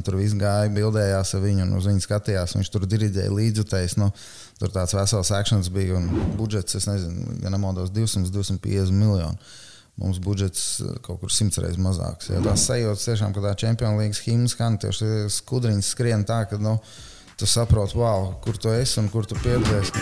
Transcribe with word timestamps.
un 0.00 0.06
tur 0.06 0.16
viss 0.18 0.36
gāja, 0.40 0.72
bildējās 0.72 1.34
ar 1.36 1.42
viņu 1.44 1.66
un 1.66 1.74
uz 1.78 1.88
viņu 1.90 2.04
skatījās. 2.04 2.56
Viņš 2.56 2.72
tur 2.72 2.86
diriģēja 2.88 3.32
līdzjutējs. 3.36 3.98
Nu, 4.00 4.10
tur 4.60 4.72
tāds 4.74 4.96
vesels 4.96 5.32
akcents 5.36 5.70
bija 5.72 5.98
un 6.00 6.08
budžets, 6.40 6.78
es 6.80 6.88
nezinu, 6.88 7.36
ja 7.44 7.52
nemaldos, 7.52 7.92
200, 7.92 8.32
250 8.32 8.96
miljonu. 8.96 9.36
Mums 10.00 10.20
budžets 10.24 10.64
eh, 10.80 10.96
kaut 11.04 11.20
kur 11.20 11.32
simts 11.34 11.60
reizes 11.60 11.80
mazāks. 11.82 12.32
Ja 12.32 12.40
tās 12.44 12.64
sajūtas 12.70 13.04
tiešām, 13.10 13.36
ka 13.36 13.44
tā 13.44 13.54
Champions 13.60 14.00
League 14.00 14.24
himna 14.24 14.48
skan, 14.48 14.80
tieši 14.80 15.28
skudriņas 15.36 15.94
skrien 15.94 16.24
tā, 16.24 16.46
ka 16.48 16.60
nu, 16.62 16.78
tu 17.36 17.48
saproti, 17.48 18.00
wow, 18.00 18.32
kur 18.44 18.56
tu 18.56 18.72
esi 18.72 19.00
un 19.02 19.12
kur 19.12 19.28
tu 19.28 19.36
piedalies. 19.44 19.92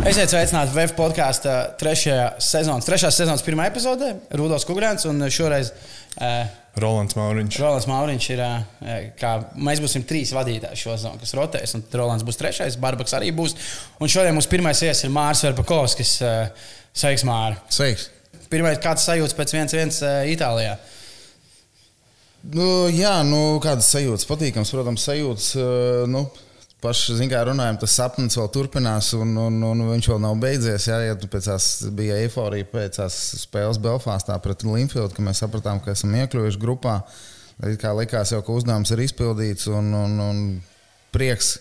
Esiet 0.00 0.32
sveicināti 0.32 0.72
VF 0.72 0.94
podkāstu 0.96 1.50
trešajā 1.76 2.22
sezonas, 2.40 2.86
trešās 2.88 3.18
sezonas 3.20 3.42
pirmā 3.44 3.66
epizodē. 3.68 4.14
Rudolf 4.38 4.64
Kungrāns 4.64 5.04
un 5.10 5.20
šoreiz 5.28 5.68
uh, 5.74 6.48
Rolands 6.80 7.18
Mauriņš. 7.18 7.58
Rolands 7.60 7.88
Mauriņš 7.90 8.28
ir, 8.32 8.40
uh, 8.40 8.96
kā 9.20 9.34
mēs 9.60 9.82
būsim 9.84 10.06
trīs 10.08 10.32
vadītāji 10.32 10.80
šo 10.80 10.94
sezonu, 10.94 11.20
kas 11.20 11.36
rotēs, 11.36 11.76
un 11.76 11.84
Rolands 12.00 12.24
būs 12.24 12.40
trešais, 12.40 12.80
Barbaks 12.80 13.12
arī 13.18 13.28
būs. 13.36 13.52
Un 14.00 14.08
šodien 14.08 14.32
mūsu 14.38 14.48
pirmais 14.48 14.80
viesis 14.80 15.04
ir 15.04 15.12
Mārs 15.12 15.44
Verpakovskis. 15.44 16.16
Uh, 16.24 16.68
sveiks, 16.96 17.28
Māri! 17.28 17.60
Sveiks! 17.68 18.08
Pirmais, 18.48 18.80
kāds 18.80 19.04
sajūts 19.04 19.36
pēc 19.36 19.52
1-1 19.60 20.00
uh, 20.00 20.22
Itālijā? 20.32 20.78
Nu, 22.56 22.88
jā, 22.88 23.18
nu, 23.28 23.58
kādas 23.60 23.92
sajūtas? 23.92 24.24
Patīkams, 24.32 24.72
protams, 24.72 25.04
sajūtas. 25.10 25.56
Uh, 25.60 26.06
nu 26.08 26.24
paši 26.82 27.28
kā, 27.30 27.42
runājam, 27.48 27.78
tas 27.82 27.94
sapnis 27.96 28.36
vēl 28.38 28.48
turpinās, 28.54 29.12
un, 29.18 29.34
un, 29.38 29.58
un 29.66 29.82
viņš 29.92 30.08
vēl 30.12 30.20
nav 30.24 30.36
beidzies. 30.42 30.88
Jā, 30.88 31.00
ja 31.04 31.16
pēc 31.16 31.50
tās 31.50 31.68
bija 31.96 32.18
eiforija 32.24 32.68
pēc 32.72 33.00
tās 33.00 33.16
spēles 33.42 33.80
Belfāstā 33.82 34.36
pret 34.42 34.64
Limfieldu, 34.66 35.12
ka 35.16 35.24
mēs 35.24 35.42
sapratām, 35.44 35.82
ka 35.84 35.94
esam 35.94 36.14
iekļuvuši 36.18 36.62
grupā. 36.62 37.00
Kā 37.80 37.92
likās, 37.92 38.32
jau 38.32 38.40
ka 38.44 38.56
uzdevums 38.56 38.92
ir 38.94 39.02
izpildīts, 39.04 39.68
un, 39.68 39.92
un, 39.92 40.16
un 40.24 40.40
prieks, 41.12 41.58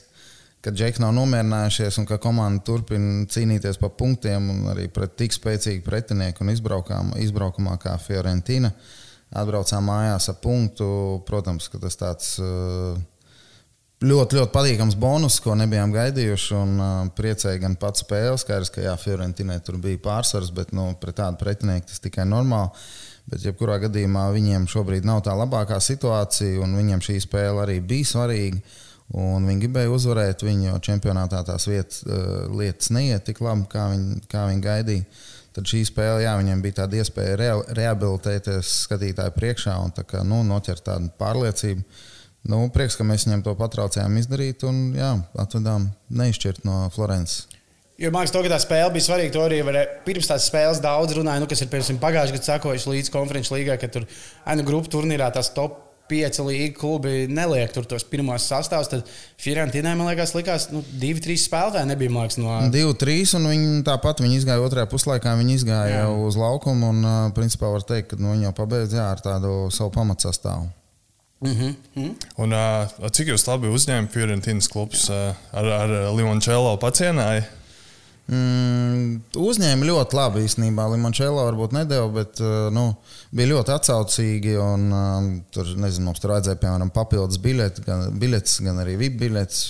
ka 0.64 0.72
džeki 0.75 1.03
nav 1.03 1.12
nomierinājušies 1.16 2.00
un 2.00 2.08
ka 2.08 2.20
komanda 2.23 2.64
turpina 2.67 3.28
cīnīties 3.31 3.80
par 3.80 3.94
punktiem 4.00 4.50
un 4.52 4.66
arī 4.72 4.88
pret 4.92 5.16
tik 5.20 5.36
spēcīgu 5.36 5.84
pretinieku 5.86 6.44
un 6.44 6.53
izbraukumā 6.56 7.78
kā 7.84 7.95
Fiorentina. 8.03 8.72
Atbraucām 9.40 9.86
mājās 9.86 10.31
ar 10.31 10.40
punktu. 10.42 10.86
Protams, 11.28 11.67
ka 11.70 11.78
tas 11.84 12.00
tāds. 12.00 12.31
Uh, 12.42 12.97
ļoti, 14.00 14.38
ļoti 14.39 14.53
patīkams 14.53 14.95
bonus, 15.00 15.39
ko 15.44 15.55
nebijām 15.59 15.92
gaidījuši. 15.94 16.50
Un, 16.55 16.73
uh, 16.80 17.11
priecēja 17.16 17.59
gan 17.66 17.75
pats 17.80 18.03
spēles, 18.06 18.45
skaidrs, 18.45 18.72
ka 18.73 18.83
jā, 18.83 18.95
Fiorentīnai 19.00 19.59
tur 19.66 19.80
bija 19.81 20.00
pārsvars, 20.03 20.53
bet 20.56 20.73
nu, 20.75 20.91
pret 21.02 21.19
tādu 21.19 21.39
pretinieku 21.41 21.89
tas 21.91 22.03
tikai 22.03 22.28
normāli. 22.30 22.72
Bet, 23.30 23.44
jebkurā 23.45 23.78
gadījumā, 23.83 24.30
viņiem 24.33 24.66
šobrīd 24.72 25.06
nav 25.06 25.22
tā 25.28 25.36
labākā 25.38 25.78
situācija, 25.83 26.64
un 26.64 26.78
viņiem 26.80 27.03
šī 27.06 27.19
spēle 27.28 27.61
arī 27.66 27.78
bija 27.86 28.14
svarīga. 28.16 28.61
Un 29.19 29.45
viņi 29.50 29.64
gribēja 29.64 29.89
uzvarēt, 29.89 30.45
viņu 30.45 30.78
čempionātā 30.86 31.41
tās 31.45 31.66
vietas, 31.69 32.03
uh, 32.06 32.45
lietas 32.56 32.91
neiet 32.94 33.25
tik 33.28 33.41
labi, 33.44 33.66
kā 33.69 33.89
viņi, 33.91 34.22
kā 34.30 34.45
viņi 34.50 34.63
gaidīja. 34.63 35.25
Tad 35.58 35.66
šī 35.67 35.81
spēle, 35.89 36.22
jā, 36.23 36.36
viņiem 36.39 36.61
bija 36.61 36.84
tāda 36.84 37.02
iespēja 37.02 37.36
re 37.41 37.50
rehabilitēties 37.75 38.69
skatītāju 38.86 39.34
priekšā 39.36 39.73
un 39.81 39.91
tā 39.97 40.06
kā, 40.08 40.22
nu, 40.23 40.44
noķert 40.45 40.86
tādu 40.86 41.09
pārliecību. 41.19 41.84
Uh, 41.84 42.06
Nu, 42.48 42.62
prieks, 42.73 42.95
ka 42.95 43.04
mēs 43.04 43.28
viņam 43.28 43.44
to 43.45 43.54
patraucējām 43.59 44.16
izdarīt 44.22 44.64
un 44.68 44.94
jā, 44.95 45.12
atvedām 45.42 45.90
neizšķirt 46.08 46.64
no 46.68 46.86
Florences. 46.96 47.48
Jo 48.00 48.14
man 48.16 48.23
liekas, 48.23 48.31
to, 48.31 48.42
ka 48.46 48.54
tā 48.54 48.62
spēle 48.64 48.94
bija 48.96 49.06
svarīga. 49.09 49.34
To 49.36 49.44
arī 49.44 49.59
varēja, 49.68 50.00
pirms 50.06 50.30
tās 50.30 50.46
spēles 50.48 50.80
daudz 50.80 51.18
runāja, 51.18 51.44
nu, 51.44 51.50
kas 51.52 51.66
ir 51.66 51.68
piemēram 51.72 52.00
pagājušajā 52.00 52.38
gadā 52.38 52.48
sakojuši 52.48 52.94
līdz 52.94 53.12
konferenču 53.12 53.58
līgai, 53.58 53.76
ka 53.81 53.92
tur 53.92 54.08
ainu 54.48 54.64
grupu 54.68 54.92
turnīrā 54.94 55.28
tās 55.36 55.52
top 55.52 55.81
pieci 56.09 56.42
līga 56.42 56.73
klubi 56.80 57.28
neliek 57.30 57.73
tur 57.76 57.86
tos 57.92 58.08
pirmos 58.08 58.48
sastāvus. 58.50 58.88
Tad 58.90 59.12
Fiorentīnai, 59.44 59.98
man 60.00 60.08
liekas, 60.09 60.31
likās, 60.38 60.70
nu, 60.72 60.80
divi, 61.02 61.20
trīs 61.28 61.44
spēlētāji 61.50 61.92
nebija. 61.92 62.16
Liekas, 62.16 62.40
no... 62.40 62.56
Divi, 62.72 62.96
trīs, 63.03 63.36
un 63.38 63.52
viņi 63.52 63.84
tāpat 63.92 64.24
viņi 64.24 64.40
izgāja 64.40 64.63
otrajā 64.63 64.90
puslaikā. 64.96 65.36
Viņi 65.44 65.59
izgāja 65.59 66.02
jā. 66.06 66.09
uz 66.24 66.40
laukumu, 66.40 66.96
un 66.96 67.36
principā 67.36 67.69
var 67.75 67.84
teikt, 67.84 68.13
ka 68.13 68.24
nu, 68.24 68.31
viņi 68.31 68.47
jau 68.47 68.56
pabeidza 68.63 69.09
ar 69.12 69.28
tādu 69.28 69.68
savu 69.75 69.92
pamatsastāvu. 70.00 70.72
Mm 71.39 71.75
-hmm. 71.95 72.16
Un, 72.35 72.51
uh, 72.51 73.09
cik 73.11 73.31
jūs 73.31 73.47
labi 73.47 73.67
uzņēmāt 73.72 74.11
Fiorentinas 74.11 74.67
klubs 74.67 75.09
uh, 75.09 75.35
ar, 75.51 75.66
ar 75.66 75.89
Limončēlo 76.16 76.75
pacienāju? 76.81 77.44
Mm, 78.29 79.22
uzņēma 79.33 79.88
ļoti 79.88 80.16
labi 80.16 80.44
īstenībā. 80.45 80.89
Limončēlo 80.91 81.45
varbūt 81.47 81.72
nedēļa, 81.73 82.09
bet 82.13 82.41
nu, 82.75 82.83
bija 83.31 83.47
ļoti 83.53 83.73
atsaucīgi. 83.73 84.57
Un, 84.57 84.91
uh, 84.91 85.29
tur, 85.51 85.72
nezinu, 85.77 86.05
mums 86.05 86.19
tur 86.19 86.35
vajadzēja, 86.35 86.59
piemēram, 86.59 86.91
papildus 86.94 87.39
biļeti, 87.41 87.85
gan, 87.88 88.19
biļetes, 88.19 88.59
gan 88.67 88.83
arī 88.83 88.97
VIP 89.00 89.17
biļetes. 89.23 89.63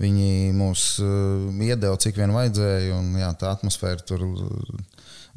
Viņi 0.00 0.52
mūs 0.54 0.86
uh, 1.02 1.50
iedeva, 1.66 1.98
cik 1.98 2.16
vien 2.16 2.32
vajadzēja. 2.32 2.94
Un, 2.96 3.12
jā, 3.18 3.34
tā 3.34 3.50
atmosfēra 3.50 4.06
tur 4.06 4.22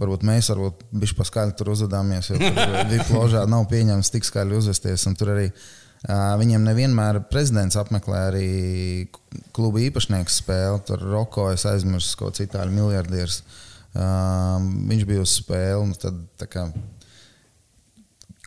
varbūt 0.01 0.25
mēs 0.27 0.49
varbūt 0.53 0.85
bišķi 1.03 1.19
paskaļi 1.19 1.55
tur 1.59 1.73
uzvedāmies, 1.73 2.31
jo 2.31 2.39
Vipložā 2.91 3.45
nav 3.49 3.67
pieņemts 3.71 4.13
tik 4.13 4.27
skaļi 4.27 4.57
uzvesties. 4.59 5.05
Tur 5.19 5.33
arī 5.35 5.49
uh, 5.49 6.33
viņiem 6.41 6.65
nevienmēr 6.69 7.21
prezidents 7.31 7.77
apmeklē 7.79 8.23
arī 8.31 8.47
kluba 9.55 9.83
īpašnieks 9.85 10.41
spēli. 10.43 10.81
Tur 10.87 11.05
Roko 11.13 11.51
es 11.53 11.67
aizmirsu 11.69 12.17
kāds 12.23 12.43
itāļu 12.45 12.75
miljardieris. 12.79 13.43
Uh, 13.93 14.57
viņš 14.89 15.07
bija 15.09 15.23
uz 15.23 15.37
spēli. 15.37 16.01
Tad, 16.01 16.47
kā, 16.49 16.67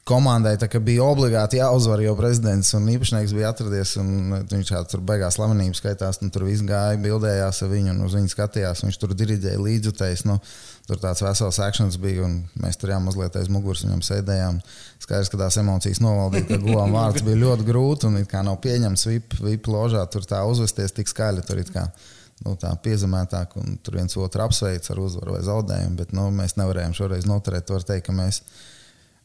komandai 0.07 0.55
bija 0.87 1.03
obligāti 1.03 1.59
jāuzvar, 1.59 2.01
jo 2.05 2.15
prezidents 2.19 2.71
un 2.79 2.87
īpašnieks 2.93 3.35
bija 3.35 3.51
atradies. 3.51 3.97
Viņš 3.99 4.71
tur 4.93 5.03
beigās 5.07 5.39
slavenības 5.39 5.83
skaitās, 5.83 6.21
un 6.23 6.31
tur 6.31 6.47
viss 6.47 6.63
gāja, 6.67 6.99
bildējās 7.03 7.63
ar 7.67 7.73
viņu 7.73 7.95
un 7.95 8.05
uz 8.07 8.15
viņu 8.15 8.31
skatījās. 8.31 8.85
Viņš 8.87 9.01
tur 9.03 9.17
diriģēja 9.19 9.63
līdzjutējs. 9.65 10.23
Nu, 10.31 10.39
tur 10.87 11.01
tāds 11.03 11.23
vesels 11.25 11.59
akcents 11.63 11.99
bija, 12.01 12.27
un 12.27 12.39
mēs 12.63 12.79
tur 12.81 12.93
jau 12.93 12.99
mazliet 13.03 13.37
aiz 13.39 13.49
muguras 13.53 13.83
viņam 13.85 14.03
sēdējām. 14.07 14.61
Skaidrs, 15.03 15.31
ka 15.33 15.41
tās 15.41 15.59
emocijas 15.61 16.03
novaldīja, 16.05 16.47
ka 16.53 16.61
guvām 16.63 16.95
vārds 16.95 17.25
bija 17.27 17.43
ļoti 17.43 17.67
grūti 17.67 18.09
un 18.11 18.21
kā 18.31 18.45
nav 18.47 18.61
pieņemts 18.65 19.09
VIP, 19.11 19.39
VIP 19.43 19.71
ložā 19.73 20.05
tur 20.13 20.27
tā 20.29 20.45
uzvesties 20.47 20.95
tik 20.97 21.11
skaļi. 21.11 21.45
Tur 21.47 21.63
kā, 21.75 21.89
nu, 22.45 22.55
tā 22.61 22.71
piezemētāk, 22.87 23.59
un 23.63 23.77
tur 23.83 23.99
viens 23.99 24.17
otru 24.21 24.47
apsveic 24.47 24.87
ar 24.93 25.03
uzvaru 25.03 25.37
vai 25.37 25.43
zaudējumu. 25.47 25.99
Bet 25.99 26.15
nu, 26.17 26.31
mēs 26.35 26.59
nevarējām 26.61 26.97
šoreiz 26.97 27.29
noturēt. 27.29 27.75
Var 27.75 27.87
teikt, 27.91 28.07
ka 28.09 28.17
mēs 28.17 28.43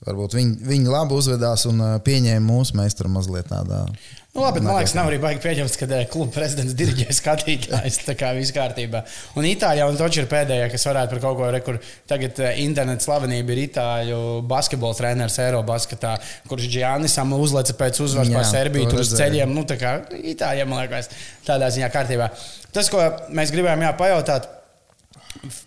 Varbūt 0.01 0.33
viņi, 0.33 0.55
viņi 0.65 0.89
labi 0.89 1.13
uzvedās 1.13 1.67
un 1.69 1.81
pieņēma 2.01 2.41
mūsu 2.41 2.73
mēs 2.79 2.95
tur 2.97 3.09
mazliet 3.13 3.51
tādā. 3.51 3.83
Nu, 4.31 4.45
labi, 4.45 4.61
man 4.63 4.77
liekas, 4.77 4.93
nav 4.95 5.09
arī 5.09 5.17
baigi 5.19 5.41
pieņemt, 5.43 5.73
ka 5.75 5.97
kluba 6.09 6.31
prezidents 6.31 6.73
diriģē 6.79 7.11
skatītājs. 7.13 7.97
Tā 8.07 8.15
kā 8.17 8.31
viss 8.37 8.53
kārtībā. 8.55 9.01
Un 9.37 9.45
Itālijā 9.45 9.85
un 9.91 9.99
Točs 9.99 10.21
ir 10.21 10.29
pēdējā, 10.31 10.69
kas 10.71 10.87
varētu 10.87 11.11
par 11.11 11.21
kaut 11.25 11.35
ko 11.37 11.49
rekur. 11.51 11.77
Tagad 12.09 12.39
interneta 12.63 13.03
slavenība 13.03 13.53
ir 13.53 13.61
Itāļu 13.65 14.21
basketbola 14.49 14.97
treneris 14.97 15.35
Eirobasketā, 15.43 16.15
kurš 16.47 16.69
Džianisam 16.71 17.35
uzleca 17.35 17.75
pēc 17.83 17.99
uzvaras 18.07 18.31
pār 18.31 18.47
Serbiju 18.53 18.87
tur 18.89 19.03
uz 19.03 19.11
ceļiem. 19.19 19.51
Nu, 19.51 19.67
tā 19.67 19.77
kā 19.81 19.97
Itālijā, 20.17 20.65
man 20.65 20.85
liekas, 20.85 21.11
tādā 21.45 21.69
ziņā 21.75 21.91
kārtībā. 21.91 22.31
Tas, 22.71 22.89
ko 22.89 23.03
mēs 23.35 23.51
gribējām 23.51 23.83
jā, 23.83 23.93
pajautāt, 23.99 24.47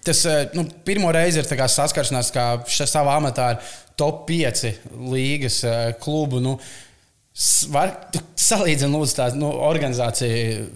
Tas 0.04 0.20
nu, 0.54 0.66
pirmo 0.84 1.08
reizi 1.14 1.40
ir 1.40 1.48
saskaršanās, 1.48 2.30
kā 2.34 2.46
savā 2.68 3.16
amatā 3.18 3.46
ar 3.54 3.72
top 3.98 4.26
5 4.28 4.66
līgas 5.10 5.62
eh, 5.64 5.94
klubu. 6.02 6.42
Nu, 6.42 6.58
var 7.72 7.94
salīdzināt, 8.38 8.94
lūdzu, 8.94 9.16
tādu 9.18 9.40
nu, 9.40 9.50
organizāciju, 9.66 10.68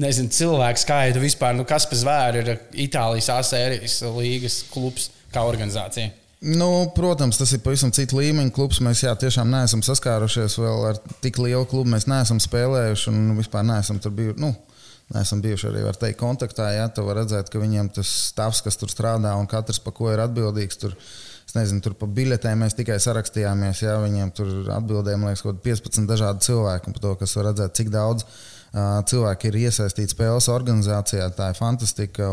nezinu, 0.00 0.32
cilvēku 0.36 0.82
skaitu 0.82 1.22
vispār. 1.22 1.56
Nu, 1.56 1.64
kas 1.68 1.88
pēc 1.88 2.02
zvēra 2.02 2.42
ir 2.42 2.52
Itālijas 2.86 3.30
A-sērijas 3.38 4.02
līgas 4.16 4.62
klubs 4.72 5.10
kā 5.32 5.44
organizācija? 5.46 6.12
Nu, 6.46 6.68
protams, 6.94 7.38
tas 7.40 7.54
ir 7.56 7.62
pavisam 7.64 7.90
cits 7.96 8.14
līmeņa 8.14 8.52
klubs. 8.54 8.82
Mēs 8.84 9.02
jā, 9.06 9.14
tiešām 9.18 9.48
neesam 9.50 9.80
saskārušies 9.82 10.58
vēl 10.60 10.84
ar 10.92 11.00
tik 11.24 11.40
lielu 11.40 11.64
klubu. 11.68 11.88
Mēs 11.94 12.04
neesam 12.10 12.42
spēlējuši 12.42 13.08
un 13.12 13.38
vispār 13.38 13.64
neesam 13.66 13.98
tur 14.02 14.12
bijuši. 14.18 14.42
Nu, 14.44 14.52
Neesam 15.14 15.38
bijuši 15.38 15.68
arī, 15.70 15.84
teikt, 16.00 16.18
kontaktā. 16.18 16.66
Jā, 16.74 16.88
tu 16.90 17.04
vari 17.06 17.22
redzēt, 17.22 17.50
ka 17.52 17.60
viņiem 17.62 17.92
tas 17.94 18.10
stāvs, 18.32 18.58
kas 18.66 18.78
tur 18.80 18.90
strādā 18.90 19.36
un 19.38 19.46
katrs 19.46 19.78
par 19.82 19.94
ko 19.94 20.08
ir 20.10 20.22
atbildīgs, 20.24 20.80
tur 20.82 20.96
nezinu, 21.54 21.80
tur 21.84 21.94
pa 21.96 22.08
biļetēm 22.10 22.64
mēs 22.64 22.74
tikai 22.76 22.96
sarakstījāmies. 23.00 23.84
Jā, 23.84 23.94
viņiem 24.02 24.32
tur 24.34 24.50
atbildēja, 24.74 25.20
man 25.20 25.30
liekas, 25.30 25.44
kaut 25.46 25.62
15 25.62 26.10
dažādi 26.10 26.48
cilvēki 26.48 26.90
par 26.90 27.04
to, 27.04 27.12
kas 27.20 27.36
var 27.38 27.46
redzēt, 27.52 27.76
cik 27.78 27.92
daudz 27.94 28.26
uh, 28.26 28.98
cilvēku 29.06 29.48
ir 29.48 29.60
iesaistīti 29.62 30.16
spēles 30.16 30.50
organizācijā. 30.52 31.30
Tā 31.38 31.52
ir 31.52 31.60
fantastika. 31.60 32.32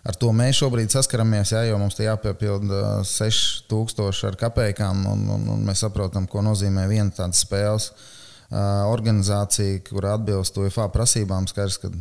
Ar 0.00 0.16
to 0.16 0.30
mēs 0.32 0.56
šobrīd 0.62 0.88
saskaramies, 0.88 1.52
jā, 1.52 1.66
jo 1.68 1.76
mums 1.76 1.98
te 1.98 2.06
jāpiepilda 2.06 3.02
6000 3.04 4.30
ar 4.30 4.40
kapekām, 4.40 5.04
un, 5.04 5.26
un, 5.36 5.44
un 5.52 5.68
mēs 5.68 5.84
saprotam, 5.84 6.24
ko 6.24 6.40
nozīmē 6.46 6.86
viena 6.88 7.12
tāda 7.12 7.36
spēles 7.36 7.90
uh, 7.90 8.08
organizācija, 8.50 9.78
kur 9.86 10.08
atbilst 10.10 10.58
UFO 10.58 10.88
prasībām. 10.90 11.46
Skaidrs, 11.50 11.78
ka 11.82 11.92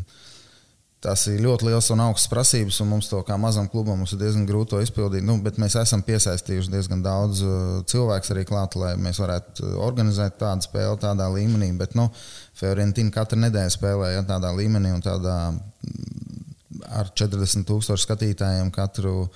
Tas 0.99 1.21
ir 1.31 1.39
ļoti 1.39 1.69
liels 1.69 1.87
un 1.93 2.01
augsts 2.03 2.27
prasības, 2.27 2.81
un 2.83 2.89
mums 2.91 3.07
to 3.07 3.21
kā 3.23 3.37
mazam 3.39 3.69
klubam 3.71 4.01
ir 4.03 4.17
diezgan 4.19 4.43
grūti 4.47 4.81
izpildīt. 4.83 5.23
Nu, 5.23 5.37
bet 5.39 5.55
mēs 5.61 5.77
esam 5.79 6.01
piesaistījuši 6.03 6.73
diezgan 6.73 6.99
daudz 7.05 7.39
cilvēku 7.87 8.33
arī 8.33 8.43
klāt, 8.49 8.75
lai 8.75 8.97
mēs 8.99 9.21
varētu 9.23 9.77
organizēt 9.79 10.35
tādu 10.41 10.67
spēli 10.67 10.99
tādā 10.99 11.29
līmenī. 11.31 11.69
Bet, 11.79 11.95
nu, 11.95 12.09
Fiorentina 12.59 13.15
katru 13.15 13.39
nedēļu 13.45 13.75
spēlē 13.77 14.11
ja, 14.17 14.25
tādā 14.27 14.51
līmenī 14.57 14.91
un 14.91 15.05
tādā 15.05 15.37
mm, 15.53 16.83
ar 16.99 17.13
40 17.15 17.63
tūkstošu 17.69 18.03
skatītājiem 18.03 18.73
katru. 18.75 19.29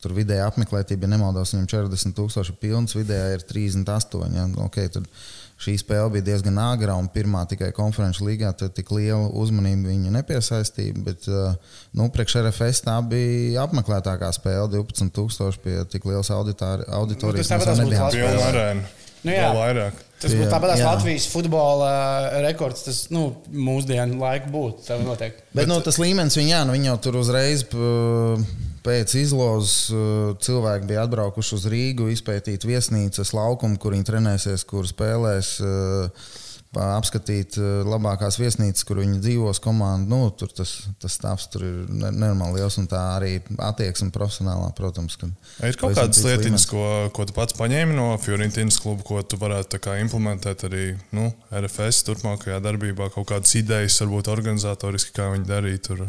Tur 0.00 0.16
vidēji 0.16 0.40
apmeklētība, 0.46 1.04
ja 1.04 1.12
nemaldos, 1.18 1.52
viņam 1.52 1.68
40 1.68 2.16
tūkstoši 2.16 2.56
pilns, 2.62 2.96
vidēji 2.96 3.36
ir 3.36 3.44
38. 3.44 4.38
Ja, 4.38 4.46
okay, 4.64 4.88
tad, 4.88 5.04
uh, 5.04 5.39
šī 5.60 5.74
spēle 5.80 6.08
bija 6.14 6.26
diezgan 6.30 6.58
āgra 6.62 6.96
un 6.98 7.08
pirmā 7.12 7.42
tikai 7.50 7.70
konferenču 7.76 8.26
līgā. 8.28 8.52
Tad 8.56 8.74
tik 8.76 8.92
liela 8.96 9.28
uzmanība 9.42 9.92
viņa 9.92 10.14
nepiesaistīja. 10.16 10.96
Bet 11.06 11.28
uh, 11.30 11.56
nu, 11.96 12.08
priekš 12.14 12.38
RFS 12.42 12.84
tā 12.86 12.96
bija 13.06 13.66
apmeklētākā 13.66 14.30
spēle. 14.36 14.70
12,000 14.72 15.60
pie 15.64 15.76
tik 15.92 16.08
lielas 16.08 16.32
auditorijas. 16.32 17.20
Nu, 17.20 17.34
tas 17.36 17.52
tāpat 17.52 17.84
būtu 17.84 18.00
Latvijas. 18.00 18.96
Nu, 19.20 19.34
jā, 19.36 19.50
vairāk. 19.52 20.00
Tas 20.20 20.32
būtu 20.32 20.48
tāpat 20.52 20.80
Latvijas 20.80 21.28
futbola 21.28 21.92
rekords. 22.46 22.86
Tas 22.88 23.02
nu, 23.12 23.26
mūsdienu 23.52 24.16
laiku 24.20 24.52
būtu. 24.54 24.96
Bet, 25.10 25.44
Bet 25.56 25.68
nu, 25.68 25.80
tas 25.84 26.00
līmenis 26.00 26.40
viņa, 26.40 26.54
jā, 26.54 26.64
nu, 26.68 26.76
viņa 26.76 26.92
jau 26.92 26.98
tur 27.04 27.20
uzreiz. 27.20 27.66
Uh, 27.76 28.40
Pēc 28.80 29.12
izlozes 29.20 29.90
uh, 29.92 30.30
cilvēki 30.40 30.88
bija 30.88 31.04
atbraukuši 31.04 31.56
uz 31.56 31.66
Rīgu, 31.68 32.08
izpētīt 32.14 32.64
viesnīcas 32.64 33.34
laukumu, 33.36 33.76
kur 33.80 33.92
viņi 33.92 34.06
trenēsies, 34.08 34.64
kur 34.68 34.88
spēlēs, 34.88 35.58
uh, 35.60 36.30
apskatīt 36.80 37.58
uh, 37.60 37.82
labākās 37.84 38.38
viesnīcas, 38.40 38.86
kur 38.88 39.02
viņi 39.02 39.18
dzīvos. 39.20 39.60
Komanda, 39.60 40.08
nu, 40.08 40.30
tur 40.32 40.52
tas, 40.56 40.72
tas 41.02 41.16
stāvs 41.18 41.50
tur 41.52 41.66
ir 41.66 41.74
nenormāli 41.90 42.62
liels 42.62 42.78
un 42.80 42.88
tā 42.88 43.02
arī 43.18 43.34
attieksme 43.66 44.08
profesionālā, 44.14 44.70
protams. 44.78 45.18
Ir 45.66 45.76
kaut 45.80 45.98
kādas 45.98 46.22
lietiņas, 46.24 46.64
ko, 46.70 46.84
ko 47.12 47.26
tu 47.28 47.36
pats 47.36 47.58
paņēmi 47.58 47.98
no 47.98 48.14
Fiorentinas 48.22 48.80
kluba, 48.80 49.04
ko 49.04 49.20
tu 49.20 49.36
varētu 49.42 49.82
implementēt 50.00 50.64
arī 50.70 50.86
nu, 51.12 51.28
RFS 51.52 52.06
turpmākajā 52.08 52.62
darbībā, 52.64 53.10
kaut 53.12 53.28
kādas 53.34 53.52
idejas, 53.60 54.00
varbūt 54.06 54.32
organizatoriski, 54.32 55.12
kā 55.20 55.28
viņi 55.34 55.50
darīja 55.50 55.84
tur. 55.90 56.06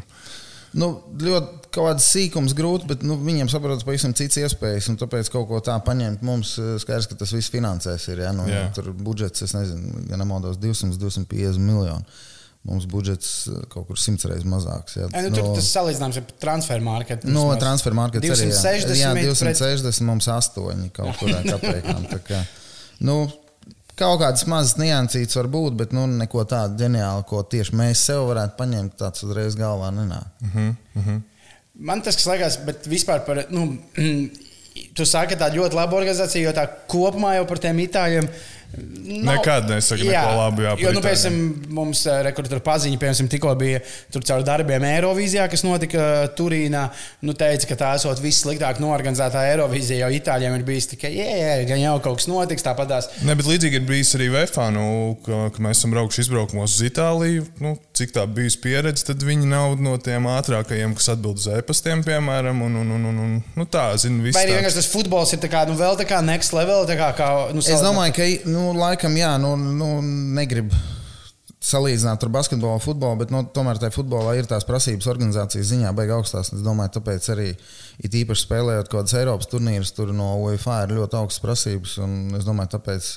Nu, 0.77 0.88
ļoti 1.19 1.71
kaut 1.71 1.88
kāds 1.88 2.07
sīkums 2.13 2.53
grūti, 2.56 2.88
bet 2.88 3.03
nu, 3.07 3.18
viņiem 3.19 3.50
saprotas 3.51 3.83
pavisam 3.88 4.13
cits 4.15 4.39
iespējas. 4.39 4.89
Tāpēc 5.00 5.31
kaut 5.33 5.47
ko 5.50 5.59
tā 5.63 5.75
paņemt 5.83 6.23
mums, 6.25 6.56
eh, 6.62 6.75
skaidrs, 6.81 7.09
ka 7.12 7.18
tas 7.19 7.33
viss 7.35 7.51
finansēs. 7.51 8.07
Ir, 8.12 8.23
ja? 8.25 8.31
nu, 8.35 8.45
yeah. 8.47 8.69
Tur 8.75 8.91
budžets, 8.95 9.44
es 9.44 9.56
nezinu, 9.56 10.06
ja 10.12 10.19
nemaldos, 10.19 10.59
200, 10.62 11.00
250 11.01 11.59
miljoni. 11.63 12.21
Mums 12.68 12.85
budžets 12.88 13.33
eh, 13.50 13.63
kaut 13.73 13.89
kur 13.89 14.00
simts 14.00 14.27
reizes 14.29 14.47
mazāks. 14.47 14.95
Jā, 15.00 15.09
e, 15.09 15.25
nu, 15.25 15.33
tur 15.35 15.50
no, 15.50 15.53
tas 15.57 15.69
salīdzināms 15.75 16.21
ar 16.21 16.33
transfer 16.44 16.83
marketu. 16.85 17.31
No 17.33 17.47
transfer 17.59 17.95
marketu 17.97 18.29
260, 18.29 18.91
arī. 18.91 19.00
Jā, 19.01 19.13
jā 19.17 19.29
260 19.31 19.88
pret... 19.91 20.07
mums 20.07 20.31
8 20.31 20.91
kaut 20.95 21.19
kurā 21.19 21.44
kapekām. 21.51 22.07
Kā, 22.27 22.44
nu, 23.07 23.24
Kaut 24.01 24.21
kādas 24.24 24.48
mazas 24.50 24.80
niansītas 24.81 25.38
var 25.38 25.50
būt, 25.53 25.75
bet 25.77 25.92
nu, 25.94 26.07
neko 26.09 26.45
tādu 26.50 26.80
ģeniālu, 26.81 27.25
ko 27.30 27.44
tieši 27.45 27.75
mēs 27.77 28.06
sev 28.09 28.24
varētu 28.31 28.57
paņemt, 28.57 28.95
tāds 28.98 29.25
uzreiz 29.27 29.57
galvā 29.59 29.92
nenāk. 29.94 30.31
Uh 30.42 30.56
-huh, 30.56 30.71
uh 30.95 31.07
-huh. 31.07 31.19
Man 31.74 32.01
tas, 32.01 32.15
kas 32.15 32.25
liekas, 32.25 32.57
bet 32.65 32.88
vispār 32.88 33.25
par. 33.25 33.45
Nu, 33.50 33.77
Tu 34.95 35.06
saki, 35.06 35.36
ka 35.36 35.39
tā 35.39 35.56
ļoti 35.56 35.75
laba 35.75 35.98
organizācija, 35.98 36.48
jo 36.48 36.51
tā 36.56 36.63
kopumā 36.88 37.36
jau 37.36 37.45
par 37.45 37.59
tiem 37.59 37.80
itāļiem 37.83 38.27
Nav, 38.71 39.35
Nekad 39.35 39.68
nesaka, 39.68 40.03
jā, 40.06 40.21
neko 40.23 40.35
labu. 40.38 40.63
Jā, 40.63 40.75
jo, 40.79 40.91
nu, 40.95 41.01
piemēram, 41.03 41.39
mums 41.75 42.06
eh, 42.07 42.21
rekordā 42.29 42.59
paziņa, 42.63 43.00
piemēram, 43.01 43.27
tikko 43.33 43.51
bija 43.59 43.81
tur 44.13 44.23
caur 44.23 44.45
darbiem 44.47 44.85
Eirovīzijā, 44.88 45.50
kas 45.51 45.65
notika 45.68 46.00
eh, 46.00 46.27
Turīnā. 46.38 46.85
Nu, 47.27 47.35
teica, 47.35 47.68
ka 47.68 47.77
tā 47.81 47.89
esot 48.00 48.21
vissliktāk 48.23 48.79
norganizētā 48.79 49.44
Eirovīzija, 49.50 50.06
jo 50.06 50.21
Itāļiem 50.21 50.56
ir 50.56 50.63
bijis 50.68 50.88
tikai, 50.94 51.12
jā, 51.18 51.25
jā, 51.41 51.57
gan 51.68 51.81
jau 51.83 51.97
kaut 52.06 52.21
kas 52.21 52.29
notiks, 52.31 52.63
tāpatās. 52.63 53.09
Ne, 53.27 53.35
bet 53.35 53.50
līdzīgi 53.50 53.81
ir 53.81 53.89
bijis 53.89 54.13
arī 54.15 54.29
VFA, 54.38 54.69
nu, 54.77 54.85
ka, 55.25 55.41
ka 55.51 55.65
mēs 55.67 55.81
esam 55.81 55.97
braukuši 55.97 56.24
izbraukumos 56.24 56.77
uz 56.77 56.88
Itāliju. 56.88 57.50
Nu, 57.59 57.75
cik 57.97 58.15
tā 58.15 58.24
bijusi 58.24 58.62
pieredze, 58.63 59.03
tad 59.09 59.27
viņi 59.27 59.51
nav 59.51 59.75
no 59.83 59.97
tiem 60.00 60.31
ātrākajiem, 60.31 60.95
kas 60.95 61.12
atbild 61.17 61.44
uz 61.44 61.50
e-pastiem, 61.57 62.06
piemēram. 62.07 62.63
Un, 62.63 62.79
un, 62.85 62.95
un, 62.95 63.06
un, 63.12 63.21
un, 63.25 63.35
nu, 63.57 63.67
tā, 63.67 63.89
zin, 64.00 64.21
Vai 64.31 64.45
arī 64.45 64.56
vienkārši 64.62 64.79
tas 64.79 64.89
futbols 64.94 65.35
ir 65.35 65.44
kā, 65.51 65.65
nu, 65.67 65.75
vēl 65.79 66.00
tā 66.00 66.07
kā 66.07 66.24
next 66.24 66.56
level? 66.56 66.88
Kā, 66.88 67.12
kā, 67.17 67.29
nu, 67.51 67.63
es 67.65 67.83
domāju, 67.83 68.15
ka. 68.15 68.31
Nu, 68.47 68.60
nu, 68.61 68.71
laikam, 68.77 69.15
jā, 69.17 69.33
nu, 69.41 69.55
nu 69.57 69.93
negribu 70.37 70.77
salīdzināt 71.61 72.23
ar 72.25 72.31
basketbolu, 72.33 72.81
futbolu, 72.81 73.19
bet 73.21 73.31
nu, 73.33 73.43
tomēr 73.53 73.77
tajā 73.81 73.93
futbolā 73.93 74.33
ir 74.37 74.47
tās 74.49 74.65
prasības 74.65 75.07
organizācijas 75.11 75.69
ziņā 75.69 75.91
beigas 75.97 76.17
augstās. 76.17 76.49
Es 76.55 76.63
domāju, 76.65 76.95
tāpēc 76.97 77.27
arī 77.35 77.51
it 78.01 78.17
īpaši 78.17 78.47
spēlējot 78.47 78.89
kaut 78.89 79.03
kādas 79.03 79.17
Eiropas 79.19 79.51
turnīrus, 79.51 79.93
tur 79.93 80.09
no 80.15 80.33
UEFA 80.41 80.81
ir 80.87 80.95
ļoti 80.97 81.19
augstas 81.19 81.43
prasības. 81.43 81.99
Es 82.39 82.47
domāju, 82.47 82.73
tāpēc 82.77 83.11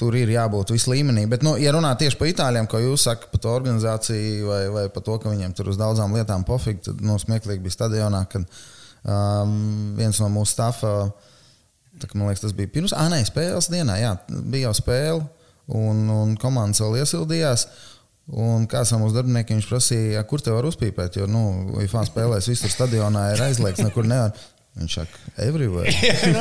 tur 0.00 0.16
ir 0.18 0.34
jābūt 0.34 0.74
visu 0.74 0.92
līmenī. 0.92 1.24
Bet, 1.30 1.44
nu, 1.46 1.54
ja 1.60 1.72
runā 1.72 1.94
tieši 1.96 2.20
par 2.20 2.28
itāļiem, 2.34 2.68
ko 2.68 2.82
jūs 2.82 3.08
sakat 3.08 3.32
par 3.32 3.44
to 3.46 3.52
organizāciju 3.56 4.50
vai, 4.50 4.62
vai 4.74 4.86
par 4.92 5.06
to, 5.06 5.16
ka 5.22 5.32
viņiem 5.32 5.54
tur 5.56 5.72
uz 5.72 5.80
daudzām 5.80 6.16
lietām 6.18 6.44
pofīgi, 6.44 6.90
tad 6.90 7.04
nu, 7.04 7.16
smieklīgi 7.22 7.64
bija 7.64 7.78
stadionā, 7.78 8.24
kad 8.28 8.44
um, 8.44 9.94
viens 9.96 10.20
no 10.20 10.28
mūsu 10.34 10.52
stāvā 10.52 10.96
Tā, 12.00 12.10
man 12.14 12.28
liekas, 12.28 12.42
tas 12.44 12.54
bija 12.56 12.70
pirms, 12.74 12.94
ah, 12.96 13.08
nē, 13.12 13.22
spēles 13.28 13.70
dienā. 13.72 13.98
Jā, 14.00 14.14
bija 14.28 14.68
jau 14.68 14.76
spēle, 14.80 15.26
un, 15.78 16.06
un 16.10 16.38
komandas 16.40 16.82
vēl 16.84 17.02
iesildījās. 17.02 17.68
Un 18.40 18.64
kāds 18.72 18.88
no 18.94 19.02
mūsu 19.02 19.18
darbiniekiem 19.18 19.58
prasīja, 19.68 20.22
kur 20.24 20.40
te 20.40 20.52
var 20.54 20.64
uzpīpēt, 20.64 21.18
jo, 21.20 21.26
nu, 21.28 21.42
ja 21.76 22.04
spēlēs 22.08 22.48
visur 22.48 22.72
stadionā, 22.72 23.34
ir 23.34 23.42
aizliegts, 23.44 23.84
nekur 23.84 24.08
nevar. 24.08 24.32
Viņš 24.74 24.94
saka, 24.96 25.20
everywhere. 25.44 25.92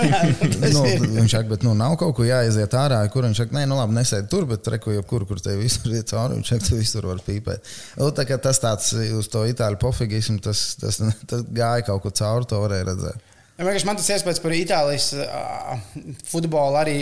nu, 0.74 0.80
viņš 1.20 1.36
saka, 1.36 1.46
bet 1.52 1.66
nu, 1.68 1.76
nav 1.78 2.00
kaut 2.02 2.16
ko 2.18 2.24
jāiziet 2.26 2.74
ārā, 2.80 3.04
kur 3.14 3.28
viņš 3.28 3.44
saka, 3.44 3.54
nē, 3.60 3.68
nu 3.70 3.78
labi, 3.78 3.94
nesēdi 4.00 4.26
tur, 4.32 4.48
bet 4.50 4.66
reko 4.74 4.96
jau 4.96 5.04
kur, 5.12 5.28
kur 5.30 5.44
te 5.44 5.54
visur 5.60 5.94
iet 5.94 6.10
cauri. 6.10 6.40
Viņš 6.40 6.50
saka, 6.50 6.66
tu 6.66 6.80
visur 6.80 7.06
var 7.12 7.22
pīpēt. 7.28 7.70
Nu, 8.00 8.10
tā 8.16 8.26
kā 8.26 8.40
tas 8.42 8.58
tāds 8.64 8.90
uz 9.20 9.30
to 9.30 9.44
itāļu 9.52 9.78
pofigismu, 9.84 10.40
tas, 10.42 10.64
tas, 10.82 10.98
tas 11.30 11.46
gāja 11.46 11.86
kaut 11.92 12.08
kur 12.08 12.16
cauri, 12.24 12.50
to 12.50 12.64
varēja 12.64 12.90
redzēt. 12.90 13.30
Man 13.62 14.00
tas 14.00 14.10
iespējas 14.10 14.42
par 14.42 14.56
Itālijas 14.58 15.12
uh, 15.14 15.78
futbolu 16.26 16.80
arī. 16.80 16.98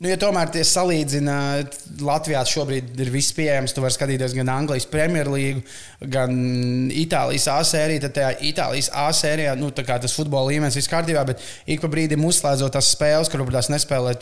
Nu, 0.00 0.08
ja 0.08 0.16
tomēr 0.16 0.48
tie 0.48 0.62
salīdzina, 0.64 1.34
Latvijā 2.00 2.40
šobrīd 2.48 2.96
ir 3.04 3.10
viss 3.12 3.34
pieejams. 3.36 3.74
Tu 3.76 3.82
vari 3.84 3.92
skatīties 3.92 4.32
gan 4.38 4.48
Anglijas 4.48 4.88
Premjerlīgu, 4.88 5.60
gan 6.08 6.32
Itālijas 6.88 7.50
A 7.52 7.58
sēriju. 7.68 8.02
Tad 8.06 8.16
tajā 8.16 8.30
Itālijas 8.48 8.88
A 8.96 9.10
sērijā 9.14 9.52
nu, 9.60 9.68
tas 9.76 10.16
futbola 10.16 10.48
līmenis 10.48 10.80
viss 10.80 10.90
kārtībā, 10.90 11.26
bet 11.28 11.44
ik 11.68 11.84
pa 11.84 11.92
brīdim 11.92 12.24
uzslēdzot 12.24 12.74
tās 12.78 12.94
spēles, 12.96 13.28
kur 13.28 13.44
varbūt 13.44 13.60
tās 13.60 13.70
nespēlē 13.74 14.16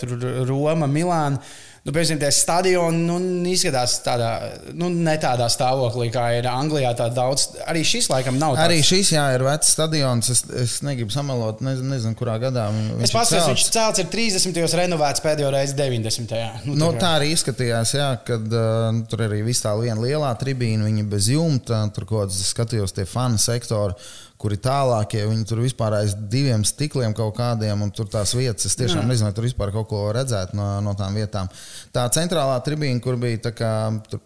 Roma, 0.50 0.90
Milāna 0.90 1.38
nu, 1.88 1.92
piemēram, 1.96 2.18
tie 2.20 2.28
stadioni 2.36 2.98
nu, 3.08 3.16
izskatās 3.48 3.94
tādā, 4.04 4.28
nu, 4.76 4.90
ne 4.92 5.14
tādā 5.20 5.46
stāvoklī, 5.52 6.10
kā 6.12 6.26
ir 6.36 6.48
Anglijā. 6.50 6.92
Daudz, 7.16 7.46
arī 7.64 7.80
šis 7.86 8.10
laikam 8.12 8.36
nav. 8.36 8.58
Tāds. 8.58 8.64
Arī 8.66 8.82
šis, 8.84 9.14
jā, 9.14 9.24
ir 9.32 9.44
vecs 9.46 9.72
stadions. 9.72 10.28
Es, 10.34 10.44
es 10.52 10.76
negribu 10.84 11.14
samalot, 11.14 11.62
nezinu, 11.64 11.94
nezinu 11.94 12.18
kurā 12.18 12.36
gadā 12.42 12.66
es 13.00 13.14
paskatījos, 13.14 13.48
viņš 13.54 13.66
celts 13.72 14.02
ir 14.04 14.10
30. 14.12 14.60
renovēts 14.82 15.24
pēdējo 15.24 15.54
reizi 15.54 15.78
90. 15.78 16.68
Nu, 16.68 16.76
nu, 16.76 16.92
tā 17.00 17.14
arī 17.16 17.32
izskatījās, 17.32 17.96
jā, 17.96 18.10
kad 18.28 18.52
uh, 18.52 19.02
tur 19.08 19.24
arī 19.24 19.40
viss 19.46 19.64
tā 19.64 19.72
viena 19.80 19.96
lielā 20.02 20.34
tribīna, 20.40 20.90
viņa 20.90 21.08
bez 21.08 21.32
jumta, 21.32 21.86
tur 21.96 22.08
kaut 22.08 22.26
kāds 22.26 22.42
skatījos 22.52 22.96
tie 22.96 23.08
fanu 23.08 23.40
sektori 23.40 23.96
kuri 24.38 24.58
tālākie, 24.62 25.24
viņi 25.26 25.46
tur 25.50 25.60
vispār 25.64 25.96
aiz 25.98 26.12
diviem 26.30 26.62
stikliem 26.66 27.14
kaut 27.16 27.34
kādiem, 27.40 27.80
un 27.82 27.90
tur 27.94 28.06
tās 28.10 28.36
vietas, 28.38 28.68
es 28.68 28.76
tiešām 28.78 29.02
Jā. 29.02 29.08
nezinu, 29.10 29.32
tur 29.34 29.48
vispār 29.48 29.72
kaut 29.74 29.88
ko 29.90 30.02
redzēt 30.14 30.52
no, 30.54 30.66
no 30.84 30.94
tām 30.98 31.18
vietām. 31.18 31.50
Tā 31.94 32.04
centrālā 32.14 32.60
tribīna, 32.66 33.02
kur 33.02 33.18
bija 33.18 33.50
kā, 33.50 33.72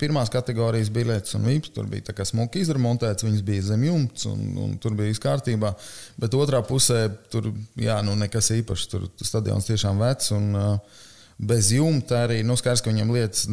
pirmās 0.01 0.33
kategorijas 0.33 0.93
biļetes 0.93 1.39
un 1.39 1.49
vips, 1.49 1.73
tur 1.73 1.89
bija 1.89 2.27
smuki 2.29 2.61
izremontēts, 2.61 3.25
viņas 3.25 3.47
bija 3.47 3.65
zem 3.71 3.87
jumts, 3.89 4.27
un, 4.29 4.43
un 4.67 4.75
tur 4.83 4.99
bija 4.99 5.15
viss 5.15 5.23
kārtībā. 5.23 5.73
Bet 6.21 6.37
otrā 6.37 6.61
pusē 6.67 7.07
tur 7.33 7.49
jā, 7.81 7.97
nu, 8.05 8.17
nekas 8.21 8.53
īpašs, 8.59 8.91
tur 8.93 9.09
stadions 9.17 9.71
tiešām 9.71 10.03
vecs. 10.03 10.29
Un, 10.37 10.53
uh, 10.53 11.01
bez 11.43 11.73
jumta 11.75 12.23
arī 12.27 12.41
nu, 12.47 12.55
skaidrs, 12.59 12.83
ka 12.85 12.93
viņam 12.93 13.11
lietas 13.15 13.47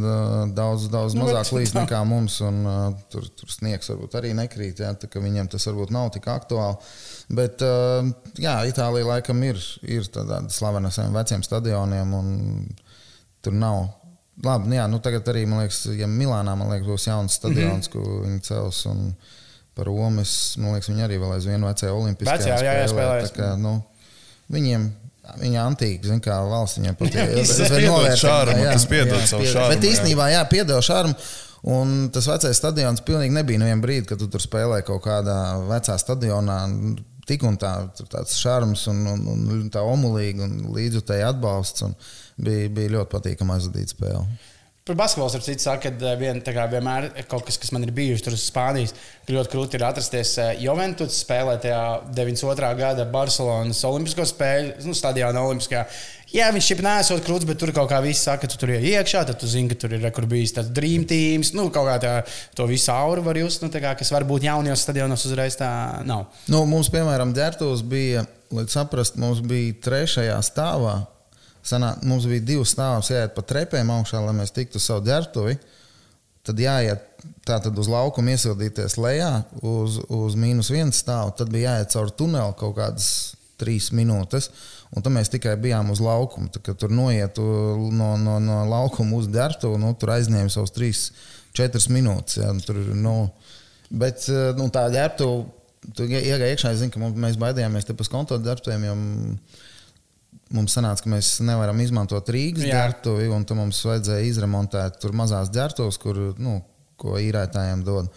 daudz, 0.55 0.85
daudz 0.93 1.15
nu, 1.17 1.25
mazāk 1.25 1.49
līdz 1.57 1.73
nekā 1.79 2.01
mums. 2.07 2.37
Un, 2.45 2.59
uh, 2.69 2.83
tur, 3.09 3.25
tur 3.33 3.49
sniegs 3.49 3.89
varbūt 3.89 4.17
arī 4.19 4.33
nekrīt. 4.37 4.83
Jā, 4.83 4.93
viņam 5.15 5.49
tas 5.49 5.65
varbūt 5.71 5.93
nav 5.95 6.11
tik 6.13 6.29
aktuāli. 6.29 6.77
Bet 7.39 7.65
uh, 7.65 8.05
jā, 8.37 8.59
Itālija 8.69 9.09
laikam 9.09 9.41
ir, 9.47 9.57
ir 9.81 10.05
tāda 10.13 10.43
slavena 10.53 10.93
saviem 10.93 11.17
veciem 11.17 11.45
stadioniem. 11.45 12.13
Tur 13.41 13.57
nav. 13.57 13.81
Labi, 14.45 14.69
nu 14.71 14.77
jā, 14.77 14.85
nu 14.87 15.01
tagad 15.03 15.27
arī, 15.33 15.43
man 15.49 15.65
liekas, 15.65 15.81
ja 15.99 16.07
Milānā 16.07 16.53
man 16.55 16.69
liekas, 16.71 16.87
būs 16.87 17.09
jauns 17.09 17.35
stadions, 17.41 17.89
mm 17.89 17.91
-hmm. 17.91 18.13
ko 18.13 18.21
viņi 18.23 18.41
cels. 18.45 18.85
Un 18.85 19.13
par 19.75 19.89
Romu, 19.89 20.23
man 20.61 20.73
liekas, 20.75 20.89
viņi 20.89 21.03
arī 21.07 21.17
vēl 21.19 21.33
aizvien 21.35 21.65
vecajā 21.65 21.91
olimpiskajā 21.91 22.37
Vecajā, 22.37 22.57
spēlē. 22.57 22.65
Jā, 22.65 22.81
jā, 22.81 22.87
spēlē. 22.93 23.29
Kā, 23.35 23.55
nu, 23.59 23.81
viņiem 24.51 24.91
Viņa 25.39 25.65
antīka, 25.67 26.07
zina, 26.09 26.21
kā 26.23 26.39
valsts 26.47 26.79
viņam 26.79 26.97
patīk. 26.97 27.35
Tas 27.37 27.59
ir 27.61 27.85
novērtējums, 27.85 28.65
kas 28.71 28.87
piedod 28.89 29.21
savu 29.29 29.45
šāru. 29.45 29.75
Bet 29.75 29.85
īstenībā, 29.85 30.31
jā, 30.33 30.41
piedod 30.49 30.85
šāru. 30.85 31.13
Un 31.69 32.07
tas 32.15 32.27
vecais 32.29 32.55
stadions 32.55 33.03
pilnīgi 33.05 33.35
nebija 33.35 33.59
nevienu 33.61 33.83
brīdi, 33.83 34.07
kad 34.09 34.21
tu 34.21 34.29
tur 34.31 34.41
spēlēji 34.41 34.87
kaut 34.87 35.03
kādā 35.03 35.37
vecā 35.67 35.97
stadionā. 35.99 36.59
Tik 37.29 37.43
un 37.45 37.59
tā, 37.61 37.73
tur 37.93 38.07
tāds 38.09 38.39
šarms 38.41 38.87
un, 38.89 39.03
un, 39.11 39.43
un 39.53 39.67
tā 39.69 39.83
omulīga 39.85 40.47
un 40.47 40.71
līdzjutēji 40.73 41.27
atbalsts. 41.27 41.85
Bija, 42.39 42.71
bija 42.73 42.95
ļoti 42.95 43.11
patīkami 43.11 43.53
aizvadīt 43.57 43.93
spēli. 43.93 44.23
Par 44.89 44.97
basketbolu 44.97 45.37
ar 45.37 45.43
citu 45.45 45.61
saka, 45.61 45.91
ka 45.93 46.11
vien, 46.17 46.39
kā, 46.41 46.63
vienmēr 46.65 47.11
kaut 47.29 47.43
kas, 47.45 47.59
kas 47.61 47.69
man 47.75 47.83
ir 47.85 47.91
bijis 47.93 48.23
tur 48.25 48.33
uz 48.33 48.41
Spānijas, 48.49 48.95
ka 49.27 49.35
ļoti 49.35 49.51
grūti 49.51 49.77
ir 49.77 49.83
atrasties 49.85 50.31
Juventus 50.63 51.19
spēlē 51.21 51.59
tajā 51.61 51.81
92. 52.17 52.71
gada 52.79 53.05
Barcelonas 53.13 53.83
Olimpisko 53.85 54.25
spēļu, 54.25 54.71
nu, 54.87 54.95
stadionā 54.97 55.43
Olimpiskajā. 55.45 55.83
Jā, 56.33 56.47
viņš 56.55 56.69
šeit 56.71 56.81
nesot 56.85 57.21
krūts, 57.25 57.45
bet 57.45 57.61
tur 57.61 57.69
kaut 57.75 57.91
kā 57.91 57.99
viss 58.01 58.25
saka, 58.25 58.47
ka 58.47 58.49
tu 58.49 58.57
tur 58.63 58.73
ir 58.73 58.87
iekšā, 58.95 59.21
tad 59.29 59.37
tu 59.37 59.51
zini, 59.51 59.69
ka 59.69 59.77
tur 59.83 59.93
ir 59.93 60.09
kur 60.13 60.25
bijis 60.29 60.55
tāds 60.57 60.73
dream 60.73 61.05
teams. 61.09 61.53
Nu, 61.53 61.67
kaut 61.73 61.85
kā 61.91 61.99
tā, 62.01 62.15
to 62.57 62.65
visu 62.69 62.89
auru 62.95 63.27
var 63.29 63.37
just, 63.37 63.61
nu, 63.61 63.69
kā, 63.69 63.93
kas 63.97 64.13
varbūt 64.13 64.49
jaunajos 64.49 64.87
stadionos 64.87 65.29
uzreiz 65.29 65.57
tā 65.61 65.69
nav. 66.09 66.25
Nu, 66.49 66.65
mums, 66.69 66.89
piemēram, 66.89 67.37
ģērbtos 67.37 67.85
bija, 67.93 68.25
lai 68.57 68.65
saprastu, 68.73 69.21
mums 69.21 69.45
bija 69.45 69.77
trešajā 69.85 70.41
stāvā. 70.49 70.97
Sanā, 71.69 71.93
mums 72.07 72.25
bija 72.29 72.41
divi 72.45 72.65
stāvus, 72.65 73.11
jāiet 73.13 73.35
pa 73.35 73.43
trepēm 73.45 73.91
augšā, 73.93 74.21
lai 74.23 74.33
mēs 74.39 74.55
tiktu 74.55 74.79
uz 74.79 74.87
savu 74.89 75.05
ģērbtuvi. 75.05 75.57
Tad 76.49 76.61
jāiet 76.63 77.03
tātad 77.45 77.77
uz 77.77 77.89
laukumu, 77.91 78.31
iesildīties 78.33 78.95
lejā 78.97 79.31
uz, 79.61 79.99
uz 80.09 80.37
mīnus 80.39 80.71
vienu 80.73 80.95
stāvu. 80.95 81.35
Tad 81.37 81.51
bija 81.53 81.75
jāiet 81.75 81.93
cauri 81.93 82.15
tuneli 82.17 82.55
kaut 82.57 82.77
kādas 82.79 83.09
trīs 83.59 83.91
minūtes. 83.93 84.49
Un 84.95 85.05
tad 85.05 85.13
mēs 85.13 85.29
tikai 85.29 85.53
bijām 85.61 85.91
uz 85.93 86.01
laukuma. 86.01 86.49
Tad, 86.53 86.63
kad 86.65 86.79
tur 86.81 86.93
noietu 86.95 87.43
no, 87.93 88.13
no, 88.17 88.39
no 88.41 88.63
laukuma 88.69 89.19
uz 89.19 89.29
dārstu, 89.29 89.75
nu, 89.81 89.93
tur 89.99 90.15
aizņēma 90.15 90.49
savus 90.53 90.73
trīs, 90.73 91.05
četras 91.57 91.89
minūtes. 91.93 92.39
Ja, 92.41 92.53
tur, 92.65 92.79
nu, 92.97 93.15
bet 93.91 94.25
nu, 94.57 94.69
tā 94.73 94.87
ģērbtu, 94.95 95.29
tu 95.93 96.07
iegāji 96.07 96.55
iekšā, 96.55 96.73
es 96.73 96.81
zinu, 96.81 96.95
ka 96.95 97.11
mēs 97.27 97.37
baidījāmies 97.41 97.85
te 97.85 97.97
pēc 97.97 98.09
konta 98.15 98.39
ģērbtuviem. 98.47 99.03
Mums 100.55 100.73
sanāca, 100.73 101.05
ka 101.05 101.11
mēs 101.13 101.35
nevaram 101.45 101.77
izmantot 101.83 102.29
Rīgas 102.33 102.65
ģērbtuvi, 102.65 103.29
un 103.33 103.45
tam 103.45 103.61
mums 103.61 103.83
vajadzēja 103.85 104.25
izremontēt 104.31 104.97
tur 105.01 105.13
mazās 105.17 105.51
ģērbtuves, 105.53 105.99
kur, 106.01 106.19
nu, 106.41 106.59
ko 106.99 107.19
īrētājiem 107.21 107.85
dod. 107.85 108.09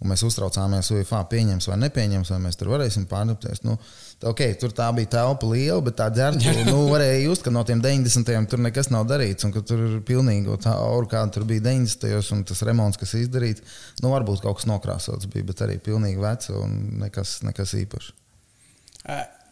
Un 0.00 0.08
mēs 0.08 0.22
uztraucāmies, 0.24 0.88
vai 0.94 1.02
UFO 1.02 1.18
pieņems 1.28 1.66
vai 1.68 1.76
nepieņems, 1.82 2.30
vai 2.32 2.38
mēs 2.46 2.56
tur 2.56 2.70
varēsim 2.72 3.04
pārnāpties. 3.10 3.60
Nu, 3.66 3.74
Okay, 4.20 4.52
tur 4.60 4.68
tā 4.76 4.84
bija 4.92 5.08
telpa 5.14 5.48
liela, 5.48 5.80
bet 5.80 5.94
tā 5.96 6.10
dzērta 6.12 6.52
nu, 6.68 6.82
varēja 6.90 7.22
just, 7.22 7.40
ka 7.44 7.52
no 7.54 7.62
tiem 7.64 7.80
90. 7.80 8.28
tur 8.52 8.60
nekas 8.60 8.90
nav 8.92 9.06
darīts. 9.08 9.46
Un 9.48 9.54
ka 9.54 9.62
tur 9.64 9.80
ir 9.86 9.94
pilnīgi 10.04 10.58
tā 10.60 10.74
aura, 10.76 11.08
kāda 11.08 11.38
tur 11.38 11.46
bija 11.48 11.64
90. 11.70 12.34
un 12.36 12.44
tas 12.50 12.60
remonts, 12.68 13.00
kas 13.00 13.16
izdarīts. 13.16 13.64
Nu, 14.04 14.12
varbūt 14.12 14.44
kaut 14.44 14.60
kas 14.60 14.68
nokrāsots 14.68 15.30
bija, 15.32 15.48
bet 15.48 15.64
arī 15.64 15.78
pilnīgi 15.80 16.20
vecs 16.20 16.52
un 16.52 16.76
nekas, 17.00 17.38
nekas 17.48 17.72
īpašs. 17.80 18.12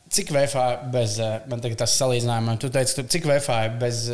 Cik 0.08 0.32
VFA 0.32 0.66
bez, 0.92 1.18
man 1.50 1.60
tagad 1.60 1.82
tas 1.82 1.94
salīdzinājums, 2.00 2.60
tu 2.62 2.70
teici, 2.72 3.04
cik 3.12 3.28
VFA 3.28 3.60
bez 3.80 4.06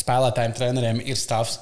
spēlētājiem, 0.00 0.54
treneriem 0.58 1.02
ir 1.06 1.18
stāvs? 1.18 1.60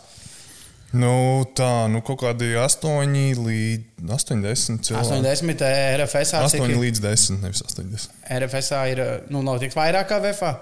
Nu, 0.96 1.44
tā, 1.58 1.68
nu, 1.92 2.00
kaut 2.06 2.20
kādi 2.22 2.52
8 2.56 3.40
līdz 3.42 4.12
80 4.16 4.86
cilvēki. 4.86 5.18
80 5.18 5.64
RFS. 6.00 6.34
8 6.38 6.62
ir, 6.62 6.76
līdz 6.86 7.02
10, 7.04 7.40
nevis 7.42 7.62
80. 7.66 8.14
RFS 8.38 8.72
ir, 8.92 9.02
nu, 9.34 9.42
notiks 9.44 9.76
vairāk 9.76 10.08
kā 10.12 10.20
VFA. 10.24 10.54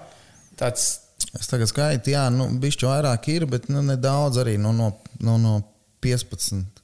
Tāds... 0.59 0.89
Es 1.35 1.47
tagad 1.51 1.69
skaitu, 1.69 2.11
jā, 2.15 2.25
nu, 2.33 2.49
bišķi 2.59 2.87
vairāk 2.89 3.29
ir, 3.31 3.45
bet 3.49 3.69
nu, 3.71 3.83
nedaudz 3.85 4.41
arī 4.41 4.57
nu, 4.61 4.73
no, 4.75 4.91
no, 5.23 5.37
no 5.39 5.59
15 6.03 6.74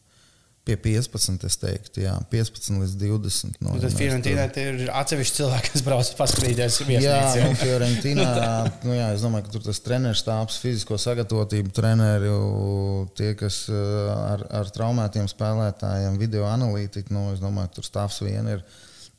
Pie 0.62 0.76
15, 0.78 1.42
es 1.48 1.56
teiktu, 1.58 2.04
jā, 2.04 2.12
15 2.30 2.76
līdz 2.84 2.92
20. 3.02 3.56
No, 3.66 3.74
tad 3.82 3.96
Fiorentīnā 3.98 4.44
ir 4.62 4.92
atsevišķi 4.94 5.40
cilvēki, 5.40 5.72
kas 5.74 5.84
brauc 5.88 6.12
paskatīties. 6.20 6.78
Jā, 6.86 7.00
jā. 7.02 7.48
Nu, 7.48 7.56
Fiorentīnā, 7.58 8.28
nu, 8.86 8.94
jā, 8.94 9.08
es 9.16 9.26
domāju, 9.26 9.48
ka 9.48 9.56
tur 9.56 9.66
tas 9.66 9.82
treneris 9.82 10.22
stāvs, 10.22 10.60
fizisko 10.62 11.00
sagatavotību 11.02 11.74
treneri, 11.74 12.30
tie, 13.18 13.32
kas 13.40 13.64
ar, 13.74 14.46
ar 14.62 14.70
traumētiem 14.76 15.26
spēlētājiem, 15.34 16.22
video 16.22 16.46
analītiķi, 16.52 17.10
nu, 17.18 17.32
es 17.34 17.42
domāju, 17.42 17.72
ka 17.72 17.80
tur 17.80 17.90
stāvs 17.90 18.22
vien 18.22 18.54
ir 18.54 18.62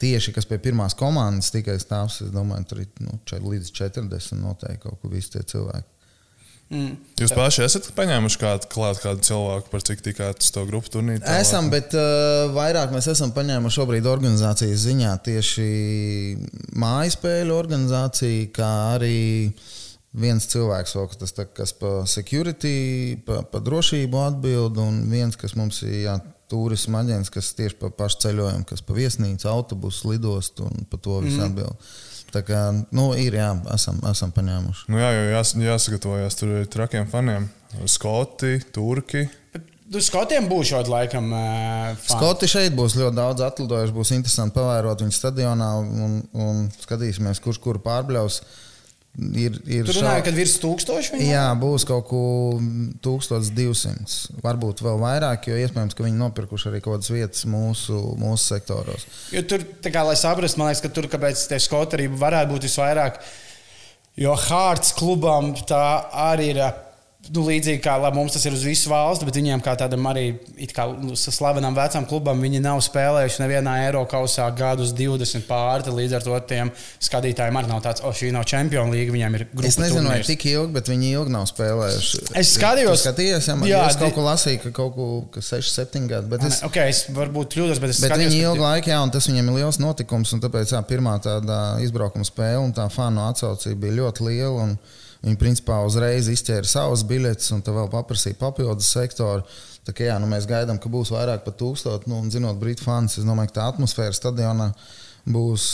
tieši, 0.03 0.35
kas 0.37 0.47
pie 0.47 0.61
pirmās 0.63 0.95
komandas 0.99 1.51
tikai 1.55 1.75
stāvs, 1.83 2.21
es 2.23 2.31
domāju, 2.35 2.71
tur 2.71 2.85
ir 2.85 3.03
nu, 3.03 3.19
līdz 3.51 3.75
40 3.83 4.39
noteikti 4.45 4.87
kaut 4.87 5.03
kur 5.03 5.11
visi 5.11 5.35
tie 5.35 5.43
cilvēki. 5.57 5.92
Mm. 6.73 6.95
Jūs 7.21 7.35
paši 7.37 7.67
esat 7.67 7.91
paņēmuši 7.93 8.39
kādu, 8.41 8.69
klāt, 8.73 9.03
kādu 9.03 9.21
cilvēku, 9.27 9.69
par 9.69 9.83
cik 9.85 10.01
tikāt 10.07 10.41
uz 10.41 10.49
to 10.55 10.65
grupu 10.69 10.89
turnīru? 10.95 11.21
Esam, 11.37 11.69
bet 11.73 11.93
uh, 11.93 12.49
vairāk 12.55 12.95
mēs 12.95 13.11
esam 13.13 13.35
paņēmuši 13.37 13.77
šobrīd 13.77 14.09
organizācijas 14.09 14.87
ziņā 14.87 15.13
tieši 15.27 15.67
mājas 16.81 17.19
spēļu 17.19 17.59
organizāciju, 17.59 18.49
kā 18.57 18.71
arī 18.95 19.21
viens 20.13 20.47
cilvēks, 20.53 20.95
vēl, 20.97 21.09
tas, 21.21 21.33
tā, 21.37 21.47
kas 21.57 21.73
par 21.77 22.05
security, 22.11 23.17
par 23.27 23.47
pa 23.53 23.63
drošību 23.65 24.21
atbild, 24.27 24.79
un 24.83 25.03
viens, 25.13 25.37
kas 25.41 25.57
mums 25.59 25.83
ir 25.87 25.99
jā, 26.05 26.17
turisma 26.53 27.01
aģents, 27.01 27.33
kas 27.33 27.53
tieši 27.57 27.79
par 27.81 27.95
pašu 27.97 28.27
ceļojumu, 28.27 28.67
kas 28.69 28.85
par 28.85 28.99
viesnīcu, 28.99 29.49
autobusu, 29.49 30.13
lidostu 30.13 30.69
un 30.69 30.89
par 30.91 31.01
to 31.05 31.21
visu 31.25 31.41
mm. 31.41 31.47
atbild. 31.49 31.93
Tā 32.33 32.41
kā 32.49 32.61
nu, 32.97 33.11
ir, 33.21 33.37
jā, 33.37 33.51
esam, 33.75 33.99
esam 34.09 34.33
paņēmuši. 34.33 34.87
Nu, 34.93 35.01
jā, 35.01 35.11
jau 35.13 35.27
jās, 35.35 35.53
jāsagatavojas 35.61 36.39
tur 36.41 36.55
trakiem 36.73 37.09
faniem. 37.13 37.49
Skoti, 37.89 38.59
turki. 38.73 39.27
Bet 39.53 39.69
Tur 39.93 40.01
skotiem 40.01 40.47
būs 40.49 40.71
šādi 40.71 40.89
laikam. 40.89 41.27
Uh, 41.37 41.91
Skoti 42.09 42.49
šeit 42.49 42.73
būs 42.73 42.95
ļoti 42.97 43.13
daudz 43.19 43.45
atlidojuši. 43.45 43.93
Būs 43.93 44.15
interesanti 44.17 44.57
pavērot 44.57 45.05
viņu 45.05 45.13
stadionā 45.13 45.69
un, 45.83 46.15
un 46.33 46.63
skatīsimies, 46.81 47.43
kurš 47.45 47.61
kuru 47.61 47.83
pārbļaus. 47.85 48.39
Uh, 48.41 48.72
Ir, 49.13 49.59
ir 49.69 49.85
Tur 49.85 49.99
runāja, 49.99 50.23
ka 50.25 50.33
virs 50.33 50.55
tūkstoša. 50.63 51.19
Jā, 51.21 51.45
būs 51.61 51.85
kaut 51.85 52.07
ko 52.09 52.23
1200. 53.05 54.39
Varbūt 54.41 54.81
vēl 54.87 55.03
vairāk, 55.03 55.51
jo 55.51 55.59
iespējams, 55.61 55.97
ka 55.99 56.07
viņi 56.07 56.17
nopirkuši 56.17 56.71
arī 56.71 56.81
kaut 56.81 56.97
kādas 56.97 57.13
vietas 57.13 57.45
mūsu, 57.45 57.99
mūsu 58.17 58.55
sektoros. 58.55 59.05
Jo 59.35 59.45
tur, 59.45 59.67
kā, 59.85 60.07
lai 60.09 60.17
saprastu, 60.17 60.63
man 60.63 60.71
liekas, 60.71 60.81
ka 60.87 60.93
tur, 60.97 61.11
kāpēc 61.13 61.45
tie 61.51 61.61
skotarība 61.61 62.23
varētu 62.25 62.55
būt 62.55 62.67
visvairāk, 62.71 63.21
jo 64.25 64.39
Hārts 64.47 64.97
klubam 64.97 65.53
tā 65.69 65.85
arī 66.31 66.55
ir 66.55 66.65
nu, 67.31 67.43
līdzīgi 67.47 67.79
kā 67.85 67.95
mums 68.15 68.35
tas 68.35 68.45
ir 68.49 68.55
uz 68.57 68.65
visu 68.67 68.91
valsti, 68.91 69.27
bet 69.29 69.37
viņiem 69.39 69.63
kā 69.63 69.75
tādam 69.79 70.07
arī 70.11 70.25
kā 70.75 70.89
slavenam 71.15 71.77
vecam 71.77 72.07
klubam, 72.09 72.41
viņi 72.43 72.63
nav 72.65 72.81
spēlējuši 72.83 73.43
nevienā 73.45 73.77
Eiropausā 73.87 74.49
gadus 74.59 74.91
20 74.97 75.47
pāri. 75.47 75.93
Līdz 75.93 76.17
ar 76.19 76.25
to 76.27 76.39
tiem 76.51 76.73
skatītājiem 77.03 77.59
arī 77.61 77.71
nav 77.71 77.83
tāds, 77.85 78.03
oh, 78.03 78.15
šī 78.17 78.33
nav 78.35 78.47
Champions 78.51 78.91
League, 78.93 79.15
viņiem 79.15 79.39
ir 79.39 79.47
grūti. 79.53 79.71
Es 79.71 79.79
nezinu, 79.79 80.11
vai 80.11 80.19
tik 80.27 80.47
ilgi, 80.51 80.73
bet 80.75 80.91
viņi 80.91 81.13
ilgi 81.13 81.35
nav 81.35 81.47
spēlējuši. 81.51 82.23
Es 82.43 82.55
skatījos, 82.57 83.05
skaties, 83.05 83.51
ja, 83.53 83.59
jā, 83.71 83.85
es 83.91 84.01
kaut 84.01 84.17
ko 84.17 84.27
lasīju, 84.27 84.63
ka 84.67 84.75
kaut 84.81 84.97
ko 84.97 85.09
6, 85.39 85.71
7 85.79 86.09
gadi. 86.11 86.31
Bet 86.33 86.47
es, 86.49 86.63
okay, 86.67 86.91
es 86.91 87.05
varbūt 87.15 87.55
kļūdos, 87.55 87.83
bet 87.83 87.95
es 87.95 88.03
bet 88.03 88.11
skatījos. 88.11 88.35
Viņi 88.35 88.49
ilgu 88.49 88.67
laiku, 88.67 88.93
jā, 88.93 88.99
un 89.05 89.15
tas 89.15 89.31
viņiem 89.31 89.53
ir 89.53 89.61
liels 89.61 89.79
notikums, 89.83 90.35
un 90.35 90.43
tāpēc 90.43 90.75
jā, 90.75 90.83
pirmā 90.89 91.15
tāda 91.23 91.63
izbraukuma 91.85 92.27
spēle 92.27 92.65
un 92.67 92.75
tā 92.77 92.89
fanu 92.93 93.25
atsaucība 93.29 93.87
bija 93.87 93.99
ļoti 94.03 94.29
liela. 94.31 94.67
Un, 94.67 94.77
Viņi 95.23 95.39
principā 95.39 95.79
uzreiz 95.87 96.27
izķēra 96.33 96.67
savus 96.67 97.05
biļetes 97.07 97.53
un 97.55 97.63
vēl 97.63 97.93
paprasīja 97.93 98.41
papildus 98.41 98.91
sektoru. 98.91 99.47
Tā 99.87 99.95
kā 99.95 100.07
jā, 100.07 100.19
nu 100.23 100.29
mēs 100.31 100.49
gaidām, 100.51 100.79
ka 100.83 100.91
būs 100.91 101.11
vairāk 101.15 101.47
par 101.47 101.55
tūkstošu. 101.59 102.11
Nu, 102.11 102.21
zinot, 102.31 102.59
Britu 102.59 102.87
fans, 102.87 103.19
es 103.19 103.27
domāju, 103.27 103.51
ka 103.51 103.61
tā 103.61 103.71
atmosfēra 103.73 104.15
stadionā 104.15 104.73
būs 105.23 105.65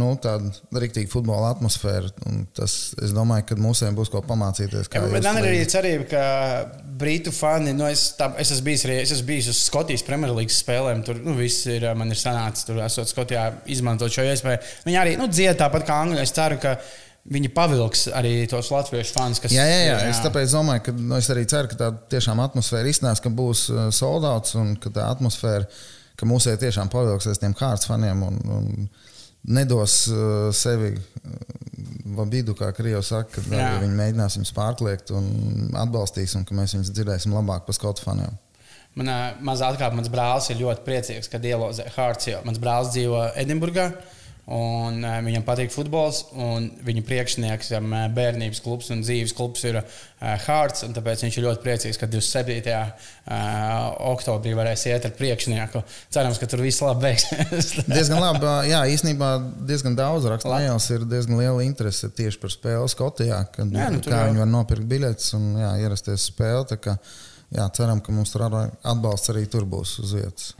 nu, 0.00 0.06
tāda 0.20 0.80
rīktīva 0.80 1.10
futbola 1.12 1.50
atmosfēra. 1.52 2.08
Tas, 2.56 2.94
es 3.04 3.12
domāju, 3.12 3.44
ka 3.50 3.58
mums 3.60 3.82
būs 3.96 4.12
ko 4.12 4.22
pamācīties. 4.24 4.88
Jā, 4.88 5.04
bet 5.12 5.26
man 5.26 5.40
ir 5.42 5.50
arī 5.50 5.62
cerība, 5.68 6.08
ka 6.08 6.24
Britu 7.00 7.32
fani, 7.34 7.74
nu, 7.76 7.84
es, 7.90 8.06
tā, 8.16 8.30
es, 8.40 8.54
esmu 8.54 8.70
bijis, 8.70 8.86
es 8.88 9.12
esmu 9.18 9.28
bijis 9.28 9.50
uz 9.52 9.60
Skotijas 9.66 10.04
Premjerlīgas 10.08 10.62
spēlēm. 10.64 11.04
Tur 11.04 11.20
nu, 11.20 11.36
viss 11.36 11.68
ir, 11.68 11.84
man 12.00 12.12
ir 12.12 12.20
sanācis, 12.20 12.64
tur 12.68 12.80
esot 12.84 13.12
Skotijā, 13.12 13.50
izmantot 13.72 14.12
šo 14.12 14.24
iespēju. 14.30 14.64
Viņi 14.88 15.00
arī 15.00 15.16
nu, 15.20 15.28
dzied 15.28 15.60
tāpat 15.60 15.84
kā 15.88 16.00
Angļu. 16.06 16.22
Es 16.24 16.32
ceru, 16.36 16.60
ka 16.64 16.78
Viņi 16.78 17.03
pavilks 17.54 18.06
arī 18.12 18.34
tos 18.50 18.68
latviešu 18.72 19.16
fans, 19.16 19.40
kas. 19.40 19.54
Jā, 19.54 19.64
jā, 19.64 19.80
jā. 19.86 19.96
jā. 20.02 20.12
es 20.12 20.20
tāpēc 20.24 20.52
domāju, 20.52 20.84
ka 20.88 20.92
nu, 20.98 21.16
es 21.16 21.30
arī 21.32 21.46
ceru, 21.48 21.70
ka 21.70 21.80
tā 21.80 21.90
tiešām 22.12 22.42
atmosfēra 22.44 22.90
iznāks, 22.90 23.22
ka 23.24 23.32
būs 23.32 23.66
uh, 23.72 23.88
soldāts 23.94 24.56
un 24.60 24.74
ka 24.80 24.92
tā 24.92 25.08
atmosfēra, 25.14 25.64
ka 26.20 26.28
mūsē 26.28 26.58
tiešām 26.60 26.92
pavilksies 26.92 27.40
tiem 27.40 27.56
kārtas 27.56 27.88
faniem 27.88 28.22
un, 28.28 28.38
un 28.44 28.88
nedos 29.56 30.04
uh, 30.12 30.50
sevi 30.54 30.92
uh, 30.94 32.24
vidu, 32.30 32.54
kā 32.58 32.70
Krievija 32.76 33.02
saka, 33.04 33.40
ka 33.40 33.56
jā. 33.56 33.70
viņi 33.82 33.98
mēģinās 33.98 34.38
viņus 34.38 34.54
pārkliegt 34.56 35.12
un 35.16 35.72
atbalstīs, 35.80 36.36
un 36.38 36.44
ka 36.44 36.56
mēs 36.56 36.76
viņus 36.76 36.92
dzirdēsim 36.92 37.34
labāk 37.34 37.64
par 37.66 37.76
skotu 37.76 38.04
faniem. 38.04 38.36
Manā 38.94 39.34
mazā 39.42 39.72
atkāpē 39.72 39.96
mans 39.98 40.10
brālis 40.12 40.52
ir 40.52 40.60
ļoti 40.60 40.84
priecīgs, 40.86 41.30
kad 41.32 41.42
ielozē 41.42 41.88
Hārts, 41.96 42.28
jo 42.30 42.38
mans 42.46 42.60
brālis 42.62 42.92
dzīvo 42.94 43.24
Edinburgā. 43.40 43.88
Un, 44.44 44.98
uh, 45.00 45.22
viņam 45.24 45.44
patīk 45.46 45.70
futbols, 45.72 46.18
un 46.36 46.66
viņa 46.84 47.02
priekšnieks, 47.08 47.70
um, 47.78 47.94
bērnības 48.12 48.60
klubs 48.60 48.90
un 48.92 49.00
dzīves 49.00 49.32
klubs 49.36 49.64
ir 49.64 49.78
uh, 49.80 49.86
Hārts. 50.44 50.84
Tāpēc 50.92 51.24
viņš 51.24 51.38
ir 51.40 51.46
ļoti 51.46 51.62
priecīgs, 51.64 52.00
ka 52.00 52.08
27. 52.12 52.74
Uh, 53.24 53.88
oktobrī 54.10 54.52
varēs 54.58 54.84
iet 54.90 55.08
ar 55.08 55.16
priekšnieku. 55.16 55.80
Cerams, 56.12 56.40
ka 56.42 56.50
tur 56.50 56.60
viss 56.66 56.84
labi 56.84 57.06
beigsies. 57.06 57.72
diezgan 57.88 58.20
labi. 58.20 58.52
Jā, 58.68 58.84
īstenībā 58.92 59.32
diezgan 59.64 59.96
daudz 59.96 60.28
raksturīgās 60.28 60.90
ir 60.92 61.08
diezgan 61.08 61.40
liela 61.40 61.64
interese 61.64 62.12
tieši 62.12 62.42
par 62.44 62.52
spēli 62.52 62.92
Skotijā. 62.92 63.40
Kad, 63.54 63.72
jā, 63.72 63.90
nu, 63.96 64.04
kā 64.04 64.26
jau... 64.26 64.26
viņi 64.28 64.44
var 64.44 64.50
nopirkt 64.52 64.90
biļetes 64.92 65.38
un 65.40 65.54
jā, 65.64 65.76
ierasties 65.86 66.28
spēlēt. 66.34 66.90
Jā, 67.54 67.68
ceram, 67.72 68.04
ka 68.04 68.12
mums 68.12 68.34
tur 68.34 68.44
atbalsts 68.44 69.32
arī 69.32 69.48
tur 69.48 69.64
būs 69.68 70.02
uz 70.04 70.18
vietas 70.18 70.52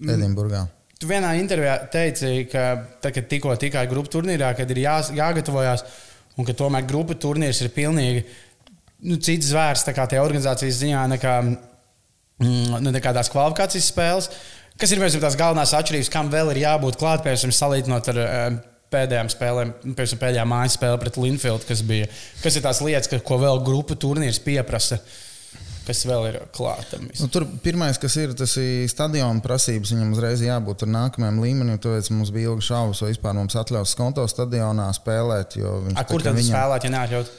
mm. 0.00 0.14
Edinburgā. 0.16 0.64
Mm. 0.64 0.81
Tu 1.02 1.08
vienā 1.10 1.32
intervijā 1.34 1.72
teici, 1.90 2.44
ka 2.46 2.60
tā, 3.02 3.10
tikko 3.10 3.56
tikai 3.58 3.88
grupu 3.90 4.12
turnīrā, 4.12 4.52
kad 4.54 4.70
ir 4.70 4.84
jā, 4.84 5.00
jāgatavojas, 5.16 5.82
un 6.38 6.46
ka 6.46 6.54
tomēr 6.54 6.84
grupu 6.86 7.16
turnīrs 7.18 7.58
ir 7.64 7.72
pilnīgi 7.74 8.20
nu, 9.10 9.16
cits 9.18 9.48
zvērs 9.50 9.82
tajā 9.88 10.22
organizācijas 10.22 10.78
ziņā 10.78 11.00
nekā, 11.16 11.32
mm, 11.42 12.76
nu, 12.84 12.92
nekā 12.94 13.10
tās 13.16 13.32
kvalifikācijas 13.34 13.88
spēles. 13.90 14.30
Kas 14.78 14.94
ir 14.94 15.02
tās 15.02 15.34
galvenās 15.40 15.74
atšķirības, 15.74 16.12
kam 16.14 16.30
vēl 16.30 16.54
ir 16.54 16.62
jābūt 16.62 17.00
klāt, 17.02 17.26
piemēram, 17.26 17.56
salīdzinot 17.58 18.12
ar 18.14 18.22
um, 18.22 18.62
pēdējām 18.94 19.34
spēlēm, 19.34 19.74
piemēram, 19.82 20.22
pēdējā 20.22 20.46
mājas 20.54 20.78
spēle 20.78 21.02
pret 21.02 21.18
Linfield, 21.18 21.66
kas 21.66 21.82
bija. 21.82 22.06
Kas 22.44 22.54
ir 22.54 22.62
tās 22.62 22.78
lietas, 22.86 23.10
ka, 23.10 23.18
ko 23.26 23.42
vēl 23.42 23.58
grupu 23.66 23.98
turnīrs 23.98 24.38
pieprasa? 24.46 25.02
Uh, 25.02 25.31
kas 25.86 26.02
vēl 26.08 26.26
ir 26.30 26.38
klāta. 26.54 27.00
Nu, 27.02 27.28
tur 27.32 27.46
pirmais, 27.64 27.98
kas 28.00 28.16
ir, 28.20 28.34
tas 28.38 28.54
ir 28.60 28.88
stadiona 28.90 29.42
prasības. 29.44 29.92
Viņam 29.94 30.14
uzreiz 30.16 30.42
jābūt 30.44 30.86
ar 30.86 30.92
nākamajam 30.96 31.40
līmenim. 31.42 31.80
Tāpēc 31.82 32.10
mums 32.14 32.32
bija 32.34 32.52
ilgi 32.52 32.68
šaubas, 32.70 33.02
vai 33.04 33.12
vispār 33.12 33.38
mums 33.38 33.56
atļaus 33.58 33.96
konto 33.98 34.26
stadionā 34.30 34.90
spēlēt. 34.96 35.58
Viņš, 35.60 35.98
A, 35.98 36.06
kur 36.08 36.24
tad 36.24 36.38
viņam... 36.38 36.54
spēlēt, 36.54 36.88
ja 36.88 36.94
neatļaut? 36.96 37.32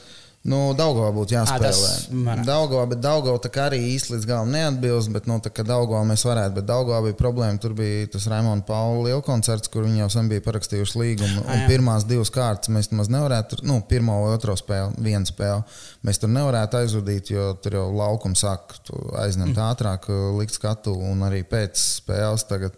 Nu, 0.44 0.58
Daugavā 0.76 1.08
būtu 1.16 1.32
jāspēlē. 1.38 2.42
Daugavā, 2.44 2.82
bet 2.90 3.00
Daugavā 3.00 3.38
arī 3.64 3.78
īsti 3.94 4.12
līdz 4.12 4.26
galam 4.28 4.50
neatbilst. 4.52 5.08
Bet, 5.14 5.24
nu, 5.30 5.38
tā 5.40 5.48
kā 5.48 5.64
Daugavā 5.64 6.02
mēs 6.04 6.24
varētu, 6.28 6.58
bet 6.58 6.66
Daugavā 6.68 6.98
bija 7.06 7.16
problēma. 7.16 7.60
Tur 7.62 7.72
bija 7.78 8.10
tas 8.12 8.26
Raimonda 8.28 8.66
Paula 8.68 9.06
liela 9.06 9.24
koncerts, 9.24 9.72
kur 9.72 9.86
viņi 9.86 10.02
jau 10.02 10.10
sen 10.12 10.28
bija 10.28 10.44
parakstījuši 10.44 11.00
līgumu. 11.00 11.46
Un 11.48 11.64
pirmās 11.70 12.04
divas 12.08 12.32
kārtas 12.34 12.72
mēs 12.76 12.90
nemaz 12.92 13.08
nevarētu, 13.14 13.62
nu, 13.64 13.78
pirmo 13.88 14.18
vai 14.26 14.34
otro 14.36 14.56
spēli, 14.60 15.00
vienu 15.06 15.24
spēli. 15.30 15.64
Mēs 16.04 16.20
tur 16.20 16.32
nevarētu 16.34 16.82
aizvadīt, 16.82 17.32
jo 17.32 17.48
tur 17.64 17.78
jau 17.80 17.86
laukums 17.96 18.44
sāk 18.44 18.76
aizņemt 19.24 19.56
mm. 19.56 19.64
ātrāk, 19.70 20.10
likt 20.36 20.60
skatu 20.60 20.92
un 21.08 21.24
arī 21.24 21.40
pēc 21.48 21.80
spēles 22.02 22.44
tagad 22.52 22.76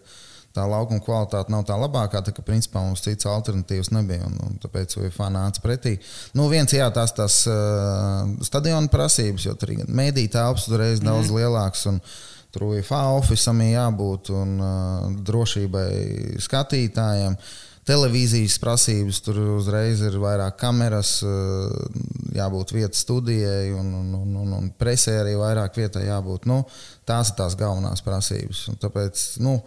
tā 0.57 0.65
laukuma 0.69 1.03
kvalitāte 1.03 1.53
nav 1.53 1.65
tā 1.69 1.77
labākā, 1.79 2.23
tā 2.25 2.33
ka 2.35 2.45
principā 2.45 2.83
mums 2.83 3.05
citas 3.05 3.29
alternatīvas 3.31 3.91
nebija. 3.95 4.27
Un, 4.27 4.39
un 4.47 4.57
tāpēc 4.63 4.97
UFO 5.01 5.29
nāca 5.33 5.63
pretī. 5.63 5.97
Nu, 6.37 6.49
viens, 6.51 6.73
jā, 6.73 6.89
tās 6.93 7.13
tās 7.17 7.43
uh, 7.51 8.25
stadiona 8.45 8.89
prasības, 8.91 9.45
jo 9.47 9.53
tur 9.59 9.75
ir 9.75 9.85
mēdīņu 9.87 10.33
telpas 10.33 10.67
uzreiz 10.71 10.99
mm. 11.01 11.11
daudz 11.11 11.35
lielāks. 11.35 11.85
Un, 11.93 12.01
Tur 12.47 12.63
UFO 12.71 12.97
oficiālam 13.17 13.59
jābūt 13.67 14.29
un 14.31 14.53
uh, 14.63 15.07
drošībai 15.27 15.89
skatītājiem. 16.41 17.35
Uh, 17.35 17.66
televīzijas 17.87 18.57
prasības, 18.59 19.19
tur 19.23 19.39
uzreiz 19.55 20.01
ir 20.05 20.17
vairāk 20.21 20.57
kameras, 20.59 21.17
eh, 21.23 21.99
jābūt 22.37 22.73
vietas 22.75 23.03
studijai, 23.05 23.71
un, 23.75 23.93
un, 24.01 24.09
un, 24.19 24.33
un, 24.43 24.55
un 24.59 24.69
presē 24.79 25.17
arī 25.21 25.37
vairāk 25.39 25.79
vietai 25.79 26.07
jābūt. 26.07 26.47
Nu, 26.49 26.61
tās 27.07 27.31
ir 27.31 27.37
tās 27.39 27.55
galvenās 27.59 28.03
prasības. 28.05 28.65
Un 28.71 28.79
tāpēc 28.81 29.25
nu, 29.45 29.57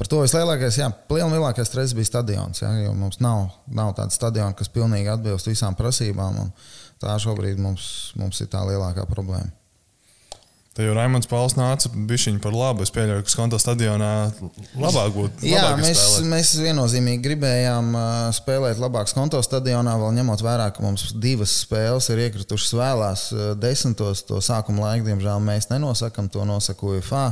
par 0.00 0.10
to 0.10 0.20
vislielākais, 0.24 0.80
jā, 0.82 0.90
lielākais 1.10 1.70
stress 1.70 1.96
bija 1.96 2.10
stadions. 2.10 2.64
Jā, 2.64 2.74
jo 2.84 2.92
mums 2.96 3.20
nav, 3.24 3.48
nav 3.66 3.94
tāda 3.98 4.14
stadiona, 4.14 4.56
kas 4.56 4.72
pilnīgi 4.72 5.12
atbilst 5.12 5.48
visām 5.50 5.78
prasībām. 5.78 6.44
Tā 7.00 7.16
šobrīd 7.16 7.60
mums, 7.60 8.12
mums 8.20 8.42
ir 8.44 8.52
tā 8.52 8.60
lielākā 8.68 9.08
problēma. 9.08 9.59
Te 10.80 10.86
jau 10.86 10.94
Raimons 10.96 11.28
Pauls 11.28 11.52
nāca 11.58 11.90
bišķiņu 11.92 12.38
par 12.40 12.54
labu. 12.56 12.86
Es 12.86 12.92
pieļauju, 12.94 13.24
ka 13.26 13.28
Skonto 13.28 13.58
stadionā 13.60 14.30
labāk 14.80 15.10
būtu. 15.12 15.44
Jā, 15.44 15.74
mēs, 15.76 15.98
spēlēt. 16.00 16.28
mēs 16.30 16.52
viennozīmīgi 16.56 17.20
gribējām 17.26 17.90
spēlēt 18.38 18.80
labāk 18.80 19.10
Skonto 19.12 19.42
stadionā, 19.44 19.98
vēl 20.00 20.14
ņemot 20.16 20.40
vērā, 20.46 20.70
ka 20.72 20.80
mums 20.80 21.10
divas 21.20 21.58
spēles 21.66 22.08
ir 22.14 22.22
iekritušas 22.24 22.72
vēlās 22.80 23.26
desmitos. 23.60 24.24
To 24.30 24.40
sākuma 24.40 24.86
laiku, 24.86 25.10
diemžēl, 25.10 25.44
mēs 25.44 25.68
nenosakām, 25.68 26.32
to 26.32 26.48
nosaka 26.48 26.94
UFA. 26.94 27.26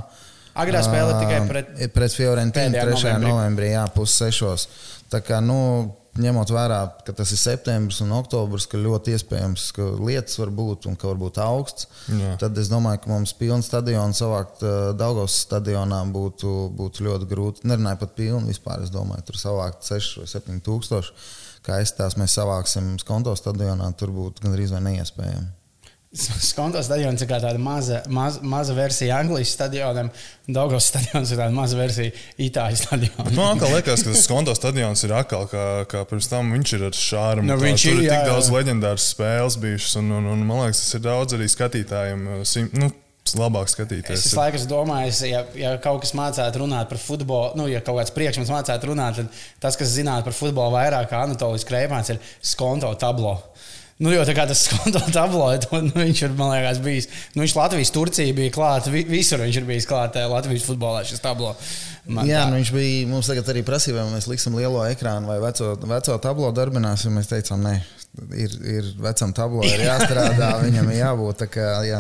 Agrā 0.60 0.84
spēle 0.84 1.16
tikai 1.16 1.40
pret, 1.48 1.72
pret 1.96 2.18
Fiorentīnu 2.20 2.76
3. 2.76 2.92
novembrī, 2.98 3.32
novembrī 3.32 3.72
jā, 3.72 3.88
pussešos. 3.96 4.68
Tā 5.08 5.24
kā, 5.24 5.40
nu, 5.40 5.56
ņemot 6.22 6.52
vērā, 6.52 6.78
ka 7.06 7.14
tas 7.16 7.32
ir 7.34 7.40
septembris 7.40 8.00
un 8.04 8.12
oktobris, 8.16 8.66
ka 8.70 8.80
ļoti 8.80 9.14
iespējams, 9.16 9.66
ka 9.76 9.88
lietas 9.98 10.38
var 10.40 10.52
būt 10.54 10.88
un 10.90 10.96
ka 10.98 11.10
var 11.10 11.20
būt 11.20 11.40
augsts, 11.42 11.88
Jā. 12.12 12.36
tad 12.42 12.58
es 12.60 12.70
domāju, 12.72 13.02
ka 13.04 13.12
mums 13.12 13.34
pilnu 13.38 13.64
stadionu 13.66 14.16
savākt 14.16 14.64
Daugos 14.98 15.36
stadionā 15.44 16.00
būtu, 16.14 16.54
būtu 16.78 17.06
ļoti 17.08 17.28
grūti. 17.30 17.68
Nerunāju 17.68 18.02
pat 18.04 18.16
pilnu 18.18 18.50
vispār, 18.50 18.82
es 18.86 18.94
domāju, 18.94 19.26
tur 19.28 19.40
savākt 19.40 19.86
6 19.88 20.22
vai 20.22 20.30
7 20.30 20.64
tūkstoši. 20.66 21.14
Kā 21.66 21.82
es 21.82 21.92
tās 21.92 22.16
mēs 22.16 22.38
savāksim 22.38 22.94
Skonto 23.02 23.34
stadionā, 23.36 23.90
tur 23.98 24.14
būtu 24.14 24.46
gandrīz 24.46 24.72
vai 24.72 24.84
neiespējami. 24.86 25.57
Skonto 26.16 26.80
stadions 26.80 27.20
ir 27.20 27.28
tāda 27.28 27.58
maza, 27.60 27.98
maza, 28.08 28.40
maza 28.40 28.72
versija 28.72 29.18
Anglijas 29.20 29.50
stadionam, 29.52 30.08
Dāngos 30.48 30.86
stadions 30.88 31.28
ir 31.28 31.36
tāda 31.36 31.52
maza 31.52 31.76
versija 31.76 32.14
Itālijas 32.40 32.86
stadionam. 32.86 33.34
Man 33.36 33.60
liekas, 33.74 34.06
ka 34.06 34.14
Skonto 34.16 34.54
stadions 34.56 35.04
ir 35.04 35.12
atkal 35.18 35.44
kā, 35.50 35.66
kā 35.90 36.06
pirms 36.08 36.30
tam. 36.32 36.54
Viņš 36.56 36.72
ir 36.78 36.86
ar 36.88 36.96
šāru. 36.96 37.44
No, 37.44 37.58
viņš 37.60 37.84
ir, 37.90 37.98
ir 37.98 38.00
tik 38.06 38.14
jā, 38.14 38.22
daudz 38.30 38.48
leģendāras 38.54 39.10
spēles 39.12 39.58
bijušas, 39.60 39.98
un, 40.00 40.08
un, 40.16 40.30
un 40.32 40.46
man 40.48 40.64
liekas, 40.64 40.80
tas 40.86 40.96
ir 40.96 41.04
daudz 41.04 41.36
arī 41.36 41.50
skatītājiem. 41.52 42.24
Nu, 42.80 42.90
labāk 43.36 43.68
skatīties. 43.68 44.24
Es 44.30 44.36
laikam 44.36 44.64
domāju, 44.70 45.12
ja, 45.28 45.42
ja 45.58 45.74
kaut 45.82 46.00
kas 46.04 46.14
mācītu 46.16 46.62
runāt 46.62 46.88
par 46.88 47.00
futbolu, 47.02 47.52
nu, 47.60 47.66
ja 47.68 47.82
kaut 47.84 48.00
kāds 48.00 48.14
priekšmets 48.16 48.52
mācītu 48.52 48.88
runāt, 48.88 49.20
tad 49.20 49.42
tas, 49.60 49.76
kas 49.76 49.92
zinātu 49.92 50.30
par 50.30 50.36
futbolu 50.36 50.78
vairāk 50.78 51.10
kā 51.10 51.20
Anatolijas 51.26 51.68
Kreipāns, 51.68 52.14
ir 52.14 52.22
skonto 52.40 52.94
tablo. 53.00 53.36
Nu, 53.98 54.12
jo 54.14 54.22
tā 54.22 54.34
kā 54.36 54.44
tas 54.46 54.60
konto 54.72 55.00
tabloid, 55.10 55.66
nu, 55.74 55.90
viņš 55.96 56.24
ir, 56.28 56.34
man 56.38 56.52
liekas, 56.52 56.78
bijis. 56.84 57.08
Nu, 57.34 57.42
viņš 57.42 57.54
Latvijas, 57.58 57.90
Turcija 57.94 58.34
bija 58.36 58.54
klāta, 58.54 58.92
vi, 58.94 59.02
visur 59.08 59.42
viņš 59.42 59.58
ir 59.58 59.66
bijis 59.66 59.88
klāta 59.90 60.22
Latvijas 60.30 60.66
futbolā 60.68 61.02
šis 61.08 61.22
tablo. 61.24 61.56
Man 62.06 62.28
Jā, 62.28 62.44
tā. 62.44 62.52
nu, 62.52 62.60
viņš 62.60 62.70
bija, 62.72 63.08
mums 63.10 63.28
tagad 63.28 63.50
arī 63.50 63.64
prasīja, 63.66 63.98
vai 63.98 64.06
mēs 64.14 64.30
liksim 64.30 64.54
lielo 64.56 64.84
ekrānu 64.86 65.28
vai 65.28 65.40
veco, 65.42 65.74
veco 65.82 66.18
tablo 66.22 66.52
darbināsim. 66.54 67.18
Mēs 67.18 67.28
teicām, 67.28 67.66
nē, 67.66 67.74
ir, 68.38 68.54
ir 68.78 68.94
vecam 69.02 69.34
tablo, 69.36 69.66
ir 69.66 69.82
jāstrādā, 69.82 70.54
viņam 70.66 70.94
ir 70.94 71.00
jābūt 71.02 71.42
tā 71.42 71.50
kā 71.58 71.68
jā, 71.88 71.98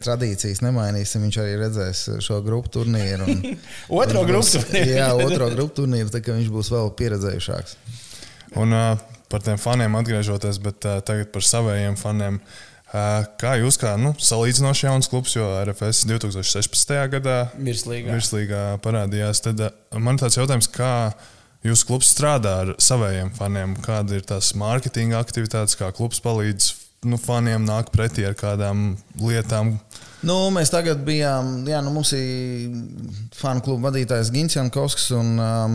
tradīcijas 0.00 0.64
nemainīsim. 0.64 1.28
Viņš 1.28 1.40
arī 1.44 1.58
redzēs 1.60 2.04
šo 2.24 2.40
grupu 2.46 2.72
turnīru. 2.80 3.28
otro 4.02 4.24
grupu 4.26 4.48
turnīru. 4.56 4.96
jā, 4.96 5.12
otro 5.12 5.52
grupu 5.52 5.82
turnīru, 5.82 6.08
tā 6.08 6.24
kā 6.24 6.40
viņš 6.40 6.48
būs 6.56 6.72
vēl 6.72 6.94
pieredzējušāks. 6.98 7.76
Un, 8.64 8.72
uh, 8.72 9.10
par 9.34 9.42
tiem 9.42 9.58
faniem 9.58 9.98
atgriežoties, 9.98 10.62
bet 10.62 10.86
uh, 10.86 11.00
tagad 11.02 11.34
par 11.34 11.42
saviem 11.46 11.98
faniem. 11.98 12.38
Uh, 12.94 13.24
kā 13.40 13.56
jūs, 13.58 13.74
kā 13.80 13.96
nu, 13.98 14.12
salīdzinoši 14.22 14.86
jauns 14.86 15.10
klubs, 15.10 15.32
jo 15.34 15.48
RFS 15.64 16.04
2016. 16.06 16.92
gadā 17.16 17.38
virslīgā, 17.58 18.14
virslīgā 18.14 18.60
parādījās, 18.84 19.42
tad 19.42 19.64
uh, 19.66 19.74
man 19.98 20.20
tāds 20.20 20.38
jautājums, 20.38 20.70
kā 20.70 20.92
jūsu 21.66 21.88
klubs 21.88 22.12
strādā 22.14 22.54
ar 22.62 22.72
saviem 22.78 23.32
faniem, 23.34 23.74
kāda 23.82 24.20
ir 24.20 24.26
tās 24.28 24.52
mārketinga 24.60 25.18
aktivitātes, 25.18 25.74
kā 25.80 25.90
klubs 25.96 26.22
palīdz 26.22 26.70
nu, 27.10 27.18
faniem 27.20 27.66
nāk 27.66 27.90
pretī 27.94 28.28
ar 28.28 28.38
kādām 28.38 28.94
lietām. 29.18 29.74
Nu, 30.24 30.36
mēs 30.54 30.70
tagad 30.72 31.02
bijām, 31.04 31.66
jā, 31.68 31.80
nu, 31.84 31.90
mums 31.92 32.14
ir 32.16 32.72
fanu 33.36 33.60
kluba 33.64 33.90
vadītājs 33.90 34.30
Gins 34.32 34.56
Jankovskis, 34.56 35.10
un 35.16 35.34
um, 35.36 35.74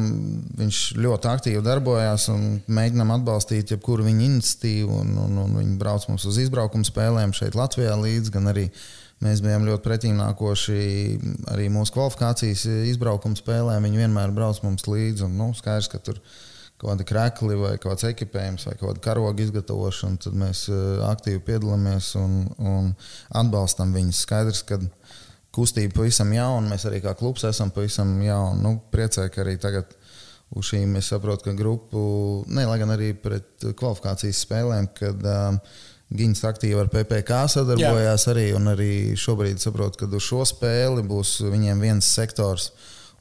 viņš 0.57 0.79
ļoti 0.97 1.29
aktīvi 1.29 1.61
darbojās 1.65 2.25
un 2.33 2.47
mēģinām 2.65 3.13
atbalstīt 3.19 3.75
jebkuru 3.75 4.07
viņa 4.07 4.25
iniciatīvu. 4.25 5.01
Un, 5.03 5.13
un, 5.25 5.37
un 5.43 5.55
viņi 5.59 5.77
brauc 5.81 6.07
mums 6.09 6.25
uz 6.29 6.41
izbraukumu 6.41 6.87
spēlēm 6.87 7.35
šeit 7.37 7.57
Latvijā 7.59 7.93
līdzi, 7.99 8.33
gan 8.33 8.49
arī 8.49 8.65
mēs 9.23 9.43
bijām 9.45 9.67
ļoti 9.67 9.85
pretīmnākoši 9.85 10.81
arī 11.53 11.69
mūsu 11.73 11.93
kvalifikācijas 11.97 12.65
izbraukuma 12.89 13.37
spēlēm. 13.37 13.85
Viņi 13.85 14.05
vienmēr 14.05 14.33
brauc 14.33 14.63
mums 14.65 14.89
līdzi, 14.89 15.27
un 15.27 15.37
nu, 15.37 15.51
skaidrs, 15.57 15.91
ka 15.91 16.01
tur 16.01 16.17
ir 16.17 16.37
kaut 16.79 16.93
kādi 16.93 17.07
krekli 17.09 17.57
vai 17.59 17.73
kāds 17.81 18.07
ekipējums 18.07 18.69
vai 18.69 18.75
kāda 18.79 19.03
karoga 19.03 19.43
izgatavošana, 19.43 20.21
tad 20.23 20.37
mēs 20.39 20.65
eh, 20.71 21.03
aktīvi 21.09 21.43
piedalāmies 21.49 22.13
un, 22.19 22.41
un 22.57 22.93
atbalstam 23.35 23.91
viņus. 23.95 24.23
Skaidrs, 24.23 24.63
ka 24.69 24.79
kustība 25.55 25.99
pavisam 25.99 26.31
jauna, 26.33 26.71
mēs 26.71 26.87
arī 26.87 27.01
kā 27.03 27.15
klubs 27.19 27.43
esam 27.49 27.73
pavisam 27.75 28.15
jauni. 28.23 28.63
Nu, 28.63 28.77
priecēji, 28.93 29.33
ka 29.35 29.43
arī 29.43 29.57
tagad 29.61 29.91
uz 30.55 30.71
šīm 30.71 30.95
es 30.97 31.11
saprotu, 31.11 31.49
ka 31.49 31.55
grupu, 31.57 32.01
ne, 32.49 32.65
lai 32.65 32.79
gan 32.81 32.95
arī 32.95 33.11
pret 33.17 33.69
kvalifikācijas 33.77 34.43
spēlēm, 34.47 34.91
kad 34.97 35.25
um, 35.35 35.61
Giņas 36.09 36.39
aktīvi 36.49 36.79
ar 36.81 36.87
PPC 36.89 37.35
sadarbojās 37.53 38.23
Jā. 38.25 38.31
arī, 38.31 38.45
un 38.57 38.71
arī 38.71 38.93
šobrīd 39.13 39.61
saprotu, 39.61 39.99
ka 40.01 40.07
uz 40.09 40.25
šo 40.25 40.41
spēli 40.47 41.03
būs 41.05 41.35
viņiem 41.45 41.83
viens 41.85 42.07
sektors, 42.17 42.71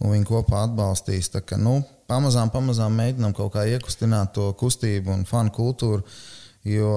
un 0.00 0.14
viņi 0.14 0.24
kopā 0.30 0.62
atbalstīs. 0.64 1.28
Tā, 1.34 1.42
ka, 1.44 1.58
nu, 1.60 1.82
pamazām, 2.08 2.52
pamazām 2.54 2.94
mēģinām 2.98 3.34
kaut 3.36 3.52
kā 3.56 3.66
iekustināt 3.68 4.34
to 4.36 4.50
kustību 4.58 5.12
un 5.14 5.26
fanu 5.28 5.52
kultūru. 5.54 6.04
Jo 6.68 6.94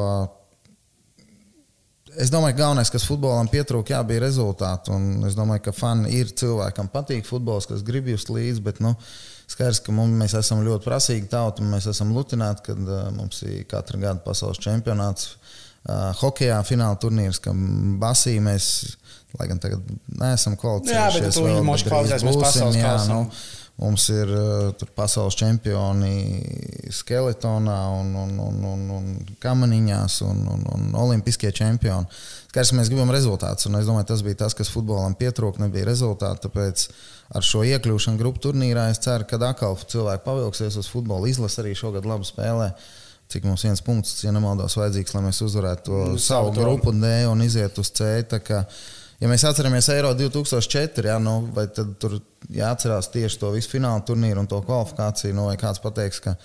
es 2.20 2.32
domāju, 2.32 2.56
ka 2.56 2.64
galvenais, 2.64 2.92
kas 2.92 3.06
futbolam 3.08 3.50
pietrūka, 3.52 3.96
jā, 3.96 4.02
bija 4.08 4.24
rezultāti. 4.26 4.92
Un 4.96 5.28
es 5.28 5.36
domāju, 5.38 5.66
ka 5.68 5.76
fani 5.76 6.12
ir 6.18 6.34
cilvēkam 6.38 6.92
patīk 6.92 7.28
futbols, 7.28 7.70
kas 7.70 7.86
grib 7.88 8.10
just 8.12 8.32
līdzi. 8.34 8.64
Bet, 8.66 8.82
nu, 8.84 8.96
Skaidrs, 9.52 9.82
ka 9.84 9.94
mums, 9.96 10.16
mēs 10.20 10.36
esam 10.40 10.64
ļoti 10.64 10.88
prasīgi 10.88 11.30
tauta, 11.32 11.64
mēs 11.68 11.90
esam 11.92 12.14
lutināti, 12.16 12.70
kad 12.70 12.82
uh, 12.88 13.08
mums 13.16 13.42
ir 13.48 13.66
katru 13.72 14.00
gadu 14.02 14.24
pasaules 14.26 14.62
čempionāts. 14.64 15.36
Uh, 15.82 16.12
hokejā 16.20 16.60
fināla 16.64 17.00
turnīrs, 17.02 17.40
kam 17.42 17.98
basī 18.00 18.36
mēs, 18.44 18.68
lai 19.40 19.48
gan 19.50 19.60
tagad 19.60 19.82
neesam 20.22 20.54
kvalificējušies. 20.62 21.18
Jā, 21.18 21.26
bet 21.26 21.36
tu 21.36 21.46
vēl, 21.48 21.64
mums 21.66 21.84
kvalificēsimies 21.88 22.38
pasaules 22.44 22.78
jā, 22.78 22.94
nu, 23.10 23.24
Mums 23.82 24.04
ir 24.14 24.30
uh, 24.30 24.84
pasaules 24.94 25.34
čempioni 25.40 26.14
skeletonā, 26.94 27.78
un, 27.98 28.12
un, 28.14 28.36
un, 28.46 28.60
un, 28.70 28.84
un 28.94 29.08
kamaniņās, 29.42 30.20
un, 30.28 30.44
un, 30.54 30.68
un 30.76 30.92
olimpiskie 31.02 31.50
čempioni. 31.58 32.06
Skaidrs, 32.52 32.76
mēs 32.78 32.92
gribam 32.92 33.10
rezultātus, 33.16 33.66
un 33.70 33.80
es 33.80 33.90
domāju, 33.90 34.12
tas 34.12 34.22
bija 34.28 34.44
tas, 34.44 34.54
kas 34.58 34.70
futbolam 34.70 35.16
pietrūka, 35.18 35.64
nebija 35.64 35.88
rezultāti. 35.90 36.44
Tāpēc 36.46 36.86
ar 37.40 37.48
šo 37.48 37.64
iekļūšanu 37.72 38.22
grupu 38.22 38.44
turnīrā 38.46 38.90
es 38.94 39.02
ceru, 39.02 39.26
ka 39.26 39.40
atkal 39.50 39.80
cilvēki 39.82 40.26
pavilksies 40.28 40.78
uz 40.78 40.90
futbola 40.92 41.32
izlasi 41.32 41.64
arī 41.64 41.74
šogad 41.80 42.06
labi 42.06 42.28
spēlē. 42.30 42.74
Cik 43.32 43.48
mums 43.48 43.64
viens 43.64 43.82
punkts, 43.82 44.18
ja 44.26 44.34
nemaldos, 44.36 44.76
vajadzīgs, 44.78 45.16
lai 45.16 45.24
mēs 45.30 45.42
uzvarētu 45.46 45.88
to 45.88 46.04
nu, 46.12 46.22
savu 46.22 46.52
grupu 46.54 46.92
D 46.92 47.14
un 47.32 47.42
izietu 47.46 47.82
uz 47.82 47.90
C 47.96 48.12
ja 49.22 49.30
mēs 49.30 49.46
atceramies 49.48 49.90
Eiro 49.94 50.12
2004, 50.18 51.06
jā, 51.12 51.20
nu, 51.22 51.38
vai 51.56 51.68
tad 51.74 51.94
tur 52.02 52.18
jāatcerās 52.52 53.12
tieši 53.14 53.40
to 53.42 53.54
visu 53.54 53.72
fināla 53.76 54.04
turnīru 54.08 54.44
un 54.44 54.50
to 54.50 54.60
kvalifikāciju, 54.66 55.38
nu, 55.38 55.48
vai 55.52 55.58
kāds 55.62 55.82
pateiks, 55.84 56.22
ka 56.26 56.36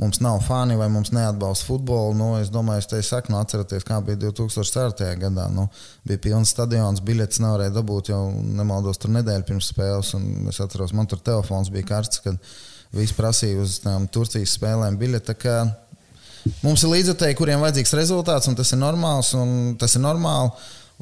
mums 0.00 0.20
nav 0.24 0.40
fani 0.46 0.76
vai 0.76 0.88
mums 0.90 1.12
neatbalsta 1.12 1.68
futbolu. 1.68 2.14
Nu, 2.16 2.30
es 2.40 2.50
domāju, 2.52 2.82
es 2.82 2.90
te 2.90 3.00
saku, 3.06 3.32
nu, 3.32 3.38
atcerieties, 3.42 3.84
kā 3.86 4.00
bija 4.04 4.18
2004. 4.24 5.12
gadā. 5.20 5.46
Nu, 5.52 5.68
bija 6.08 6.22
pilns 6.26 6.54
stadions, 6.54 7.04
biļetes 7.04 7.42
nevarēja 7.44 7.76
dabūt 7.76 8.12
jau 8.12 8.24
nemaldos 8.32 9.00
tur 9.02 9.12
nedēļu 9.18 9.48
pirms 9.52 9.70
spēles. 9.74 10.14
Es 10.50 10.60
atceros, 10.64 10.96
man 10.96 11.10
tur 11.10 11.22
telefons 11.22 11.70
bija 11.72 11.90
karsts, 11.94 12.22
kad 12.24 12.40
visi 12.96 13.16
prasīja 13.16 13.62
uz 13.62 13.78
tām 13.84 14.08
Turcijas 14.12 14.56
spēlēm 14.58 14.98
biļeti. 15.00 15.54
Mums 16.64 16.82
ir 16.82 16.90
līdzekļi, 16.90 17.34
kuriem 17.38 17.60
vajadzīgs 17.62 17.94
rezultāts, 17.94 18.48
un 18.50 18.56
tas 18.58 18.72
ir 18.74 18.80
normāls. 18.80 19.30
Tas 19.78 19.94
ir 19.94 20.02
normāli 20.02 20.50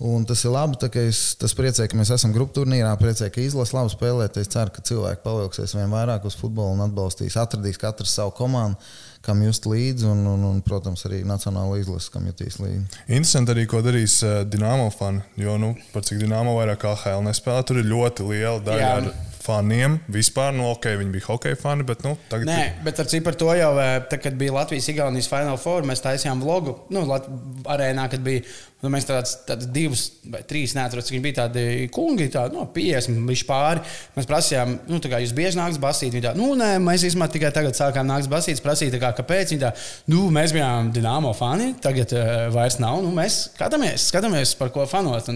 Un 0.00 0.24
tas 0.24 0.40
ir 0.46 0.54
labi. 0.54 0.78
Es 1.02 1.20
tas 1.36 1.52
priecē, 1.56 1.84
ka 1.90 1.98
mēs 1.98 2.12
esam 2.14 2.32
grupu 2.32 2.56
turnīrā. 2.60 2.94
Priecē, 3.00 3.28
ka 3.32 3.42
izlase 3.44 3.76
labi 3.76 3.92
spēlē. 3.92 4.30
Es 4.40 4.48
ceru, 4.48 4.72
ka 4.72 4.84
cilvēki 4.88 5.20
pavilksies 5.26 5.76
vien 5.76 5.92
vairāk 5.92 6.24
uz 6.24 6.38
futbolu 6.40 6.78
un 6.78 6.86
atbalstīs, 6.86 7.36
atradīs 7.40 7.76
katrs 7.80 8.14
savu 8.16 8.32
komandu, 8.38 8.80
kam 9.26 9.44
just 9.44 9.68
līdzi. 9.68 10.08
Un, 10.08 10.24
un, 10.32 10.46
un, 10.54 10.62
protams, 10.64 11.04
arī 11.04 11.20
nacionāla 11.28 11.82
izlase, 11.82 12.08
kam 12.14 12.28
jutīs 12.30 12.56
līdzi. 12.62 13.02
Interesanti 13.10 13.52
arī, 13.52 13.66
ko 13.68 13.84
darīs 13.84 14.16
uh, 14.24 14.40
Dienāmo 14.48 14.88
fani. 14.94 15.20
Jo, 15.40 15.58
nu, 15.60 15.74
par 15.92 16.08
cik 16.08 16.22
Dienāmo 16.24 16.56
vairāk 16.56 16.80
kā 16.86 16.96
HL 17.02 17.26
nespēlē, 17.28 17.66
tur 17.68 17.82
ir 17.82 17.92
ļoti 17.92 18.30
liela 18.32 18.62
daļa. 18.64 18.86
Jā. 18.86 18.94
Ar 19.02 19.28
faniem 19.40 19.98
vispār. 20.12 20.52
Nu, 20.56 20.68
ok, 20.74 20.90
viņi 21.00 21.14
bija 21.14 21.26
hockey 21.28 21.56
fani, 21.58 21.84
bet 21.88 22.04
nu, 22.06 22.14
tagad. 22.30 22.48
Nē, 22.48 22.82
bet 22.84 23.00
ar 23.00 23.08
citu 23.10 23.24
par 23.26 23.38
to 23.40 23.50
jau, 23.56 23.70
tā, 24.10 24.20
kad 24.22 24.36
bija 24.40 24.54
Latvijas-Igaunijas 24.58 25.30
Final 25.30 25.60
Four, 25.60 25.86
mēs 25.88 26.04
taisījām 26.04 26.42
vlogu. 26.44 26.76
Nu, 26.92 27.06
Lat 27.08 27.26
arēnā, 27.70 28.06
kad 28.12 28.24
bija 28.24 28.44
Nu, 28.80 28.88
mēs 28.88 29.04
tādus 29.04 29.34
tād 29.44 29.66
divus 29.74 30.06
vai 30.32 30.40
trīs 30.48 30.72
neatceros, 30.72 31.04
cik 31.04 31.18
viņi 31.18 31.24
bija 31.26 31.36
tādi 31.42 31.64
kungi, 31.92 32.30
tādi 32.32 32.56
no, 32.56 32.64
50 32.72 33.26
līdz 33.28 33.42
pāri. 33.48 33.82
Mēs 34.14 34.28
prasījām, 34.30 34.76
nu, 34.88 35.00
kā 35.04 35.20
jūs 35.20 35.34
bieži 35.36 35.60
nāks 35.60 35.76
basīt. 35.82 36.14
Viņi 36.14 36.24
tā, 36.24 36.32
nu, 36.38 36.54
nē, 36.56 36.70
mēs 36.80 37.04
īstenībā 37.04 37.28
tikai 37.34 37.50
tagad 37.56 37.76
sākām 37.76 38.08
nākt 38.08 38.30
basīt. 38.32 38.62
Prasīt, 38.64 38.96
kā, 39.02 39.12
kāpēc. 39.18 39.52
Viņi 39.52 39.62
tā, 39.66 39.74
nu, 40.12 40.30
mēs 40.32 40.54
bijām 40.56 40.88
Dienāmo 40.96 41.34
fani, 41.36 41.74
tagad 41.84 42.14
uh, 42.16 42.46
vairs 42.54 42.80
nav. 42.80 43.02
Nu, 43.04 43.12
mēs 43.16 43.42
skatāmies, 43.50 44.08
skatāmies, 44.14 44.56
par 44.56 44.72
ko 44.72 44.88
fanot. 44.88 45.28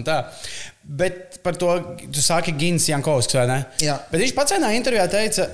Bet 0.85 1.37
par 1.45 1.57
to 1.57 1.69
tu 2.01 2.21
sāki 2.21 2.53
Gins 2.57 2.89
Jankovskis, 2.89 3.37
vai 3.39 3.45
ne? 3.49 3.61
Jā. 3.81 3.99
Bet 4.09 4.21
viņš 4.21 4.33
pats 4.37 4.57
vienā 4.57 4.73
intervijā 4.77 5.05
teica, 5.09 5.47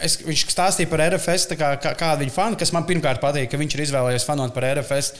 Es, 0.00 0.14
viņš 0.24 0.44
stāstīja 0.54 0.88
par 0.88 1.02
RFS, 1.04 1.50
kā, 1.58 1.74
kā, 1.82 1.92
kāda 1.98 2.22
viņa 2.22 2.32
fani, 2.32 2.58
kas 2.60 2.70
man 2.72 2.86
pirmkārt 2.88 3.20
patīk, 3.20 3.50
ka 3.50 3.58
viņš 3.60 3.76
ir 3.76 3.82
izvēlējies 3.84 4.24
fanot 4.28 4.54
par 4.56 4.64
RFS, 4.70 5.10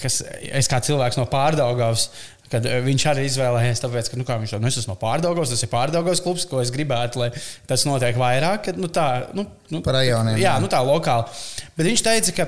kas 0.00 0.18
es 0.50 0.68
kā 0.68 0.80
cilvēks 0.84 1.20
no 1.20 1.28
pārdaugavas. 1.30 2.08
Kad 2.52 2.66
viņš 2.84 3.04
arī 3.08 3.22
izvēlējās, 3.24 3.80
tāpēc, 3.82 4.10
ka 4.12 4.18
nu, 4.20 4.26
viņš 4.28 4.52
to 4.52 4.58
nu, 4.60 4.70
no 4.90 4.94
pārdaugos, 5.00 5.50
tas 5.50 5.64
ir 5.64 5.70
pārdaugos 5.72 6.20
klubs, 6.22 6.44
ko 6.46 6.60
es 6.60 6.70
gribētu, 6.74 7.22
lai 7.22 7.30
tas 7.66 7.86
notiek 7.88 8.18
vairāk. 8.20 8.66
Kad, 8.68 8.78
nu, 8.78 8.90
tā, 8.92 9.06
nu, 9.34 9.46
nu, 9.72 9.80
par 9.82 9.96
rajoniem. 9.96 10.36
Jā, 10.42 10.58
nu, 10.62 10.68
tā 10.70 10.82
lokāli. 10.84 11.24
Bet 11.74 11.88
viņš 11.88 12.04
teica, 12.04 12.36
ka 12.36 12.46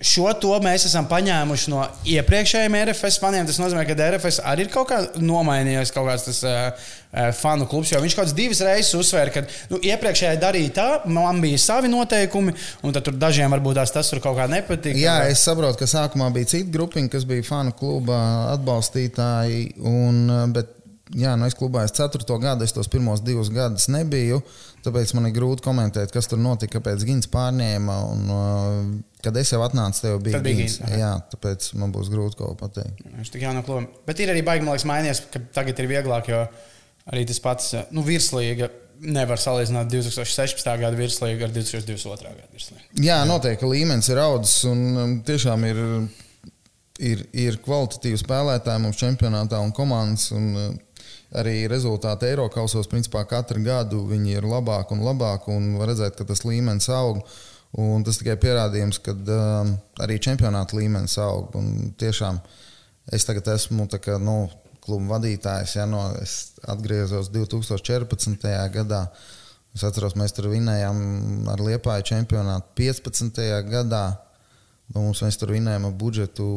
Šo 0.00 0.30
to 0.40 0.54
mēs 0.64 0.86
esam 0.88 1.04
paņēmuši 1.10 1.68
no 1.68 1.82
iepriekšējiem 2.08 2.76
RFS 2.78 3.18
faniem. 3.20 3.44
Tas 3.44 3.58
nozīmē, 3.60 3.82
ka 3.84 3.96
RFS 4.06 4.38
arī 4.48 4.64
ir 4.64 4.70
kaut 4.72 4.88
kā 4.88 5.00
nomainījies, 5.20 5.92
kaut 5.92 6.08
kāds 6.08 6.24
tas 6.24 6.38
uh, 6.48 6.86
fanu 7.36 7.66
klubs. 7.68 7.92
Viņš 7.92 8.16
kaut 8.16 8.24
kādas 8.24 8.36
divas 8.38 8.62
reizes 8.64 8.96
uzsvēra, 8.96 9.34
ka 9.34 9.42
nu, 9.68 9.80
iepriekšējā 9.84 10.38
darīja 10.40 10.72
tā, 10.78 10.86
man 11.12 11.42
bija 11.44 11.58
savi 11.60 11.90
noteikumi, 11.92 12.54
un 12.80 12.96
tad 12.96 13.10
dažiem 13.20 13.52
varbūt 13.52 13.76
tās 13.76 13.92
tas 13.92 14.08
tur 14.08 14.22
kaut 14.24 14.38
kā 14.38 14.48
nepatīk. 14.48 14.96
Jā, 15.02 15.18
es 15.28 15.44
saprotu, 15.44 15.82
ka 15.82 15.90
sākumā 15.90 16.30
bija 16.32 16.48
cita 16.54 16.72
grupiņa, 16.78 17.12
kas 17.12 17.28
bija 17.28 17.44
fanu 17.50 17.76
kluba 17.76 18.22
atbalstītāji. 18.54 19.82
Un, 19.84 20.24
bet, 20.56 20.72
jā, 21.12 21.36
nu 21.36 21.44
es 21.50 21.58
klubā 21.60 21.84
es 21.84 21.92
ceturto 21.98 22.40
gadu, 22.40 22.64
es 22.64 22.72
tos 22.72 22.88
pirmos 22.88 23.20
divus 23.26 23.52
gadus 23.52 23.90
nebiju. 23.92 24.40
Tāpēc 24.80 25.12
man 25.12 25.28
ir 25.28 25.36
grūti 25.36 25.66
komentēt, 25.68 26.08
kas 26.14 26.30
tur 26.30 26.40
notika, 26.40 26.78
kāpēc 26.78 27.04
Gins 27.04 27.28
pārņēma. 27.28 28.00
Un, 28.14 29.00
Kad 29.20 29.36
es 29.36 29.52
jau 29.52 29.60
atnācu, 29.64 30.00
tev 30.00 30.20
bija 30.24 30.40
gins. 30.44 30.78
Jā, 30.96 31.12
tāpēc 31.32 31.70
man 31.80 31.92
būs 31.92 32.08
grūti 32.12 32.38
kaut 32.38 32.54
ko 32.54 32.58
pateikt. 32.62 33.02
Viņš 33.18 33.32
tik 33.34 33.44
jau 33.44 33.52
no 33.56 33.62
klubiem. 33.66 33.88
Bet 34.06 34.22
ir 34.22 34.32
arī 34.32 34.42
baigi, 34.46 34.64
man 34.64 34.76
liekas, 34.76 34.86
mainījies, 34.88 35.22
ka 35.32 35.42
tagad 35.58 35.82
ir 35.82 35.90
vieglāk, 35.90 36.30
jo 36.32 36.44
arī 37.12 37.26
tas 37.28 37.42
pats 37.44 37.74
nu, 37.92 38.04
virslīga. 38.06 38.70
Nevar 39.00 39.40
salīdzināt 39.40 39.88
2016. 39.88 40.66
gada 40.82 40.96
virslīgu 40.96 41.46
ar 41.46 41.52
2022. 41.54 42.32
gada 42.36 42.50
virslīgu. 42.52 42.82
Jā, 43.00 43.22
noteikti 43.28 43.68
līmenis 43.68 44.10
ir 44.12 44.20
audzis 44.20 44.58
un 44.68 44.82
um, 44.90 45.14
tiešām 45.24 45.64
ir, 45.70 45.80
ir, 47.08 47.22
ir 47.32 47.56
kvalitatīvi 47.64 48.20
spēlētāji 48.20 48.84
mums 48.84 49.00
čempionātā 49.00 49.60
un 49.64 49.72
komandas. 49.76 50.28
Un, 50.36 50.50
uh, 50.52 51.06
arī 51.40 51.62
rezultāti 51.70 52.28
Eiropausos, 52.28 52.88
principā 52.90 53.22
katru 53.28 53.62
gadu 53.64 54.02
viņi 54.08 54.36
ir 54.36 54.48
labāki 54.50 54.96
un 54.96 55.04
labāki, 55.06 55.54
un 55.54 55.78
var 55.80 55.92
redzēt, 55.92 56.18
ka 56.18 56.28
tas 56.28 56.44
līmenis 56.44 56.90
aug. 56.92 57.22
Uh, 57.22 57.49
Un 57.78 58.02
tas 58.02 58.18
tikai 58.18 58.34
pierādījums, 58.42 58.98
ka 59.04 59.14
um, 59.14 59.74
arī 60.02 60.18
čempionāta 60.22 60.74
līmenis 60.74 61.14
aug. 61.22 61.54
Un 61.58 61.92
tiešām 62.00 62.40
es 63.14 63.26
tagad 63.28 63.52
esmu 63.54 63.86
kā, 63.94 64.18
nu, 64.18 64.48
kluba 64.82 65.16
vadītājs. 65.16 65.76
Ja, 65.78 65.86
no, 65.86 66.02
es 66.18 66.56
atgriezos 66.66 67.30
2014. 67.30 68.48
gadā. 68.74 69.04
Es 69.70 69.84
atceros, 69.86 70.16
mēs 70.18 70.34
tur 70.34 70.48
vinējām 70.50 71.46
ar 71.52 71.62
Liepāju 71.62 72.08
čempionātu 72.10 72.74
15. 72.80 73.38
gadā. 73.70 74.04
Nu, 74.90 75.04
mums 75.04 75.22
mēs 75.22 75.38
tur 75.38 75.52
vinējām 75.54 75.86
ar 75.86 75.94
budžetu 75.94 76.48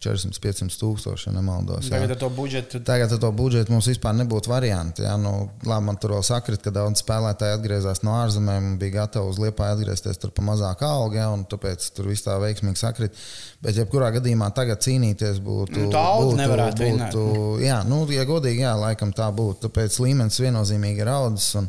400-500 0.00 0.78
tūkstoši, 0.80 1.26
ja 1.28 1.32
nemaldos. 1.34 1.90
Tagad 1.92 2.14
ar 2.14 2.18
to 2.22 2.30
budžetu. 2.32 2.78
Tagad 2.88 3.12
ar 3.12 3.18
to 3.20 3.28
budžetu 3.36 3.74
mums 3.74 3.88
vispār 3.90 4.14
nebūtu 4.16 4.48
varianti. 4.48 5.04
Jā, 5.04 5.18
nu, 5.20 5.50
labi, 5.68 5.84
man 5.90 5.98
tur 6.00 6.14
vēl 6.14 6.24
sakrit, 6.24 6.62
ka 6.64 6.72
daudz 6.72 7.02
spēlētāji 7.02 7.58
atgriezās 7.58 8.00
no 8.06 8.14
ārzemēm 8.22 8.70
un 8.70 8.78
bija 8.80 9.02
gatavi 9.02 9.28
uz 9.28 9.40
liepā 9.42 9.68
atgriezties 9.74 10.20
tur 10.22 10.32
pa 10.32 10.44
mazāku 10.46 10.88
algu, 10.88 11.20
ja, 11.20 11.28
un 11.34 11.44
tāpēc 11.50 11.90
tur 11.96 12.08
viss 12.08 12.24
tā 12.24 12.38
veiksmīgi 12.40 12.80
sakrit. 12.80 13.20
Bet, 13.60 13.76
jebkurā 13.76 14.08
gadījumā, 14.16 14.48
tagad 14.56 14.80
cīnīties 14.86 15.42
būtu. 15.44 15.84
Nu, 15.84 15.92
tā 15.92 16.06
alga 16.14 16.40
nevarētu 16.40 16.88
būt. 16.88 17.20
Jā, 17.66 17.82
nu, 17.84 18.02
ja 18.08 18.24
godīgi, 18.28 18.64
jā, 18.64 18.72
laikam 18.80 19.12
tā 19.12 19.28
būtu. 19.36 19.66
Tāpēc 19.68 20.00
līmenis 20.00 20.40
viennozīmīgi 20.40 21.04
ir 21.04 21.12
audzis. 21.12 21.60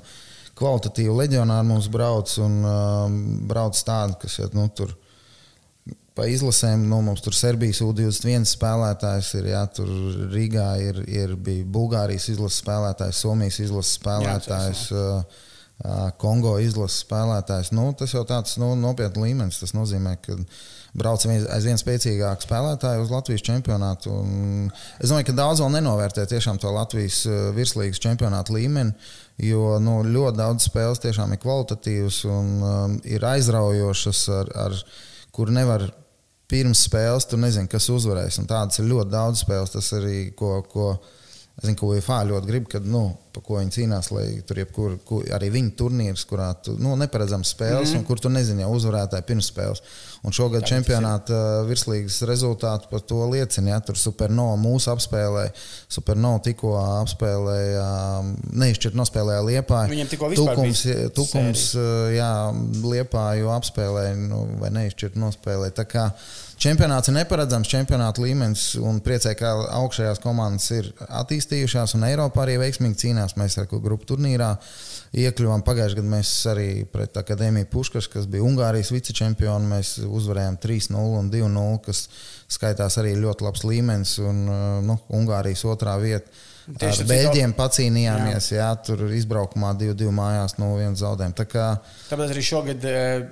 Kvalitatīvi 0.61 1.13
leģionāri 1.19 1.67
mums 1.67 1.87
brauc 1.91 2.31
un 2.39 2.59
um, 2.63 3.21
brauc 3.49 3.75
tādi, 3.75 4.19
kas 4.23 4.39
ja, 4.39 4.47
nu, 4.55 4.69
tur 4.75 4.95
pa 6.21 6.27
izlasēm, 6.29 6.83
nu, 6.85 6.99
mums 7.01 7.23
tur 7.25 7.33
Serbijas 7.33 7.81
U21 7.81 8.45
spēlētājs 8.45 9.31
ir, 9.39 9.47
jā, 9.55 9.61
tur 9.73 9.89
Rīgā 10.29 10.67
ir, 10.85 10.99
ir 11.09 11.31
bija 11.33 11.65
Bulgārijas 11.65 12.27
izlases 12.29 12.61
spēlētājs, 12.61 13.23
Somijas 13.25 13.57
izlases 13.63 13.97
spēlētājs. 13.97 14.83
Jā, 14.93 15.07
uh, 15.23 15.47
Kongo 16.21 16.59
izlases 16.61 17.01
spēlētājs. 17.07 17.71
Nu, 17.73 17.87
tas 17.97 18.13
jau 18.13 18.21
tāds 18.29 18.59
nu, 18.61 18.75
nopietns 18.77 19.17
līmenis. 19.17 19.57
Tas 19.63 19.73
nozīmē, 19.73 20.13
ka 20.21 20.35
brauc 20.93 21.23
aizvien 21.25 21.79
spēcīgāk 21.81 22.43
spēlētāji 22.45 23.01
uz 23.01 23.13
Latvijas 23.13 23.45
čempionātu. 23.47 24.13
Un 24.13 24.67
es 24.99 25.09
domāju, 25.09 25.31
ka 25.31 25.37
daudz 25.39 25.63
vēl 25.63 25.73
nenovērtē 25.79 26.27
tiešām 26.29 26.61
to 26.61 26.69
Latvijas 26.75 27.23
virslīgas 27.55 28.03
čempionāta 28.03 28.53
līmeni, 28.53 28.93
jo 29.41 29.79
nu, 29.81 30.03
ļoti 30.05 30.37
daudz 30.37 30.69
spēles 30.69 31.01
tiešām 31.01 31.33
ir 31.33 31.41
kvalitatīvas 31.41 32.21
un 32.29 32.53
um, 32.61 32.99
ir 33.09 33.25
aizraujošas, 33.31 34.21
ar, 34.37 34.53
ar, 34.67 34.77
kur 35.33 35.49
nevar 35.55 35.87
pirms 36.51 36.83
spēles 36.87 37.27
tu 37.31 37.39
nezini, 37.39 37.69
kas 37.71 37.87
uzvarēs. 37.93 38.41
Un 38.41 38.49
tādas 38.49 38.81
ir 38.81 38.89
ļoti 38.91 39.13
daudz 39.13 39.45
spēles. 39.45 39.73
Tas 39.73 39.91
arī, 39.97 40.17
ko, 40.37 40.57
ko, 40.67 40.93
zinu, 41.61 41.77
ko 41.77 41.91
UFA 41.93 42.21
ļoti 42.25 42.47
grib, 42.47 42.67
kad 42.71 42.85
nu, 42.87 43.03
par 43.31 43.43
ko 43.45 43.57
viņi 43.59 43.73
cīnās, 43.75 44.09
lai 44.11 44.25
tur 44.47 44.59
jebkur, 44.59 44.95
kur, 45.07 45.25
arī 45.35 45.51
viņa 45.53 45.73
turnīrs, 45.79 46.23
kurā 46.27 46.49
tu 46.63 46.73
nu, 46.81 46.95
neparedzams 46.99 47.53
spēles, 47.53 47.91
mm 47.91 48.01
un 48.01 48.05
kur 48.07 48.19
tu 48.19 48.31
nezini 48.31 48.63
jau 48.63 48.71
uzvarētāju 48.75 49.25
pirms 49.27 49.49
spēles. 49.51 49.81
Un 50.25 50.35
šogad 50.35 50.65
čempionāta 50.67 51.35
uh, 51.35 51.67
virslīgas 51.67 52.21
rezultāti 52.29 52.89
par 52.91 53.03
to 53.07 53.19
liecina. 53.29 53.73
Ja, 53.73 53.79
tur 53.83 53.97
Supernova 53.99 54.57
mūsu 54.59 54.91
apspēlēja, 54.93 55.53
Supernova 55.91 56.41
tikko 56.45 56.75
apspēlēja, 56.81 57.87
neizšķirt 58.63 58.97
nospēlēja 58.97 59.47
Liepāju. 59.47 59.93
Viņiem 59.95 60.11
tikko 60.11 60.31
Tukums, 60.37 60.85
tukums 61.17 61.65
jā, 62.15 62.31
Liepāju 62.85 63.51
apspēlēja, 63.57 64.15
nu, 64.27 64.45
vai 64.61 64.71
neizšķirt 64.77 65.19
nospēlēja. 65.21 65.77
Čempionāts 66.61 67.09
ir 67.09 67.15
neparedzams, 67.15 67.65
čempionāta 67.71 68.21
līmenis 68.21 68.75
un 68.85 68.99
priecē, 69.01 69.31
ka 69.33 69.49
augšējās 69.79 70.19
komandas 70.21 70.67
ir 70.75 70.91
attīstījušās 71.07 71.95
un 71.97 72.05
Eiropā 72.05 72.43
arī 72.43 72.59
veiksmīgi 72.61 72.99
cīnās. 73.01 73.33
Mēs 73.39 73.57
ar 73.57 73.65
grupu 73.71 74.05
turnīrā 74.11 74.51
iekļuvām 75.23 75.63
pagājušajā 75.65 75.97
gadā. 75.97 76.11
Mēs 76.11 76.35
arī 76.51 76.67
pret 76.85 77.17
Akadēmiju 77.17 77.65
Puškas, 77.71 78.05
kas 78.13 78.29
bija 78.29 78.45
Ungārijas 78.45 78.93
vicečempioni, 78.93 79.71
mēs 79.73 79.95
uzvarējām 80.05 80.59
3-0 80.61 81.17
un 81.23 81.33
2-0, 81.33 81.81
kas 81.87 82.03
skaitās 82.53 82.99
arī 83.01 83.15
ļoti 83.17 83.47
labs 83.47 83.65
līmenis 83.65 84.13
un 84.21 84.45
nu, 84.85 85.01
Ungārijas 85.17 85.65
otrā 85.65 85.97
vieta. 86.03 86.29
Tieši 86.79 87.03
ar 87.03 87.09
beļģiem 87.09 87.53
pacīnījāmies, 87.57 88.51
jā. 88.53 88.61
jā, 88.61 88.67
tur 88.85 89.01
izbraukumā 89.15 89.73
2-2 89.79 90.11
mājās 90.15 90.55
no 90.59 90.69
viena 90.77 90.93
zaudējuma. 90.97 91.35
Tā 91.37 91.45
kā... 91.49 91.65
Tāpēc 92.09 92.33
arī 92.35 92.43
šogad 92.45 92.85
eh, 92.87 93.23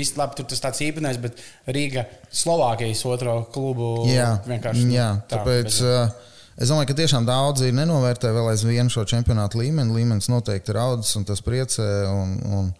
īsti 0.00 0.20
labi 0.20 0.38
tur 0.38 0.48
tas 0.50 0.64
tāds 0.64 0.82
īpatnējs, 0.86 1.20
bet 1.22 1.42
Rīga 1.70 2.06
Slovākijas 2.42 3.04
otro 3.10 3.36
klubu 3.54 3.90
jā, 4.10 4.32
vienkārši. 4.48 4.86
Nu, 4.88 4.96
jā, 4.96 5.10
tā, 5.26 5.38
tāpēc. 5.38 5.68
Bez... 5.68 5.82
Eh, 5.86 6.62
es 6.64 6.72
domāju, 6.72 6.90
ka 6.90 6.96
tiešām 7.02 7.28
daudzi 7.28 7.70
nenovērtē 7.76 8.32
vēl 8.36 8.50
aizvien 8.54 8.90
šo 8.92 9.04
čempionātu 9.12 9.60
līmeni. 9.62 10.00
Līmenis 10.00 10.30
noteikti 10.32 10.74
ir 10.74 10.80
audzis 10.82 11.20
un 11.20 11.28
tas 11.28 11.44
priecē. 11.46 11.90
Un, 12.10 12.34
un 12.50 12.72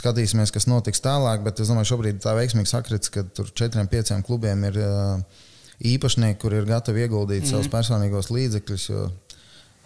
skatīsimies, 0.00 0.52
kas 0.54 0.68
notiks 0.70 1.02
tālāk. 1.04 1.44
Bet 1.46 1.62
es 1.62 1.70
domāju, 1.70 1.92
šobrīd 1.92 2.18
tā 2.24 2.34
veiksmīgi 2.38 2.72
sakrits, 2.72 3.12
ka 3.12 3.26
tur 3.36 3.52
četriem, 3.54 3.90
pieciem 3.90 4.26
klubiem 4.26 4.66
ir. 4.70 4.82
Uh, 4.82 5.46
īpašnieki, 5.80 6.38
kur 6.40 6.54
ir 6.54 6.68
gatavi 6.68 7.06
ieguldīt 7.06 7.42
mm 7.42 7.46
-hmm. 7.46 7.50
savus 7.50 7.68
mhm. 7.68 7.76
personīgos 7.76 8.30
līdzekļus. 8.34 8.88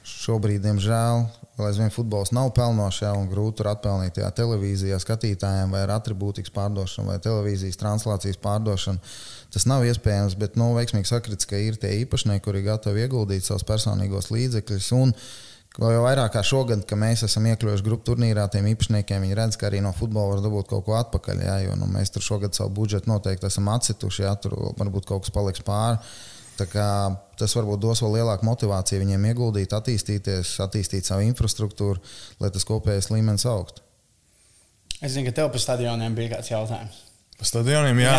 Šobrīd, 0.04 0.60
diemžēl, 0.60 1.22
vēl 1.56 1.66
aizvien 1.70 1.90
futbols 1.90 2.32
nav 2.36 2.50
pelnošs, 2.52 2.98
ja, 3.06 3.12
un 3.16 3.28
grūti 3.30 3.56
tur 3.56 3.70
atpelnīt 3.70 4.18
ja, 4.20 4.28
televīzijā 4.30 4.98
skatītājiem, 5.00 5.70
vai 5.72 5.80
ar 5.86 5.94
attribūtikas 5.94 6.52
pārdošanu, 6.52 7.08
vai 7.08 7.18
televīzijas 7.24 7.80
translācijas 7.80 8.36
pārdošanu. 8.36 8.98
Tas 9.54 9.64
nav 9.70 9.86
iespējams, 9.88 10.36
bet 10.36 10.58
nu, 10.60 10.74
veiksmīgi 10.76 11.08
sakrits, 11.08 11.48
ka 11.48 11.56
ir 11.56 11.76
tie 11.80 11.94
īpašnieki, 12.02 12.44
kuri 12.44 12.60
ir 12.60 12.68
gatavi 12.68 13.00
ieguldīt 13.00 13.48
savus 13.48 13.64
personīgos 13.64 14.28
līdzekļus. 14.34 14.92
Vēl 15.74 15.96
jau 15.96 16.02
vairāk 16.04 16.36
kā 16.36 16.42
šogad, 16.46 16.84
kad 16.86 16.98
mēs 17.00 17.24
esam 17.26 17.48
iekļuvuši 17.50 17.82
grupu 17.82 18.06
turnīrā, 18.12 18.44
tiem 18.52 18.68
īpašniekiem 18.70 19.24
viņi 19.24 19.38
redz, 19.40 19.56
ka 19.58 19.66
arī 19.66 19.80
no 19.82 19.90
futbola 19.96 20.36
var 20.36 20.42
dabūt 20.44 20.68
kaut 20.70 20.84
ko 20.86 20.94
atpakaļ. 21.00 21.40
Jā, 21.42 21.56
jo 21.64 21.74
nu, 21.80 21.88
mēs 21.90 22.14
tur 22.14 22.22
šogad 22.22 22.54
savu 22.54 22.70
budžetu 22.76 23.10
noteikti 23.10 23.48
esam 23.48 23.72
atcituši, 23.72 24.22
jā, 24.22 24.36
tur 24.38 24.54
varbūt 24.78 25.08
kaut 25.08 25.26
kas 25.26 25.34
paliks 25.34 25.64
pāri. 25.66 25.98
Tas 26.54 27.56
varbūt 27.58 27.82
dos 27.82 28.04
vēl 28.04 28.20
lielāku 28.20 28.46
motivāciju 28.46 29.02
viņiem 29.02 29.26
ieguldīt, 29.32 29.74
attīstīties, 29.74 30.54
attīstīt 30.62 31.10
savu 31.10 31.26
infrastruktūru, 31.26 31.98
lai 32.38 32.52
tas 32.54 32.68
kopējais 32.68 33.10
līmenis 33.10 33.48
augtu. 33.50 33.82
Es 35.00 35.16
zinu, 35.16 35.26
ka 35.26 35.40
tev 35.40 35.50
par 35.50 35.64
stadioniem 35.64 36.14
bija 36.14 36.36
kāds 36.36 36.54
jautājums. 36.54 37.03
Stadioniem, 37.42 37.98
jā. 37.98 38.12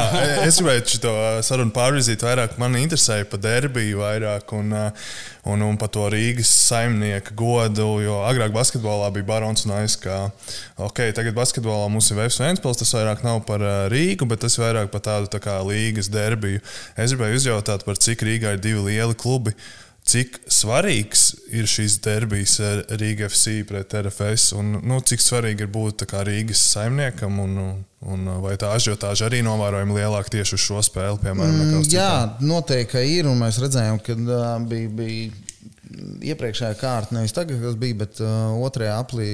es 0.44 0.58
gribēju 0.60 0.82
šo 0.92 1.12
sarunu 1.48 1.72
pārvizīt 1.74 2.24
vairāk. 2.26 2.58
Man 2.60 2.76
interesēja 2.76 3.24
par 3.32 3.40
derbiju 3.40 4.02
vairāk 4.02 4.52
un, 4.58 4.74
un, 4.76 5.64
un 5.64 5.80
par 5.80 5.88
to 5.96 6.04
Rīgas 6.12 6.52
saimnieka 6.66 7.32
godu. 7.40 7.88
Jo 8.04 8.18
agrāk 8.28 8.52
basketbolā 8.56 9.08
bija 9.16 9.30
barons 9.30 9.64
un 9.66 9.78
aiz, 9.78 9.96
ka 10.02 10.26
ok, 10.76 11.00
tagad 11.16 11.38
basketbolā 11.38 11.88
mums 11.94 12.12
ir 12.12 12.20
Vēstures 12.20 12.44
Vēnspils, 12.44 12.82
tas 12.84 12.92
vairāk 12.98 13.24
nav 13.24 13.40
par 13.48 13.64
Rīgu, 13.94 14.28
bet 14.28 14.44
tas 14.44 14.60
vairāk 14.60 14.92
par 14.92 15.06
tādu 15.08 15.32
tā 15.32 15.40
kā 15.44 15.62
līgas 15.64 16.12
derbiju. 16.12 16.60
Es 17.00 17.16
gribēju 17.16 17.40
uzjautāt, 17.40 17.88
par 17.88 17.96
cik 17.96 18.28
Rīgā 18.28 18.58
ir 18.58 18.64
divi 18.68 18.84
lieli 18.92 19.16
klubi. 19.16 19.56
Cik 20.06 20.38
svarīgs 20.54 21.32
ir 21.50 21.66
šis 21.66 21.98
derbijs 22.06 22.60
Rīgas 22.94 23.34
FC 23.34 23.64
pret 23.66 23.96
RFS, 23.98 24.52
un 24.54 24.78
nu, 24.86 25.00
cik 25.02 25.24
svarīgi 25.24 25.66
ir 25.66 25.72
būt 25.74 26.06
Rīgas 26.06 26.62
saimniekam 26.76 27.42
un, 27.42 27.60
Un 28.06 28.28
vai 28.44 28.54
tā 28.62 28.70
ažiotāža 28.76 29.26
arī 29.26 29.40
novērojama 29.42 29.96
lielāka 29.98 30.30
tieši 30.36 30.54
uz 30.60 30.62
šo 30.62 30.82
spēli, 30.86 31.18
piemēram, 31.24 31.56
mm, 31.58 31.88
Jā, 31.90 32.38
noteikti, 32.38 33.02
ir. 33.16 33.26
Mēs 33.34 33.58
redzējām, 33.64 33.98
ka 34.06 34.14
uh, 34.14 34.44
bija, 34.70 34.92
bija 34.94 35.32
iepriekšējā 36.32 36.76
kārta, 36.78 37.16
nevis 37.16 37.34
tagad, 37.36 37.58
kas 37.64 37.78
bija, 37.80 37.98
bet 38.04 38.20
uh, 38.22 38.54
otrajā 38.66 39.00
aplī, 39.02 39.30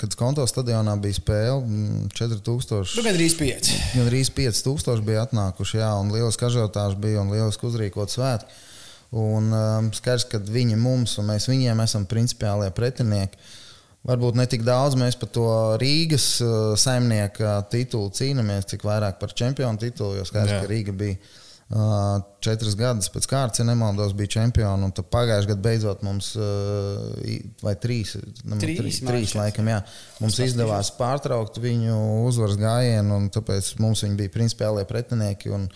kad 0.00 0.16
konto 0.16 0.46
stadionā 0.48 0.94
bija 1.02 1.18
spēle, 1.18 1.82
4000. 2.16 2.96
Nu, 2.96 3.04
gandrīz 3.04 3.36
5. 3.38 3.74
Gandrīz 3.98 4.32
5000 4.36 5.04
bija 5.04 5.26
atnākuši, 5.26 5.80
jā, 5.82 5.90
un 6.00 6.14
lieliski 6.14 6.48
ažiotāža 6.48 6.96
bija 7.02 7.20
un 7.24 7.34
lieliski 7.34 7.68
uzrīkot 7.68 8.14
svētki. 8.14 8.64
Un 9.16 9.48
um, 9.56 9.88
skaidrs, 9.96 10.26
ka 10.28 10.40
viņi 10.42 10.76
mums 10.76 11.16
un 11.20 11.30
mēs 11.30 11.48
viņiem 11.48 11.80
esam 11.80 12.04
principiālie 12.08 12.68
pretinieki. 12.76 13.38
Uh, 13.38 13.54
Varbūt 14.08 14.38
ne 14.38 14.46
tik 14.48 14.62
daudz 14.64 14.94
mēs 14.96 15.18
par 15.20 15.28
to 15.34 15.48
Rīgas 15.80 16.38
uh, 16.44 16.72
saimnieka 16.78 17.58
titulu 17.72 18.12
cīnāmies, 18.14 18.68
cik 18.70 18.86
vairāk 18.86 19.18
par 19.20 19.34
čempionu 19.36 19.80
titulu. 19.80 20.16
Jo 20.20 20.24
skaidrs, 20.28 20.54
Jā. 20.54 20.62
ka 20.62 20.70
Rīga 20.70 20.94
bija 20.96 21.18
uh, 21.18 22.22
četras 22.44 22.78
gadus 22.78 23.10
pēc 23.12 23.28
kārtas, 23.28 23.60
ja 23.60 23.66
nemaldos, 23.68 24.14
bija 24.16 24.38
čempioni. 24.38 24.88
Un 24.88 24.94
pagājušajā 24.96 25.50
gadā 25.50 25.64
beidzot 25.66 26.06
mums, 26.06 26.30
uh, 26.38 27.20
vai 27.60 27.74
trīs, 27.82 28.14
ne, 28.46 28.56
trīs, 28.62 28.80
trīs, 28.80 29.02
trīs 29.10 29.36
laikam, 29.36 29.68
jā, 29.74 29.82
mums 30.22 30.40
izdevās 30.46 30.94
pārtraukt 30.96 31.60
viņu 31.60 32.00
uzvaras 32.30 32.56
gājienu, 32.62 33.18
un 33.18 33.28
tāpēc 33.34 33.74
mums 33.82 34.06
viņi 34.06 34.20
bija 34.22 34.36
principiālie 34.38 34.88
pretinieki. 34.88 35.52
Un, 35.58 35.68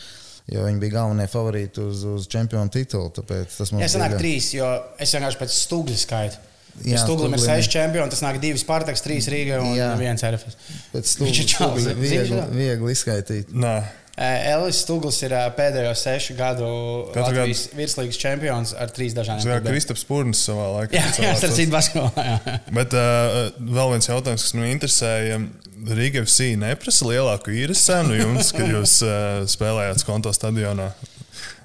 jo 0.53 0.65
viņi 0.67 0.81
bija 0.83 0.99
galvenie 0.99 1.27
favorīti 1.31 1.83
uz, 1.83 2.05
uz 2.09 2.29
čempionu 2.33 2.73
titulu. 2.73 3.11
Tāpēc 3.19 3.59
tas 3.59 3.73
mums 3.73 3.85
jā, 3.85 3.91
sanāk 3.95 4.17
bija 4.17 4.23
trīs, 4.23 4.53
jo 4.57 4.69
es 5.01 5.15
vienkārši 5.17 5.41
pēc 5.43 5.59
stūgļa 5.59 6.01
skaitu. 6.05 6.49
Jā, 6.89 7.03
Stūglim 7.03 7.35
ir 7.37 7.43
seši 7.43 7.69
čempioni, 7.75 8.09
tas 8.09 8.23
nāk 8.25 8.39
divi 8.41 8.57
Spartaks, 8.61 9.03
trīs 9.05 9.27
Rīga 9.29 9.59
un 9.61 9.75
jā. 9.77 9.91
viens 10.01 10.23
RFS. 10.25 10.57
Pēc 10.95 11.11
tam 11.19 11.75
viegli, 12.01 12.39
viegli 12.57 12.95
izskaidrot. 12.97 13.53
Elis 14.21 14.83
Stūgls 14.85 15.17
ir 15.25 15.33
pēdējo 15.57 15.93
sešu 15.97 16.35
gadu 16.37 16.67
Latvijas 17.15 17.63
gadu... 17.65 17.79
virslīgas 17.81 18.19
čempions 18.21 18.75
ar 18.77 18.93
trīs 18.93 19.17
dažādiem 19.17 19.47
tituliem. 19.47 19.71
Kristaps 19.73 20.05
Pūrnis 20.09 20.43
savā 20.45 20.67
laikā. 20.75 20.99
Jā, 20.99 21.07
jā 21.25 21.33
tas 21.41 21.61
ir 21.63 21.73
basketbolā. 21.73 22.59
Bet 22.77 22.97
uh, 22.99 23.39
vēl 23.57 23.95
viens 23.95 24.11
jautājums, 24.11 24.45
kas 24.45 24.57
man 24.59 24.69
interesēja. 24.69 25.41
Rīga 25.83 26.27
FC 26.27 26.53
neprasa 26.61 27.09
lielāku 27.09 27.57
īres 27.57 27.81
cenu 27.89 28.15
jums, 28.15 28.53
kad 28.55 28.69
jūs 28.71 29.01
uh, 29.07 29.41
spēlējāt 29.51 30.05
konto 30.07 30.31
stadionā. 30.37 30.93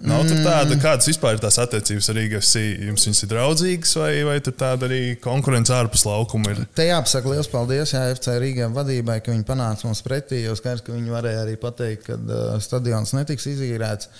Nav 0.03 0.23
tur 0.27 0.37
tāda, 0.43 0.75
mm. 0.75 0.81
kādas 0.83 1.09
vispār 1.09 1.35
ir 1.35 1.41
tās 1.41 1.57
attiecības 1.61 2.09
ar 2.11 2.19
IGFC. 2.21 2.63
Jums 2.89 3.07
viņas 3.07 3.23
ir 3.25 3.31
draudzīgas, 3.31 3.93
vai, 3.97 4.11
vai 4.27 4.37
tur 4.45 4.55
tāda 4.59 4.87
arī 4.89 5.01
konkurence 5.23 5.73
ārpus 5.73 6.05
laukuma 6.07 6.53
ir? 6.53 6.63
Te 6.77 6.87
jāpasaka 6.89 7.33
liels 7.33 7.49
paldies 7.51 7.95
jā, 7.95 8.03
FC 8.13 8.37
Rīgā 8.43 8.69
vadībai, 8.73 9.19
ka 9.25 9.33
viņi 9.33 9.47
panāca 9.47 9.89
mums 9.89 10.03
pretī. 10.05 10.43
Jo 10.45 10.55
skaidrs, 10.59 10.85
ka 10.85 10.95
viņi 10.95 11.13
varēja 11.13 11.43
arī 11.45 11.57
pateikt, 11.61 12.09
ka 12.09 12.17
uh, 12.17 12.57
stadions 12.63 13.15
netiks 13.17 13.49
izīrēts. 13.53 14.11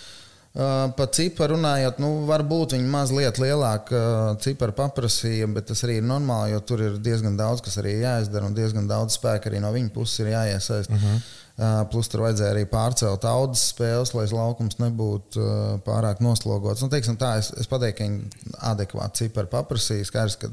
Uh, 0.58 0.88
par 0.98 1.12
ciparu 1.14 1.54
runājot, 1.54 2.00
nu, 2.02 2.12
varbūt 2.26 2.74
viņi 2.74 2.88
mazliet 2.90 3.38
lielāku 3.38 3.94
uh, 3.94 4.32
ciparu 4.42 4.74
paprasīja, 4.80 5.46
bet 5.54 5.68
tas 5.70 5.84
arī 5.86 6.00
ir 6.00 6.08
normāli, 6.10 6.56
jo 6.56 6.64
tur 6.66 6.82
ir 6.82 6.96
diezgan 7.04 7.38
daudz, 7.38 7.62
kas 7.62 7.78
arī 7.78 8.00
jāizdara, 8.00 8.48
un 8.50 8.58
diezgan 8.58 8.90
daudz 8.90 9.20
spēka 9.20 9.52
arī 9.52 9.62
no 9.62 9.70
viņa 9.76 9.94
puses 9.94 10.24
ir 10.24 10.32
jāiesaist. 10.34 10.90
Uh 10.90 10.98
mhm. 10.98 11.12
-huh. 11.20 11.36
Plus 11.58 12.06
tur 12.06 12.22
vajadzēja 12.22 12.54
arī 12.54 12.68
pārcelt 12.70 13.24
audas 13.26 13.64
spēles, 13.72 14.12
lai 14.14 14.28
laukums 14.30 14.78
nebūtu 14.78 15.42
pārāk 15.88 16.20
noslogots. 16.22 16.84
Nu, 16.86 16.90
teiksim, 16.94 17.18
tā, 17.18 17.32
es, 17.42 17.50
es 17.58 17.70
pateiktu, 17.72 17.98
ka 17.98 18.06
viņi 18.06 18.60
adekvāti 18.70 19.24
cipari 19.24 19.50
paprasīja. 19.50 20.06
Skaidrs, 20.06 20.38
ka 20.38 20.52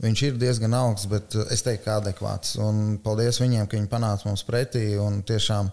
viņš 0.00 0.22
ir 0.24 0.40
diezgan 0.40 0.76
augsts, 0.78 1.10
bet 1.12 1.36
es 1.52 1.64
teiktu, 1.66 1.84
ka 1.84 1.98
adekvāts. 2.00 2.56
Un 2.64 2.96
paldies 3.04 3.42
viņiem, 3.42 3.68
ka 3.68 3.76
viņi 3.76 3.92
panāca 3.92 4.24
mums 4.30 4.46
pretī. 4.48 4.86
Tiešām, 5.28 5.68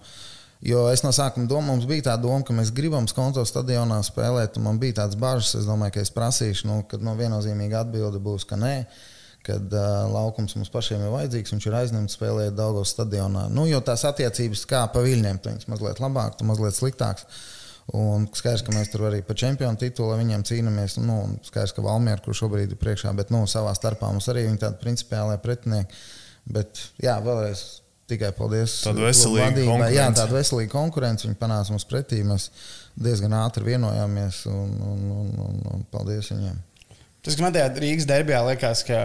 jo 0.68 0.84
es 0.92 1.08
no 1.08 1.16
sākuma 1.16 1.48
domāju, 1.48 1.72
mums 1.72 1.88
bija 1.88 2.10
tā 2.10 2.20
doma, 2.20 2.44
ka 2.44 2.60
mēs 2.60 2.76
gribam 2.76 3.08
skonto 3.08 3.48
stadionā 3.48 4.02
spēlēt, 4.04 4.60
un 4.60 4.68
man 4.68 4.84
bija 4.84 5.00
tāds 5.06 5.16
bažas. 5.16 5.56
Es 5.62 5.72
domāju, 5.72 5.96
ka 5.96 6.04
es 6.04 6.12
prasīšu, 6.12 6.68
nu, 6.68 6.82
kad 6.92 7.00
no 7.00 7.16
viennozīmīga 7.16 7.86
atbilde 7.86 8.20
būs, 8.20 8.44
ka 8.44 8.60
nē 8.60 8.76
kad 9.46 9.76
uh, 9.76 10.06
laukums 10.12 10.56
mums 10.58 10.72
pašiem 10.74 11.04
ir 11.06 11.14
vajadzīgs. 11.14 11.54
Viņš 11.54 11.68
ir 11.70 11.78
aizņemts 11.82 12.18
spēlēt 12.18 12.58
Dāngos 12.58 12.96
stadionā. 12.96 13.46
Nu, 13.54 13.68
jo 13.70 13.82
tās 13.86 14.06
attiecības 14.10 14.66
kā 14.70 14.82
pa 14.94 15.04
viļņiem, 15.06 15.42
tas 15.46 15.70
mazliet 15.72 16.02
labāk, 16.04 16.40
tu 16.40 16.48
mazliet 16.50 16.78
sliktāks. 16.78 17.28
Un 17.94 18.26
skaidrs, 18.34 18.64
ka 18.66 18.74
mēs 18.74 18.90
tur 18.90 19.04
arī 19.12 19.20
par 19.26 19.38
čempionu 19.38 19.78
titulu 19.78 20.18
viņiem 20.18 20.44
cīnāmies. 20.50 20.98
Nu, 21.06 21.20
skaidrs, 21.46 21.76
ka 21.78 21.86
Valmiera, 21.86 22.22
kurš 22.26 22.42
šobrīd 22.42 22.74
ir 22.74 22.82
priekšā, 22.82 23.14
bet 23.18 23.30
nu, 23.34 23.44
savā 23.50 23.76
starpā 23.78 24.10
mums 24.10 24.26
arī 24.34 24.48
ir 24.48 24.62
tādi 24.62 24.82
principiāli 24.82 25.38
pretinieki. 25.44 26.06
Bet 26.50 26.82
jā, 27.02 27.20
vēlreiz 27.26 27.62
tikai 28.10 28.32
paldies. 28.38 28.80
Tāda 28.86 29.06
veselīga 29.06 29.52
konkurence. 29.54 29.94
Jā, 29.98 30.08
tāda 30.18 30.38
veselīga 30.38 30.74
konkurence. 30.74 31.28
Viņi 31.28 31.40
panāca 31.42 31.74
mums 31.74 31.86
pretī. 31.90 32.22
Mēs 32.26 32.50
diezgan 32.98 33.34
ātri 33.38 33.66
vienojāmies 33.70 34.44
un, 34.52 34.76
un, 34.92 35.06
un, 35.20 35.32
un, 35.46 35.62
un 35.74 35.86
paldies 35.94 36.30
viņiem. 36.34 36.58
Tas, 37.26 37.34
kas 37.34 37.42
man 37.42 37.56
tajā 37.56 37.72
Rīgas 37.82 38.06
derbijā 38.10 38.44
liekas, 38.46 38.84
ka 38.86 39.00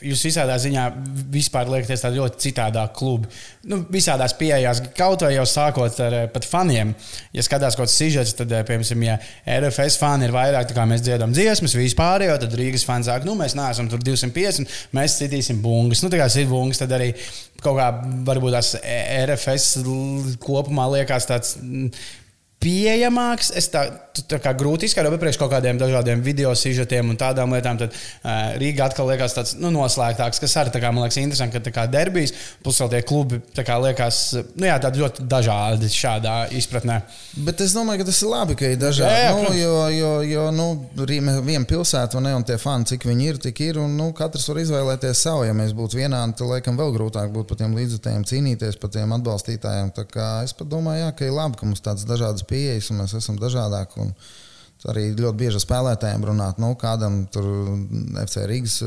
Jūs 0.00 0.22
visādā 0.24 0.54
ziņā 0.60 0.84
vispār 1.32 1.68
liekas 1.70 2.02
tādi 2.04 2.20
ļoti 2.20 2.40
citādāk 2.46 2.94
klubi. 2.96 3.28
Nu, 3.68 3.82
visādās 3.92 4.34
pieejās, 4.38 4.80
kaut 4.96 5.24
vai 5.26 5.34
jau 5.34 5.44
sākot 5.48 6.00
ar 6.06 6.16
eh, 6.16 6.26
pat 6.32 6.46
faniem. 6.48 6.94
Ja 7.36 7.44
skatās 7.44 7.76
kaut 7.76 7.88
kāds 7.88 7.98
sižets, 8.00 8.32
tad, 8.38 8.52
eh, 8.54 8.64
piemēram, 8.68 9.04
ja 9.04 9.18
RFS 9.58 9.98
fani 10.00 10.28
ir 10.28 10.34
vairāk, 10.34 10.72
kā 10.76 10.86
mēs 10.88 11.04
dziedam 11.04 11.34
dziesmas, 11.36 11.76
vispār 11.76 12.24
jau 12.28 12.38
tad 12.40 12.56
Rīgas 12.56 12.86
fani 12.88 13.08
sāk, 13.08 13.28
nu, 13.28 13.36
mēs 13.38 13.56
neesam 13.58 13.90
tur 13.92 14.02
250, 14.04 14.72
mēs 14.96 15.18
citīsim 15.20 15.60
bungas. 15.64 16.04
Nu, 16.04 16.12
tā 16.12 16.22
kā 16.22 16.30
ir 16.40 16.48
bungas, 16.50 16.80
tad 16.80 16.96
arī 16.96 17.12
kaut 17.60 17.76
kā 17.76 17.90
varbūt 18.28 18.56
tās 18.56 18.72
RFS 18.80 19.84
kopumā 20.40 20.88
liekas 20.94 21.28
tāds 21.28 21.58
pieejamāks. 22.60 23.50
Es 23.56 23.70
tā, 23.72 23.86
tā 24.28 24.38
kā 24.42 24.52
grūti 24.58 24.88
izskaidrot, 24.88 25.14
bet 25.14 25.22
priekš 25.24 25.38
kaut 25.40 25.52
kādiem 25.54 25.78
dažādiem 25.80 26.20
video 26.24 26.52
sižetiem 26.56 27.12
un 27.12 27.18
tādām 27.20 27.54
lietām, 27.54 27.78
tad 27.80 27.94
uh, 27.94 28.52
Rīga 28.60 28.90
atkal 28.90 29.08
liekas 29.08 29.36
tāds 29.36 29.54
nu, 29.60 29.72
noslēgtāks, 29.74 30.42
kas 30.42 30.56
arī 30.60 30.82
kā, 30.82 30.92
man 30.92 31.06
liekas 31.06 31.20
interesanti, 31.22 31.56
ka 31.56 31.64
tā 31.64 31.72
kā 31.74 31.86
derbijas, 31.90 32.34
plus 32.64 32.80
vēl 32.82 32.92
tie 32.92 33.02
klubi 33.08 33.40
kā, 33.56 33.78
liekas 33.80 34.20
nu, 34.54 34.68
jā, 34.68 34.76
ļoti 35.00 35.24
dažādi 35.30 35.90
šādā 35.94 36.36
izpratnē. 36.56 37.00
Bet 37.46 37.62
es 37.64 37.74
domāju, 37.76 38.02
ka 38.02 38.10
tas 38.10 38.20
ir 38.20 38.32
labi, 38.32 38.58
ka 38.60 38.72
ir 38.74 38.80
dažādi. 38.80 39.14
Jā, 39.14 39.30
jā, 39.30 39.32
nu, 39.38 39.54
jo, 39.56 39.74
jo, 39.94 40.12
jo 40.28 40.46
nu, 40.54 40.68
viena 41.00 41.64
pilsēta, 41.68 42.20
ne, 42.20 42.34
un 42.36 42.44
tie 42.46 42.58
fani, 42.60 42.88
cik 42.92 43.08
viņi 43.08 43.28
ir, 43.30 43.40
tik 43.48 43.64
ir, 43.64 43.80
un 43.80 43.96
nu, 43.96 44.10
katrs 44.16 44.48
var 44.50 44.60
izvēlēties 44.64 45.24
savu. 45.24 45.46
Ja 45.48 45.56
mēs 45.56 45.72
būtu 45.76 46.00
vienādi, 46.00 46.36
tad 46.40 46.50
laikam 46.50 46.78
vēl 46.80 46.92
grūtāk 46.98 47.32
būtu 47.32 47.52
par 47.52 47.60
tiem 47.62 47.76
līdzekļiem 47.78 48.26
cīnīties, 48.28 48.78
par 48.82 48.92
tiem 48.92 49.16
atbalstītājiem. 49.16 49.92
Es 50.44 50.56
pat 50.56 50.70
domāju, 50.70 51.04
jā, 51.06 51.10
ka 51.16 51.28
ir 51.28 51.36
labi, 51.36 51.60
ka 51.60 51.68
mums 51.68 51.84
tādas 51.84 52.08
dažādas 52.08 52.44
pieejas, 52.50 52.90
un 52.92 53.02
mēs 53.02 53.16
esam 53.18 53.38
dažādāki. 53.40 54.10
Arī 54.88 55.10
ļoti 55.12 55.36
bieži 55.36 55.60
spēlētājiem 55.60 56.22
runāt, 56.24 56.60
nu, 56.62 56.70
kādam 56.80 57.26
tur 57.32 57.44
FC 58.22 58.46
Rīgas 58.48 58.78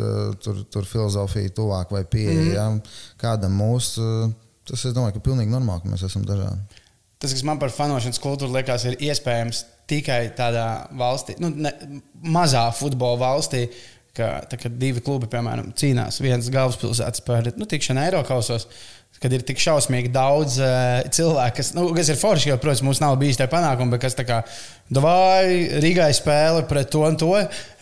tur, 0.42 0.64
tur 0.74 0.88
filozofija 0.90 1.52
tuvāk 1.54 1.94
vai 1.94 2.02
pieeja, 2.02 2.40
mm 2.42 2.56
ja? 2.56 3.12
kādam 3.22 3.54
mūsu. 3.62 4.32
Tas, 4.66 4.80
es 4.88 4.96
domāju, 4.96 5.20
ka 5.20 5.28
pilnīgi 5.28 5.54
normāli, 5.54 5.84
ka 5.84 5.92
mēs 5.92 6.06
esam 6.08 6.26
dažādi. 6.26 6.82
Tas, 7.22 7.32
kas 7.32 7.44
man 7.48 7.60
par 7.62 7.72
fanošanas 7.72 8.20
kultūru 8.20 8.56
liekas, 8.56 8.84
ir 8.90 8.98
iespējams 9.06 9.62
tikai 9.88 10.34
tādā 10.36 10.66
valstī, 11.00 11.38
nu, 11.40 11.52
ne, 11.56 11.72
mazā 12.36 12.66
futbola 12.76 13.20
valstī, 13.22 13.68
ka 14.18 14.42
tā, 14.50 14.60
divi 14.70 15.02
klubi, 15.04 15.30
piemēram, 15.32 15.72
cīnās 15.80 16.20
viens 16.24 16.50
galvaspilsētas 16.54 17.24
par 17.28 17.48
nu, 17.58 17.68
tikšanu 17.70 18.04
Eiropausos 18.04 18.68
kad 19.22 19.34
ir 19.34 19.44
tik 19.48 19.62
šausmīgi 19.64 20.12
daudz 20.14 20.58
uh, 20.62 21.02
cilvēku, 21.14 21.58
kas, 21.60 21.74
nu, 21.78 21.90
kas 21.96 22.10
ir 22.12 22.20
forši, 22.20 22.50
jo, 22.52 22.60
protams, 22.62 22.84
mums 22.86 23.04
nav 23.04 23.18
bijis 23.22 23.40
tā 23.40 23.48
panākuma, 23.52 23.96
bet 23.96 24.06
kas 24.08 24.18
tā 24.20 24.26
kā 24.28 24.42
Vai 24.92 25.70
Rīgai 25.82 26.10
spēle 26.14 26.66
pret 26.68 26.90
to 26.92 27.02
un 27.08 27.16
to, 27.18 27.32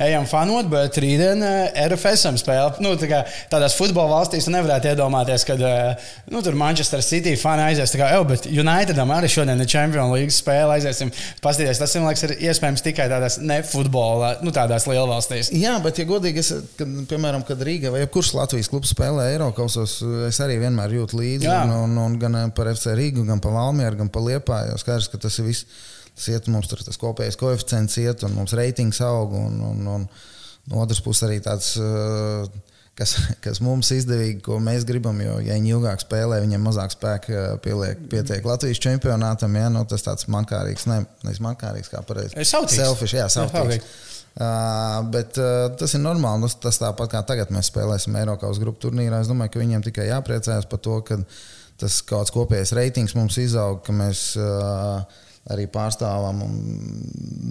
ejam 0.01 0.27
fanot, 0.29 0.67
bet 0.69 0.99
rītdien 1.01 1.41
eh, 1.43 1.79
RFSam 1.89 2.37
spēle. 2.39 2.77
Nu, 2.83 2.93
tā 2.99 3.09
kā, 3.09 3.21
tādās 3.51 3.73
futbola 3.75 4.19
valstīs 4.19 4.45
nevarētu 4.51 4.91
iedomāties, 4.91 5.45
ka 5.47 5.55
eh, 5.57 6.11
nu, 6.31 6.43
tur 6.45 6.55
Manchester 6.59 7.01
City 7.03 7.33
fani 7.39 7.65
aizies. 7.65 7.95
Kā, 7.97 8.11
oh, 8.19 8.25
bet 8.29 8.45
Unitedam 8.45 9.11
arī 9.15 9.31
šodien 9.31 9.59
ir 9.59 9.69
Champions 9.71 10.13
League 10.13 10.35
spēle. 10.35 10.77
Aiziesim, 10.77 11.11
paskatīties. 11.43 11.81
Tas, 11.81 11.95
man 11.97 12.11
liekas, 12.11 12.25
ir 12.29 12.35
iespējams 12.51 12.85
tikai 12.85 13.09
tādās 13.11 13.39
nefutbola, 13.41 14.35
nu, 14.45 14.53
tādās 14.55 14.85
lielvalstīs. 14.87 15.51
Jā, 15.57 15.79
bet, 15.83 15.99
ja 15.99 16.07
godīgi, 16.07 16.45
es, 16.45 16.53
kad, 16.79 16.95
piemēram, 17.09 17.43
kad 17.47 17.65
Rīga 17.65 17.91
vai 17.95 18.05
kurš 18.13 18.35
Latvijas 18.37 18.71
klubs 18.71 18.93
spēlē 18.93 19.31
Eiropasos, 19.33 19.97
es 20.29 20.41
arī 20.45 20.61
vienmēr 20.61 20.99
jūtu 21.01 21.17
līdzi. 21.21 21.49
Un, 21.51 21.73
un, 21.85 21.95
un 22.03 22.17
gan 22.21 22.37
par 22.57 22.71
FC 22.73 22.95
Rīgu, 22.97 23.25
gan 23.27 23.41
par 23.43 23.55
Valmieru, 23.55 24.01
gan 24.03 24.11
par 24.13 24.25
Liepāju. 24.25 24.79
Skaidrs, 24.81 25.09
ka 25.11 25.21
tas 25.21 25.39
ir 25.39 25.47
viss 25.47 25.65
tas 26.11 26.27
iet, 26.33 26.49
mums 26.51 26.67
tur 26.67 26.81
tas 26.83 26.99
kopējais 26.99 27.39
koeficients 27.39 27.95
iet, 28.01 28.25
un 28.27 28.35
mums 28.35 28.53
reitings 28.57 28.99
aug. 29.05 29.37
Un, 29.37 29.61
un, 29.69 29.87
un 29.95 30.09
no 30.69 30.83
otras 30.83 31.01
puses 31.03 31.25
arī 31.27 31.39
tāds. 31.43 31.73
Uh, 31.79 32.49
kas, 32.97 33.15
kas 33.45 33.61
mums 33.63 33.91
izdevīgi, 33.95 34.41
ko 34.45 34.59
mēs 34.63 34.85
gribam. 34.87 35.19
Jo, 35.23 35.39
ja 35.43 35.57
viņi 35.57 35.75
ilgāk 35.75 36.03
spēlē, 36.03 36.41
viņiem 36.45 36.65
mazāk 36.67 36.95
spēka 36.95 37.45
pieliek, 37.63 38.01
pietiek 38.11 38.45
Latvijas 38.47 38.81
čempionātam. 38.83 39.57
Ja, 39.57 39.71
nu, 39.73 39.83
tas 39.89 40.05
tāds 40.05 40.27
mankārīgs, 40.31 40.87
ne, 40.91 41.03
nevis 41.25 41.41
mankārīgs, 41.43 41.91
kā 41.91 42.03
pareizi. 42.07 42.37
Selfish, 42.45 43.17
jā, 43.17 43.27
selfish. 43.31 43.97
Uh, 44.31 45.01
bet 45.11 45.35
uh, 45.41 45.65
tas 45.75 45.91
ir 45.97 46.03
normāli. 46.03 46.47
Tas, 46.47 46.55
tas 46.63 46.79
tāpat 46.79 47.11
kā 47.11 47.23
tagad 47.27 47.51
mēs 47.51 47.67
spēlēsim 47.71 48.15
Eiropas 48.15 48.61
grupu 48.63 48.87
turnīrā. 48.87 49.19
Es 49.19 49.31
domāju, 49.31 49.55
ka 49.55 49.63
viņiem 49.63 49.83
tikai 49.89 50.07
jāpriecājas 50.07 50.69
par 50.71 50.79
to, 50.85 51.01
ka 51.07 51.19
tas 51.81 51.97
kaut 52.05 52.21
kāds 52.21 52.35
kopējais 52.35 52.75
reitings 52.77 53.17
mums 53.17 53.39
izaug, 53.41 53.81
ka 53.83 53.95
mēs 53.95 54.31
uh, 54.39 55.01
arī 55.49 55.65
pārstāvam 55.73 56.43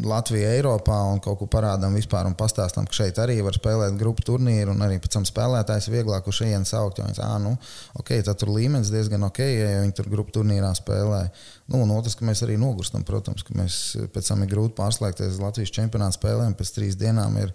Latviju 0.07 0.47
Eiropā 0.47 0.97
un 1.11 1.19
kaut 1.23 1.41
ko 1.41 1.49
parādām 1.51 1.97
vispār 1.99 2.29
un 2.29 2.37
pastāstām, 2.39 2.87
ka 2.87 2.95
šeit 2.95 3.19
arī 3.19 3.41
var 3.43 3.57
spēlēt 3.57 3.97
grupu 3.99 4.23
turnīru 4.29 4.71
un 4.77 4.85
arī 4.87 5.01
pēc 5.03 5.17
tam 5.17 5.27
spēlētājs 5.27 5.91
vieglāk 5.91 6.29
uz 6.31 6.39
šejienes 6.39 6.71
saukt. 6.71 7.01
Jo 7.01 7.09
viņš 7.09 7.21
ah, 7.27 7.37
nu, 7.43 7.57
ok, 7.99 8.15
tad 8.27 8.39
tur 8.41 8.55
līmenis 8.55 8.93
diezgan 8.95 9.27
ok, 9.27 9.43
ja 9.43 9.83
viņi 9.83 9.97
tur 9.99 10.11
grupu 10.13 10.37
turnīrā 10.39 10.71
spēlē. 10.79 11.25
Nu, 11.73 11.83
un 11.83 11.95
otrs, 11.97 12.15
ka 12.19 12.27
mēs 12.29 12.45
arī 12.47 12.57
nogurstam, 12.63 13.05
protams, 13.07 13.45
ka 13.47 13.59
mēs 13.59 13.83
pēc 14.15 14.33
tam 14.33 14.47
ir 14.47 14.55
grūti 14.55 14.79
pārslēgties 14.79 15.43
Latvijas 15.43 15.75
čempionāta 15.75 16.21
spēlēm. 16.21 16.55
Pēc 16.59 16.75
trīs 16.79 16.99
dienām 17.01 17.41
ir, 17.43 17.55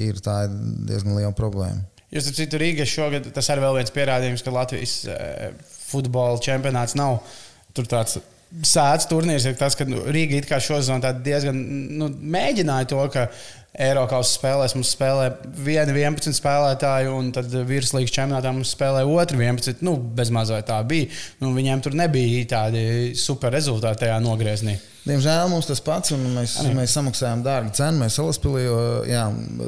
ir 0.00 0.20
tā 0.24 0.46
ir 0.48 0.60
diezgan 0.88 1.18
liela 1.20 1.36
problēma. 1.36 1.84
Jūs 2.14 2.28
esat 2.28 2.44
citur 2.44 2.62
Rīgā 2.62 2.84
šogad, 2.86 3.32
tas 3.34 3.48
ir 3.50 3.60
vēl 3.60 3.80
viens 3.80 3.90
pierādījums, 3.90 4.44
ka 4.46 4.52
Latvijas 4.54 5.00
e, 5.10 5.48
futbola 5.90 6.38
čempionāts 6.42 6.94
nav 6.96 7.18
tur 7.74 7.88
tāds 7.90 8.20
sēdz 8.62 9.08
turnīrs 9.10 9.48
ir 9.48 9.58
tas, 9.58 9.74
ka 9.78 9.86
nu, 9.88 10.04
Rīga 10.14 10.38
it 10.38 10.48
kā 10.50 10.60
šodien 10.62 11.02
diezgan 11.24 11.58
nu, 11.98 12.10
mēģināja 12.36 12.90
to, 12.92 13.02
ka 13.12 13.28
Eiropas 13.74 14.36
spēlēs 14.36 14.76
mums 14.76 14.92
spēlē 14.94 15.32
viena 15.66 15.90
11 15.90 16.36
spēlētāju, 16.36 17.10
un 17.18 17.32
tad 17.34 17.50
virslīgas 17.66 18.12
čempionātā 18.14 18.52
mums 18.54 18.70
spēlē 18.76 19.02
otru 19.02 19.40
11. 19.42 19.82
Nu, 19.82 19.96
bezmazliet 19.98 20.68
tā 20.68 20.76
bija. 20.86 21.08
Nu, 21.40 21.50
viņiem 21.56 21.82
tur 21.82 21.96
nebija 21.98 22.44
tādi 22.52 22.84
super 23.18 23.50
rezultāti 23.54 24.04
tajā 24.04 24.20
nogriezienī. 24.22 24.76
Diemžēl 25.04 25.50
mums 25.50 25.66
tas 25.66 25.82
pats, 25.84 26.14
un 26.14 26.22
mēs, 26.36 26.54
Arī. 26.62 26.76
mēs 26.78 26.94
samaksājām 26.94 27.42
dārgu 27.44 27.74
cenu. 27.74 28.04
Mēs 28.04 28.20
salaspīlī, 28.20 28.62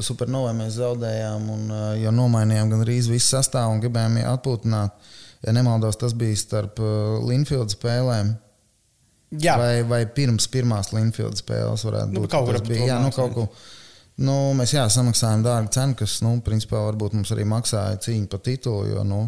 supernovē 0.06 0.54
mēs 0.62 0.78
zaudējām, 0.78 1.50
un, 1.56 1.76
jo 2.04 2.14
nomainījām 2.14 2.70
gan 2.72 2.86
arī 2.86 3.00
visu 3.10 3.34
sastāvu 3.34 3.74
un 3.74 3.82
gribējām 3.82 4.22
atpūtināt. 4.30 5.12
Ja 5.42 5.52
nemaldos, 5.52 5.98
tas 5.98 6.14
bija 6.16 6.38
starp 6.38 6.78
Linfield 7.26 7.74
spēlēm. 7.74 8.36
Jā. 9.34 9.56
Vai, 9.58 9.82
vai 9.88 10.04
pirms 10.06 10.46
pirmās 10.52 10.92
Linfield 10.94 11.40
spēles 11.40 11.82
varētu 11.88 12.14
nu, 12.14 12.22
būt. 12.22 12.30
Kaut 12.32 12.46
kur 12.46 12.60
bija. 12.68 12.92
Jā, 12.92 13.00
nu, 13.02 13.10
kaut 13.14 13.34
ko. 13.34 13.48
Nu, 14.22 14.36
mēs 14.56 14.72
jā, 14.72 14.86
samaksājām 14.92 15.42
dārgu 15.44 15.72
cenu, 15.74 15.96
kas, 15.98 16.20
nu, 16.24 16.38
principā, 16.44 16.78
varbūt 16.86 17.18
mums 17.18 17.34
arī 17.34 17.44
maksāja 17.48 17.98
cīņu 18.06 18.30
par 18.32 18.44
titulu. 18.46 18.86
Jo, 18.94 19.02
nu, 19.04 19.26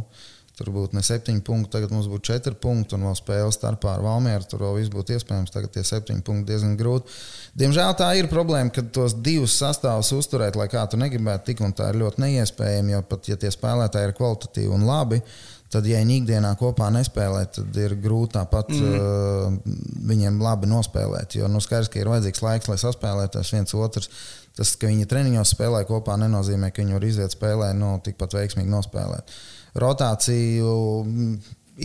Tur 0.58 0.72
būtu 0.74 0.96
ne 0.96 1.04
septiņi 1.06 1.44
punkti, 1.46 1.70
tagad 1.70 1.92
mums 1.94 2.08
būtu 2.10 2.32
četri 2.32 2.56
punkti, 2.58 2.96
un 2.96 3.04
vēl 3.06 3.14
spēle 3.14 3.50
starpā 3.54 3.92
ar 3.94 4.00
Valmieru. 4.02 4.46
Tur 4.50 4.64
vēl 4.64 4.80
viss 4.80 4.90
būtu 4.90 5.14
iespējams. 5.14 5.52
Tagad 5.54 5.70
tie 5.76 5.84
septiņi 5.86 6.24
punkti 6.26 6.50
diezgan 6.50 6.72
grūti. 6.80 7.14
Diemžēl 7.62 7.94
tā 8.00 8.08
ir 8.18 8.26
problēma, 8.32 8.72
ka 8.74 8.82
tos 8.82 9.14
divus 9.22 9.54
sastāvus 9.60 10.10
uzturēt, 10.16 10.58
lai 10.58 10.66
kā 10.72 10.82
tu 10.90 10.98
negribētu, 10.98 11.44
tik 11.52 11.62
un 11.62 11.76
tā 11.78 11.92
ir 11.92 12.00
ļoti 12.02 12.24
neiespējami. 12.24 12.96
Jo 12.96 13.04
pat 13.06 13.30
ja 13.30 13.38
tie 13.38 13.52
spēlētāji 13.54 14.10
ir 14.10 14.16
kvalitatīvi 14.18 14.74
un 14.74 14.88
labi, 14.88 15.22
Tad, 15.22 15.57
ja 15.88 16.00
viņi 16.00 16.22
ikdienā 16.22 16.54
kopā 16.56 16.88
nespēlē, 16.94 17.42
tad 17.52 17.76
ir 17.76 17.94
grūti 18.00 18.38
tāpat 18.38 18.70
mm. 18.72 18.94
uh, 18.96 19.74
viņiem 20.08 20.40
labi 20.40 20.70
nospēlēt. 20.70 21.36
Jo 21.36 21.50
nu, 21.52 21.60
skaidrs, 21.60 21.90
ka 21.92 22.00
ir 22.00 22.08
vajadzīgs 22.08 22.44
laiks, 22.44 22.70
lai 22.70 22.78
saspēlētos 22.80 23.52
viens 23.52 23.76
otrs. 23.76 24.08
Tas, 24.56 24.72
ka 24.80 24.88
viņi 24.90 25.06
treniņos 25.06 25.52
spēlē 25.54 25.84
kopā, 25.86 26.16
nenozīmē, 26.18 26.72
ka 26.72 26.82
viņi 26.82 26.96
var 26.96 27.04
iziet 27.06 27.36
spēlē, 27.36 27.70
no 27.76 27.92
nu, 27.98 28.02
tikpat 28.02 28.34
veiksmīgi 28.34 28.72
nospēlēt. 28.72 29.36
Rotāciju 29.78 30.72
mm, 31.04 31.36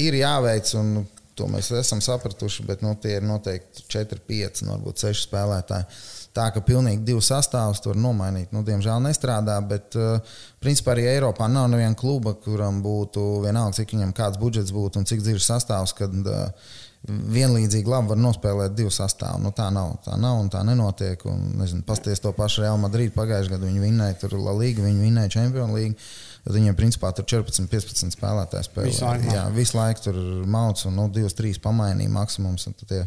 ir 0.02 0.18
jāveic, 0.18 0.72
un 0.80 0.96
to 1.38 1.50
mēs 1.52 1.70
esam 1.78 2.02
sapratuši, 2.02 2.66
bet 2.70 2.82
nu, 2.86 2.96
tie 3.02 3.18
ir 3.20 3.28
noteikti 3.28 3.86
4, 3.94 4.24
5, 4.30 4.64
varbūt 4.72 5.06
6 5.06 5.28
spēlētāji. 5.28 6.02
Tā 6.34 6.48
ka 6.54 6.64
pilnīgi 6.66 7.04
divus 7.06 7.28
sastāvus 7.30 7.82
tur 7.84 7.98
nomainīt, 8.00 8.54
nu, 8.56 8.64
diemžēl 8.66 9.04
nestrādā. 9.06 9.60
Bet, 9.70 9.94
uh, 10.00 10.40
principā, 10.64 10.96
arī 10.96 11.06
Eiropā 11.12 11.50
nav 11.52 11.68
neviena 11.70 11.98
kluba, 11.98 12.34
kuram 12.42 12.82
būtu 12.86 13.44
vienalga, 13.44 13.78
cik 13.78 13.94
viņam 13.94 14.16
kāds 14.18 14.42
budžets 14.42 14.74
būtu 14.74 15.02
un 15.02 15.10
cik 15.10 15.22
dziļš 15.22 15.46
sastāvs, 15.46 15.94
kad 15.98 16.16
uh, 16.24 16.74
vienlīdzīgi 17.04 17.90
labi 17.90 18.14
var 18.14 18.20
nospēlēt 18.22 18.76
divu 18.78 18.92
sastāvu. 18.94 19.42
Nu, 19.44 19.52
tā 19.56 19.68
nav, 19.76 19.98
tā 20.06 20.16
nav 20.20 20.40
un 20.40 20.50
tā 20.52 20.62
nenotiek. 20.64 21.26
Un, 21.28 21.50
nezinu, 21.60 21.84
pasties 21.88 22.24
to 22.24 22.32
pašu 22.36 22.64
Real 22.64 22.80
Madrid 22.80 23.12
pagājušajā 23.16 23.58
gadā. 23.58 23.68
Viņi 23.68 23.84
vinnēja 23.84 24.20
tur 24.22 24.38
La 24.40 24.54
Liga, 24.56 24.86
viņi 24.86 25.04
vinnēja 25.04 25.34
Champions 25.36 25.76
League. 25.76 26.10
Tad 26.44 26.56
viņiem 26.56 26.78
principā 26.80 27.12
tur 27.16 27.28
14, 27.28 27.68
15 27.72 28.16
spēlētāji 28.16 28.70
spēlē. 28.70 28.92
Visu 28.92 29.06
laiku, 29.08 29.32
Jā, 29.36 29.44
visu 29.56 29.78
laiku 29.80 30.06
tur 30.08 30.20
mauc 30.56 30.84
un 30.88 30.98
nu, 31.00 31.10
2, 31.12 31.36
3 31.40 31.60
pamainīja 31.64 32.12
maksimums. 32.12 32.70
Tad, 32.72 32.88
tie, 32.88 33.04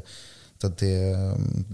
tad 0.63 0.77
tie, 0.81 0.95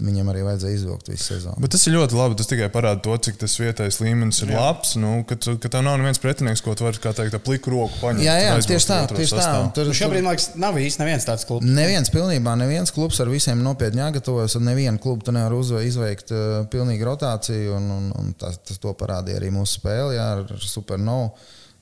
viņam 0.03 0.29
arī 0.31 0.41
vajadzēja 0.43 0.77
izvilkt 0.77 1.09
visu 1.11 1.29
sezonu. 1.29 1.61
Bet 1.63 1.71
tas 1.75 1.85
ir 1.87 1.95
ļoti 1.95 2.17
labi. 2.17 2.37
Tas 2.39 2.49
tikai 2.49 2.67
parāda 2.73 2.99
to, 3.05 3.15
cik 3.27 3.39
tas 3.39 3.55
vietējais 3.61 3.99
līmenis 4.03 4.41
ir 4.43 4.51
jā. 4.53 4.59
labs. 4.59 4.93
Nu, 4.99 5.13
ka, 5.29 5.37
ka 5.39 5.71
tev 5.71 5.85
nav 5.85 5.97
neviens 6.01 6.19
pretinieks, 6.23 6.63
ko 6.65 6.75
tu 6.77 6.87
vari 6.87 6.99
teikt, 6.99 7.37
pliku 7.45 7.73
roku 7.73 7.99
paņemt. 8.01 8.25
Jā, 8.25 8.35
jā 8.41 8.53
tieši 8.67 8.89
tā. 8.89 8.99
Tieši 9.13 9.39
tā. 9.39 9.47
Tur, 9.77 9.89
nu, 9.89 9.97
šobrīd, 9.97 10.25
man 10.25 10.35
liekas, 10.35 10.49
nav 10.59 10.79
īsti 10.81 11.03
neviens 11.03 11.27
tāds 11.29 11.47
klubs. 11.47 11.67
Neviens 11.79 12.11
pilnībā, 12.13 12.55
neviens 12.59 12.93
klubs 12.95 13.21
ar 13.23 13.31
visiem 13.31 13.63
nopietni 13.63 14.03
jāgatavojas. 14.03 14.57
Un 14.59 14.67
nevienu 14.67 15.01
klubu 15.03 15.27
tu 15.27 15.35
nevar 15.35 15.55
izveikt 15.83 16.35
uh, 16.35 16.63
pilnīgu 16.73 17.07
rotāciju. 17.07 17.77
Un, 17.79 17.91
un, 17.97 18.09
un 18.19 18.33
tas, 18.39 18.59
tas 18.67 18.81
to 18.83 18.91
parādīja 18.99 19.39
arī 19.39 19.53
mūsu 19.55 19.79
spēle 19.79 20.17
jā, 20.17 20.31
ar 20.39 20.57
Supernovu. 20.59 21.31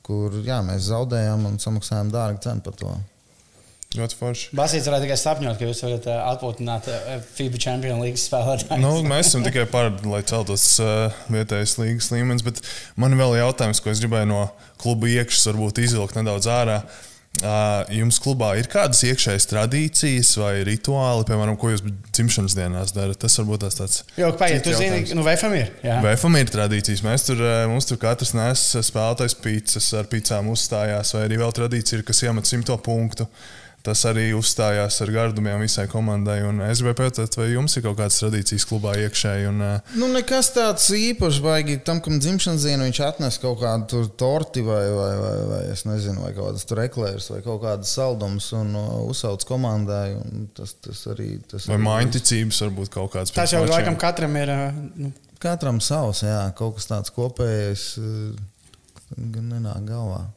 kur 0.06 0.42
jā, 0.46 0.60
mēs 0.66 0.90
zaudējām 0.90 1.50
un 1.50 1.58
samaksājām 1.62 2.14
dārgu 2.14 2.42
cenu 2.44 2.66
par 2.66 2.78
to. 2.78 2.94
Ļoti 3.92 4.16
forši. 4.16 4.52
Basīts 4.56 4.88
varētu 4.88 5.04
tikai 5.04 5.18
sapņot, 5.20 5.58
ka 5.60 5.68
jūs 5.68 5.82
varat 5.84 6.06
uh, 6.08 6.22
atpūtināt 6.32 6.88
uh, 6.88 7.12
FIBA 7.36 7.60
Champions 7.60 8.00
League 8.00 8.22
spēlētājus. 8.22 8.80
Nu, 8.80 8.94
mēs 9.04 9.34
esam 9.34 9.44
tikai 9.44 9.66
par, 9.68 9.92
lai 10.08 10.22
celtos 10.28 10.64
uh, 10.80 11.12
vietējais 11.34 11.76
līnijas 11.82 12.08
līmenis, 12.14 12.46
bet 12.48 12.64
man 12.96 13.20
vēl 13.20 13.36
ir 13.36 13.44
jautājums, 13.44 13.84
ko 13.84 13.92
es 13.92 14.00
gribēju 14.00 14.32
no 14.32 14.46
kluba 14.80 15.12
iekšas 15.12 15.52
varbūt 15.52 15.84
izvilkt 15.84 16.16
nedaudz 16.16 16.48
ārā. 16.48 16.82
Uh, 17.42 17.84
jums 17.92 18.20
klubā 18.24 18.54
ir 18.60 18.72
kādas 18.72 19.04
iekšējas 19.08 19.48
tradīcijas 19.52 20.34
vai 20.40 20.54
rituāli, 20.68 21.28
piemēram, 21.28 21.60
ko 21.60 21.74
jūs 21.74 21.84
dzimšanas 22.16 22.56
dienās 22.56 22.96
darat? 22.96 23.20
Tas 23.20 23.36
varbūt 23.40 23.66
tas 23.66 23.80
tāds. 23.80 24.02
Jo, 24.20 24.32
paiet, 24.40 24.64
tu 24.64 24.72
zini, 24.76 25.04
nu, 25.16 25.24
VFM 25.28 25.56
ir. 25.60 25.72
Jā. 25.84 26.00
VFM 26.04 26.40
ir 26.40 26.52
tradīcijas. 26.52 27.04
Mēs 27.08 27.28
tur, 27.28 27.44
mums 27.72 27.88
tur 27.92 28.00
katrs 28.00 28.36
nes 28.40 28.70
spēlētājs 28.88 29.40
pīcis 29.44 29.96
ar 30.00 30.12
pīcām 30.12 30.52
uzstājās, 30.52 31.16
vai 31.18 31.26
arī 31.28 31.40
vēl 31.44 31.56
tradīcija 31.60 32.00
ir, 32.00 32.06
kas 32.08 32.24
iemet 32.28 32.52
simto 32.52 32.76
punktu. 32.84 33.28
Uh, 33.28 33.58
tas 33.86 34.04
arī 34.10 34.28
uzstājās 34.38 35.00
ar 35.04 35.12
gardumiem 35.14 35.62
visai 35.64 35.88
komandai. 35.92 36.38
Es 36.68 36.82
gribēju 36.82 36.98
pajautāt, 37.00 37.38
vai 37.40 37.48
jums 37.52 37.76
ir 37.78 37.86
kaut 37.86 37.98
kādas 38.00 38.20
tradīcijas 38.22 38.66
klubā 38.70 38.94
iekšēji? 39.06 39.48
Un, 39.50 39.64
nu, 39.98 40.10
nekas 40.14 40.52
tāds 40.56 40.88
īpašs, 40.96 41.42
baigi 41.44 41.80
tam, 41.86 42.02
kam 42.04 42.20
dzimšanas 42.22 42.68
dienu 42.68 42.88
viņš 42.88 43.02
atnes 43.08 43.40
kaut 43.42 43.62
kādu 43.64 44.04
torti 44.20 44.64
vai, 44.66 44.84
vai, 44.96 45.12
vai, 45.22 45.34
vai 45.52 45.64
es 45.74 45.86
nezinu, 45.90 46.26
vai 46.26 46.34
kaut 46.36 46.52
kādas 46.52 46.68
tur 46.70 46.84
eklēras 46.86 47.32
vai 47.34 47.42
kaut 47.46 47.62
kādas 47.66 47.96
saldumus 47.98 48.52
un 48.58 48.76
uh, 48.78 48.94
uzsauc 49.10 49.46
komandai. 49.50 50.14
Tas, 50.58 50.76
tas 50.84 51.04
arī. 51.14 51.34
Tas 51.52 51.68
vai 51.72 51.82
mājiņticības 51.82 52.64
varbūt 52.68 52.94
kaut 52.94 53.16
kāds. 53.16 53.34
Tas 53.36 53.56
jau 53.56 53.66
laikam 53.66 53.98
katram 54.00 54.38
ir. 54.42 54.54
Nu. 54.98 55.14
Katram 55.42 55.80
savs, 55.82 56.22
jā, 56.22 56.42
kaut 56.54 56.76
kas 56.78 56.86
tāds 56.86 57.14
kopējs, 57.16 57.86
gan 59.18 59.48
nenāk 59.50 59.88
galvā. 59.88 60.28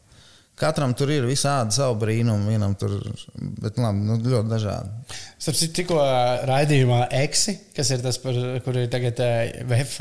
Katram 0.59 0.93
tur 0.95 1.11
ir 1.11 1.25
visādi 1.27 1.75
savu 1.75 1.97
brīnumu, 1.99 2.53
vienam 2.53 2.77
tur, 2.79 2.93
bet 3.63 3.79
labi, 3.83 4.05
nu, 4.07 4.19
ļoti 4.23 4.51
dažādi. 4.53 5.17
Starp 5.45 5.59
citu, 5.61 5.75
tikko 5.77 5.97
raidījumā 6.49 7.03
Eksi, 7.19 7.53
kas 7.77 7.91
ir 7.93 8.01
tas, 8.01 8.17
par, 8.23 8.33
kur 8.65 8.79
ir 8.81 8.87
tagad 8.89 9.19
VF 9.69 9.99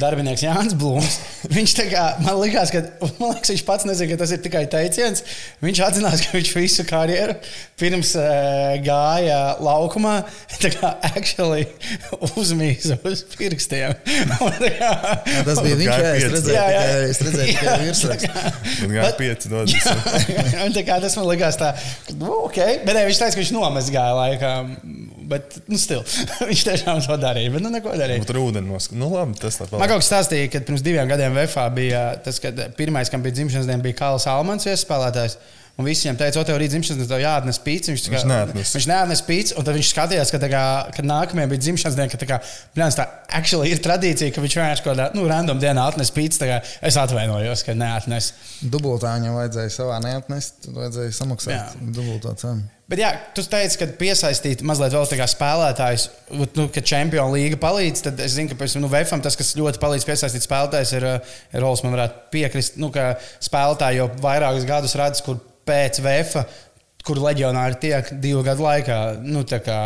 darbinieks 0.00 0.40
Jānis 0.46 0.72
Blūms. 0.80 1.18
Viņš 1.52 1.74
tā 1.76 1.84
kā, 1.90 2.04
man 2.24 2.38
liekas, 2.40 2.72
ka 2.72 2.80
man 3.18 3.34
liekas, 3.34 3.50
viņš 3.52 3.64
pats 3.68 3.84
nezina, 3.84 4.08
ka 4.14 4.22
tas 4.22 4.32
ir 4.32 4.40
tikai 4.40 4.62
teiciens. 4.72 5.20
Viņš 5.60 5.82
atzinās, 5.84 6.24
ka 6.24 6.38
viņš 6.38 6.52
visu 6.56 6.86
karjeru 6.88 7.34
pirms 7.80 8.14
gāja 8.86 9.40
laukumā, 9.60 10.14
tā 10.64 10.72
kā 10.72 10.94
actually 11.10 11.66
uzmīza 12.40 12.96
uz 13.04 13.26
pirkstiem. 13.36 13.98
kā, 14.32 14.64
jā, 14.64 14.90
tas 15.44 15.60
bija 15.60 15.76
viņš, 15.82 15.92
jā, 15.92 16.14
es 16.14 16.28
redzēju, 16.38 16.56
jā, 16.56 16.64
jā. 16.72 16.80
Tikai, 16.80 17.04
es 17.12 17.22
redzēju 17.28 17.52
tikai 17.52 17.76
virsrakstu. 17.84 18.48
Man 18.80 18.96
gāja 18.96 19.12
pieci 19.20 19.52
dodas. 19.52 19.92
tas 21.04 21.20
man 21.20 21.28
likās 21.34 21.60
tā, 21.60 21.74
nu, 22.16 22.32
ok, 22.46 22.62
bet 22.86 22.94
ne, 22.96 23.08
viņš 23.10 23.24
teica, 23.26 23.34
ka 23.36 23.44
viņš 23.44 23.56
nomazgāja 23.60 24.18
laikā. 24.22 24.56
Bet, 25.30 25.60
nu, 25.70 25.78
stil. 25.80 26.02
viņš 26.50 26.64
tiešām 26.68 27.00
to 27.04 27.16
darīja. 27.20 27.52
Bet, 27.54 27.64
nu, 27.64 27.72
neko 27.74 27.94
darīja. 27.98 28.24
Tur 28.28 28.40
ūdeni 28.42 28.70
noskatīt. 28.70 28.98
Nu, 29.00 29.10
labi, 29.14 29.38
tas 29.40 29.60
tā. 29.60 29.68
Man 29.74 29.90
kaut 29.90 30.02
kas 30.02 30.10
stāstīja, 30.10 30.50
ka 30.52 30.62
pirms 30.66 30.84
diviem 30.86 31.10
gadiem 31.10 31.36
VFā 31.36 31.66
bija 31.74 32.04
tas, 32.24 32.40
kad 32.42 32.58
pirmais, 32.78 33.12
kam 33.12 33.24
bija 33.24 33.38
dzimšanas 33.38 33.70
diena, 33.70 33.82
bija 33.84 33.98
Kāls 34.02 34.28
Almans, 34.30 34.68
iespēlētājs. 34.70 35.38
Un 35.80 35.88
visi 35.88 36.06
viņam 36.06 36.18
teica, 36.20 36.40
o, 36.40 36.46
tev 36.46 36.58
rīt 36.60 36.74
dzimšanas 36.74 37.00
diena, 37.00 37.10
tev 37.10 37.22
jāatnes 37.22 37.60
pīcis. 37.64 37.92
Viņš, 37.94 38.08
viņš 38.12 38.26
neatnes. 38.28 38.72
Viņš 38.76 38.88
neatnes 38.90 39.22
pīcis, 39.26 39.54
un 39.56 39.66
tad 39.66 39.78
viņš 39.78 39.92
skatījās, 39.94 40.32
ka, 40.34 40.40
kā, 40.52 40.64
kad 40.96 41.08
nākamajā 41.08 41.50
bija 41.52 41.64
dzimšanas 41.64 41.96
diena, 41.96 42.12
ka 42.12 42.20
tā, 42.20 42.28
kā, 42.28 42.40
blēns, 42.76 42.98
tā 42.98 43.06
actually 43.40 43.72
ir 43.72 43.80
tradīcija, 43.84 44.34
ka 44.34 44.44
viņš 44.44 44.58
vienkārši 44.58 44.84
kaut 44.84 44.92
kādā 44.92 45.08
nu, 45.16 45.24
random 45.30 45.62
dienā 45.62 45.86
atnes 45.88 46.12
pīcis. 46.12 46.44
Es 46.84 47.00
atvainojos, 47.00 47.64
ka 47.64 47.76
neatnes. 47.78 48.34
Dubultā 48.60 49.16
viņam 49.16 49.40
vajadzēja 49.40 49.72
savā 49.80 50.02
neatnest, 50.04 50.68
vajadzēja 50.76 51.16
samaksāt 51.16 51.80
dubultā 51.80 52.36
cenu. 52.42 52.68
Bet, 52.90 52.98
jā, 52.98 53.10
tu 53.36 53.42
teici, 53.46 53.76
ka 53.78 53.86
piesaistīt 54.00 54.64
mazliet 54.66 54.90
vēl 54.96 55.04
tādu 55.06 55.26
spēlētāju, 55.30 56.08
nu, 56.58 56.64
ka 56.74 56.82
Champions 56.82 57.30
League 57.36 57.60
palīdz. 57.62 58.02
Tad 58.08 58.22
es 58.24 58.34
zinu, 58.34 58.50
ka 58.50 58.58
pēc 58.58 58.74
nu, 58.82 58.90
VFM 58.90 59.22
tas, 59.22 59.36
kas 59.38 59.52
ļoti 59.54 59.78
palīdz 59.78 60.06
piesaistīt 60.08 60.42
spēlētājus, 60.42 60.96
ir, 60.98 61.06
ir 61.54 61.62
Rolex. 61.62 61.84
Man 61.86 61.94
varētu 61.94 62.26
piekrist, 62.34 62.80
nu, 62.82 62.90
ka 62.90 63.12
spēlētāji 63.46 64.00
jau 64.00 64.08
vairākus 64.24 64.66
gadus 64.66 64.96
redz, 64.98 65.22
kur 65.22 65.38
pēc 65.68 66.02
VF 66.04 66.44
kur 67.06 67.20
leģionāri 67.20 67.78
tiek 67.80 68.08
divu 68.20 68.42
gadu 68.44 68.64
laikā. 68.64 68.98
Nu, 69.24 69.42
kā, 69.48 69.78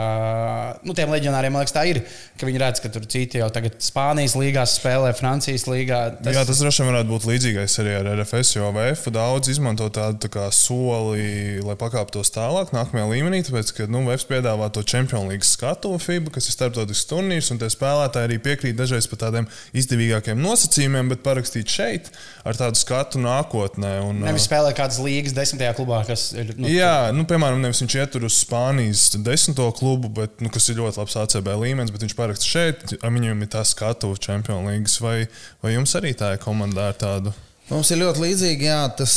nu, 0.87 0.95
tiem 0.97 1.13
leģionāriem 1.15 1.57
liekas, 1.59 1.75
tā 1.75 1.85
ir. 1.91 2.01
Viņi 2.45 2.61
redz, 2.61 2.81
ka 2.83 2.91
tur 2.93 3.07
citi 3.09 3.39
jau 3.41 3.47
tagad 3.55 3.79
Spānijas 3.85 4.35
līgā 4.37 4.65
spēlē, 4.69 5.15
Francijas 5.17 5.65
līgā. 5.71 6.01
Tas... 6.19 6.35
Jā, 6.37 6.43
tas 6.49 6.61
droši 6.61 6.83
vien 6.83 6.91
varētu 6.91 7.11
būt 7.13 7.27
līdzīgais 7.31 7.79
arī 7.81 7.95
ar 8.01 8.11
RFS, 8.19 8.57
jo 8.59 8.69
VF 8.75 9.09
daudz 9.15 9.53
izmanto 9.55 9.89
tādu 9.95 10.21
tā 10.27 10.31
kā 10.35 10.49
soli, 10.55 11.63
lai 11.65 11.79
pakāptos 11.81 12.35
tālāk, 12.35 12.75
nākamajā 12.77 13.07
līmenī. 13.15 13.41
Tāpēc, 13.47 13.73
ka 13.79 13.89
nu, 13.89 14.05
VF 14.11 14.29
piedāvā 14.29 14.69
to 14.75 14.85
Champions 14.85 15.31
League 15.31 15.49
skatu 15.49 15.95
FIBA, 16.03 16.35
kas 16.35 16.51
ir 16.51 16.59
starptautisks 16.59 17.09
turnīrs, 17.09 17.53
un 17.55 17.63
tie 17.63 17.71
spēlētāji 17.73 18.29
arī 18.29 18.41
piekrīt 18.45 18.77
dažreiz 18.77 19.09
par 19.09 19.25
tādiem 19.25 19.49
izdevīgākiem 19.73 20.43
nosacījumiem, 20.45 21.15
bet 21.15 21.25
parakstīt 21.25 21.73
šeit 21.73 22.13
ar 22.45 22.59
tādu 22.59 22.79
skatu 22.79 23.21
nākotnē. 23.23 23.93
Un, 24.05 24.21
Nevis 24.27 24.47
spēlē 24.49 24.75
kādas 24.77 25.01
līgas 25.03 25.35
desmitajā 25.37 25.73
klubā, 25.79 26.03
kas 26.09 26.29
ir. 26.37 26.53
Nu, 26.59 26.69
jā, 26.71 27.11
nu, 27.17 27.25
piemēram, 27.29 27.63
nevis 27.65 27.81
viņš 27.85 27.97
ietur 28.03 28.29
uz 28.29 28.37
Spānijas 28.43 29.07
desmito 29.25 29.71
klubu, 29.79 30.13
bet, 30.21 30.37
nu, 30.45 30.53
kas 30.53 30.69
ir 30.71 30.81
ļoti 30.83 31.01
labs 31.01 31.19
ACB 31.25 31.51
līmenis, 31.65 31.95
bet 31.95 32.05
viņš 32.07 32.19
paraksta 32.19 32.51
šeit, 32.51 32.97
viņam 33.03 33.47
ir 33.47 33.53
tas 33.57 33.73
skatu 33.75 34.13
Champions 34.21 34.69
League. 34.69 34.95
Vai, 35.05 35.17
vai 35.65 35.75
jums 35.77 35.97
arī 35.99 36.15
tā 36.19 36.35
ir 36.37 36.45
komandā 36.45 36.91
ar 36.93 37.01
tādu? 37.01 37.35
Mums 37.71 37.89
ir 37.95 38.03
ļoti 38.03 38.21
līdzīgi, 38.21 38.67
jā, 38.69 38.81
tas 38.99 39.15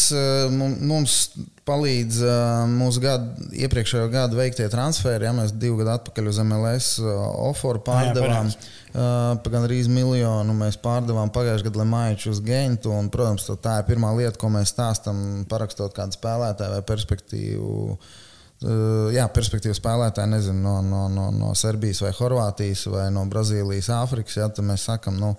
mums 0.55 1.17
palīdz 1.67 2.21
mūsu 2.71 3.01
gadu, 3.03 3.47
iepriekšējo 3.59 4.07
gadu 4.13 4.39
veiktie 4.39 4.69
transferi. 4.71 5.27
Ja 5.27 5.33
mēs 5.35 5.51
divu 5.51 5.81
gadu 5.81 5.97
atpakaļ 5.97 6.29
uz 6.31 6.39
MLS 6.45 6.93
oforu 7.03 7.83
pārdevām. 7.83 8.47
Jā, 8.47 8.67
par 9.43 9.53
gandrīz 9.53 9.89
miljonu 9.91 10.55
mēs 10.57 10.79
pārdevām 10.81 11.29
pagājušajā 11.35 11.67
gadā 11.67 11.83
Lemaiču 11.83 12.31
uz 12.31 12.39
Gentu. 12.45 12.93
Un, 12.95 13.11
protams, 13.13 13.49
tā 13.61 13.81
ir 13.81 13.89
pirmā 13.89 14.13
lieta, 14.17 14.39
ko 14.39 14.49
mēs 14.53 14.71
stāstām, 14.73 15.43
parakstot 15.49 15.93
kādu 15.97 16.17
spēlētāju 16.17 16.77
vai 16.77 16.85
perspektīvu. 16.87 17.75
Jā, 19.13 19.27
perspektīvu 19.29 19.75
spēlētāju 19.77 20.31
nezinu, 20.31 20.63
no, 20.63 20.79
no, 20.81 21.03
no, 21.13 21.27
no 21.35 21.51
Serbijas 21.53 22.01
vai 22.01 22.15
Horvātijas 22.17 22.87
vai 22.89 23.09
no 23.13 23.27
Brazīlijas, 23.29 23.91
Āfrikas. 23.99 24.39
Tad 24.39 24.65
mēs 24.65 24.87
sakām, 24.87 25.19
nu, 25.21 25.35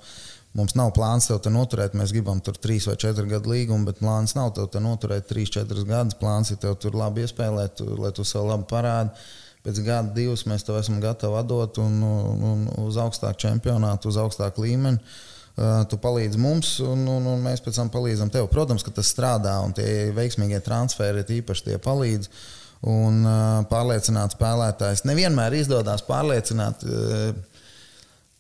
mums 0.59 0.75
nav 0.79 0.93
plāns 0.97 1.31
tev 1.31 1.39
te 1.45 1.53
noturēt. 1.55 1.97
Mēs 1.99 2.13
gribam 2.15 2.43
tur 2.45 2.59
trīs 2.59 2.89
vai 2.91 2.99
četru 3.01 3.29
gadu 3.31 3.55
līgumu, 3.55 3.87
bet 3.89 4.03
plāns 4.03 4.35
nav 4.37 4.53
tev 4.59 4.69
te 4.75 4.83
noturēt 4.83 5.31
trīs, 5.31 5.53
četrus 5.55 5.87
gadus. 5.89 6.19
Plāns 6.19 6.53
ir 6.53 6.61
tev 6.63 6.77
tur 6.83 6.99
labi 6.99 7.25
iespēlēt, 7.25 7.85
lai 7.99 8.13
tu 8.17 8.27
sev 8.27 8.51
labi 8.51 8.67
parādītu 8.69 9.47
pēc 9.69 9.81
gada, 9.85 10.13
divas 10.15 10.47
mēs 10.49 10.65
tev 10.67 10.79
esam 10.81 11.01
gatavi 11.03 11.41
atdot 11.41 11.81
un, 11.83 11.99
un, 12.05 12.45
un 12.51 12.63
uz 12.87 12.99
augstāku 13.01 13.43
čempionātu, 13.43 14.13
uz 14.13 14.21
augstāku 14.21 14.65
līmeni. 14.65 15.01
Uh, 15.59 15.83
tu 15.91 15.99
palīdzi 15.99 16.39
mums, 16.39 16.77
un, 16.87 17.03
un, 17.11 17.25
un 17.33 17.41
mēs 17.43 17.61
pēc 17.65 17.81
tam 17.81 17.89
palīdzam 17.91 18.31
tev. 18.31 18.47
Protams, 18.53 18.85
ka 18.87 18.93
tas 18.95 19.11
strādā, 19.11 19.57
un 19.67 19.75
tie 19.75 20.13
veiksmīgie 20.15 20.61
transferi 20.63 21.25
īpaši 21.41 21.67
tie 21.67 21.79
palīdz. 21.83 22.31
Un 22.89 23.25
uh, 23.27 23.65
pārliecināt 23.67 24.37
spēlētājs 24.37 25.03
nevienmēr 25.09 25.57
izdodas 25.59 26.05
pārliecināt. 26.07 26.87
Uh, 26.87 27.58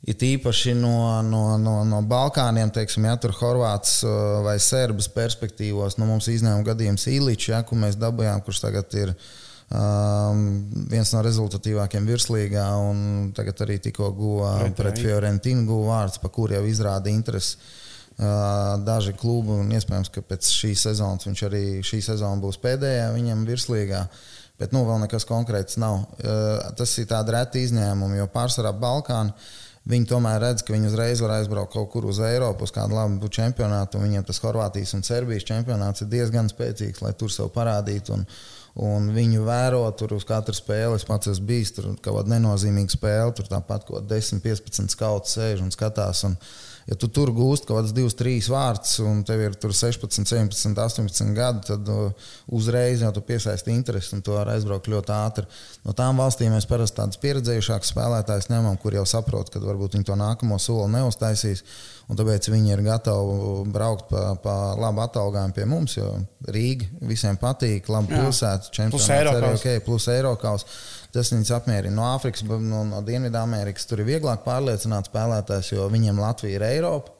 It 0.06 0.22
īpaši 0.22 0.76
no, 0.78 1.22
no, 1.26 1.42
no, 1.58 1.80
no 1.84 1.98
Balkāniem, 2.06 2.70
teiksim, 2.70 3.08
ja 3.08 3.16
tur 3.18 3.34
Horvāts 3.34 3.98
vai 4.44 4.54
Serbijas 4.62 5.10
perspektīvos, 5.10 5.98
nu, 5.98 6.06
mums 6.06 6.30
izņēmuma 6.30 6.68
gadījums 6.70 7.08
Ilīčs, 7.10 7.50
ja, 7.50 7.64
kur 7.66 7.80
mēs 7.82 7.98
dabūjām, 7.98 8.44
kurš 8.46 8.62
tagad 8.62 8.94
ir 8.94 9.10
uh, 9.10 9.26
Um, 9.68 10.62
viens 10.88 11.10
no 11.12 11.20
rezultatīvākajiem 11.20 12.06
virslīgā, 12.08 12.64
un 12.80 13.00
tagad 13.36 13.58
arī 13.66 13.76
tikko 13.84 14.06
guva 14.16 14.54
pret 14.76 14.96
Fiorentinu 15.02 15.66
guva 15.68 15.90
vārds, 15.90 16.16
pa 16.22 16.30
kur 16.32 16.54
jau 16.54 16.62
izrāda 16.64 17.12
interesi. 17.12 17.58
Uh, 18.18 18.80
daži 18.82 19.12
klubi, 19.14 19.52
un 19.60 19.68
iespējams, 19.76 20.08
ka 20.10 20.24
pēc 20.26 20.48
šīs 20.50 20.86
sezonas 20.88 21.28
viņš 21.28 21.42
arī 21.46 21.62
šī 21.86 22.00
sezona 22.02 22.40
būs 22.42 22.56
pēdējā 22.64 23.12
viņam 23.12 23.44
virslīgā. 23.46 24.00
Bet 24.58 24.72
nu, 24.74 24.82
vēl 24.88 25.04
nekas 25.04 25.28
konkrēts 25.28 25.76
nav. 25.78 26.00
Uh, 26.16 26.64
tas 26.80 26.96
ir 26.98 27.06
tāds 27.12 27.30
reti 27.36 27.62
izņēmums, 27.68 28.16
jo 28.18 28.26
pārsvarā 28.32 28.72
Balkāna 28.74 29.36
viņi 29.88 30.10
tomēr 30.10 30.42
redz, 30.42 30.62
ka 30.64 30.74
viņi 30.74 30.90
uzreiz 30.90 31.22
var 31.24 31.38
aizbraukt 31.38 31.72
kaut 31.72 31.90
kur 31.92 32.06
uz 32.10 32.20
Eiropu, 32.24 32.68
uz 32.68 32.74
kādu 32.74 32.98
labu 32.98 33.30
čempionātu. 33.32 34.02
Viņiem 34.02 34.26
tas 34.28 34.40
Horvātijas 34.44 34.94
un 34.98 35.04
Serbijas 35.06 35.48
čempionāts 35.48 36.04
ir 36.04 36.12
diezgan 36.12 36.50
spēcīgs, 36.52 37.02
lai 37.04 37.14
tur 37.18 37.32
sev 37.32 37.52
parādītu. 37.54 38.18
Un, 38.18 38.28
Un 38.78 39.08
viņu 39.10 39.42
vēro 39.42 39.80
tur 39.98 40.12
uz 40.14 40.22
katru 40.26 40.54
spēli. 40.54 40.94
Es 41.00 41.06
pats 41.06 41.26
esmu 41.32 41.48
bijis 41.48 41.72
tur 41.74 41.88
kaut 41.96 42.20
kāda 42.20 42.36
nenozīmīga 42.36 42.94
spēle. 42.94 43.32
Tur 43.34 43.48
tāpat 43.50 43.86
kāda 43.88 44.04
10, 44.12 44.38
15 44.44 44.94
skauts 44.94 45.34
sēž 45.34 45.64
un 45.64 45.72
skatās. 45.74 46.22
Un, 46.28 46.36
ja 46.88 46.96
tu 46.96 47.10
tur 47.12 47.30
gūsti 47.36 47.68
kaut 47.68 47.82
kādas 47.82 47.92
2, 47.96 48.14
3 48.16 48.48
vārds, 48.52 48.94
un 49.04 49.20
tev 49.28 49.42
ir 49.44 49.56
16, 49.60 50.24
17, 50.24 50.72
18 50.72 51.34
gadi, 51.36 51.64
tad 51.68 51.90
uh, 51.92 52.30
uzreiz 52.56 53.04
jau 53.04 53.10
tu 53.12 53.22
piesaisti 53.28 53.74
interesi 53.74 54.14
un 54.16 54.24
tu 54.24 54.36
vari 54.36 54.54
aizbraukt 54.56 54.88
ļoti 54.88 55.14
ātri. 55.14 55.44
No 55.84 55.92
tām 55.96 56.20
valstīm 56.22 56.54
mēs 56.54 56.68
parasti 56.70 57.00
tādus 57.02 57.20
pieredzējušākus 57.22 57.92
spēlētājus 57.92 58.48
ņemam, 58.52 58.80
kur 58.80 58.96
jau 58.96 59.04
saprot, 59.08 59.52
ka 59.52 59.60
varbūt 59.62 59.98
viņi 59.98 60.08
to 60.08 60.16
nākamo 60.18 60.60
soli 60.62 60.88
neuztaisīs. 60.96 61.64
Un 62.08 62.16
tāpēc 62.16 62.46
viņi 62.48 62.72
ir 62.72 62.80
gatavi 62.86 63.66
braukt 63.68 64.06
pa, 64.08 64.30
pa 64.40 64.54
labu 64.80 65.02
atalgojumu 65.04 65.52
pie 65.52 65.66
mums, 65.68 65.98
jo 65.98 66.14
Rīga 66.48 66.88
visiem 67.04 67.36
patīk, 67.36 67.90
labi 67.92 68.14
pilsēta, 68.14 68.72
čempionāts 68.72 69.34
arī 69.34 69.50
ok, 69.58 69.68
plus 69.84 70.08
Eiropas. 70.14 70.64
Tas 71.14 71.32
viņus 71.32 71.52
apmierina. 71.56 71.94
No 71.96 72.08
Āfrikas, 72.12 72.44
no, 72.44 72.82
no 72.84 73.02
Dienvidamerikas 73.04 73.88
tur 73.88 74.02
ir 74.02 74.10
vieglāk 74.10 74.42
pārliecināt 74.44 75.08
spēlētājs, 75.08 75.72
jo 75.72 75.86
viņiem 75.92 76.20
Latvija 76.20 76.60
ir 76.60 76.66
Eiropa. 76.68 77.14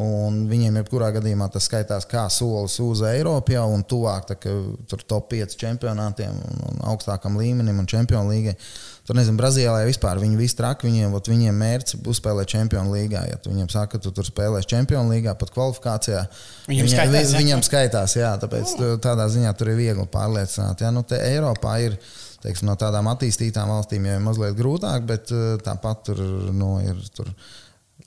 Un 0.00 0.46
viņiem, 0.48 0.78
jebkurā 0.80 1.10
gadījumā, 1.12 1.50
tas 1.52 1.66
skaitās 1.68 2.06
kā 2.08 2.22
solis 2.32 2.78
uz 2.80 3.02
Eiropu 3.04 3.52
jau 3.52 3.66
un 3.74 3.82
tuvāk 3.84 4.24
tā, 4.30 4.38
tur 4.88 5.02
top 5.04 5.28
5 5.34 5.58
čempionātiem 5.60 6.32
un, 6.32 6.62
un 6.70 6.80
augstākam 6.88 7.36
līmenim 7.36 7.82
un 7.82 7.88
čempionu 7.90 8.32
līgai. 8.32 8.54
Tur 9.04 9.18
nezinu, 9.18 9.36
Brazīlijā 9.36 9.84
vispār 9.84 10.20
viņi 10.22 10.38
visi 10.38 10.56
traki. 10.56 10.88
Viņiem, 10.88 11.18
viņiem 11.28 11.60
mērķis 11.60 12.00
būs 12.06 12.22
spēlēt 12.22 12.54
čempionu 12.54 12.94
līgā. 12.94 13.26
Ja 13.28 13.36
tu 13.36 13.52
viņiem 13.52 13.68
saka, 13.68 13.98
ka 13.98 14.02
tu 14.06 14.14
tur 14.16 14.24
spēlēsi 14.24 14.72
čempionu 14.72 15.12
līgā, 15.12 15.36
pat 15.36 15.52
kvalifikācijā, 15.52 16.24
viņam 16.70 16.88
viņiem 16.88 16.96
skaitās. 16.96 17.36
Viņam 17.36 17.64
skaitās 17.68 18.16
jā, 18.16 18.32
tāpēc 18.40 18.76
oh. 18.78 18.92
tādā 19.02 19.28
ziņā 19.34 19.52
tur 19.58 19.74
ir 19.74 19.80
viegli 19.82 20.08
pārliecināt. 20.08 20.86
Ja? 20.86 20.94
Nu, 20.94 21.04
Eiropā 21.18 21.76
ir 21.84 21.98
teiksim, 22.42 22.68
no 22.70 22.76
tādām 22.78 23.10
attīstītām 23.12 23.70
valstīm 23.72 24.08
jau 24.08 24.16
ir 24.18 24.24
mazliet 24.24 24.56
grūtāk, 24.58 25.04
bet 25.08 25.34
eh, 25.34 25.58
tāpat 25.64 26.08
tur 26.10 26.24
nu, 26.52 26.76
ir. 26.84 26.98
Tur, 27.16 27.30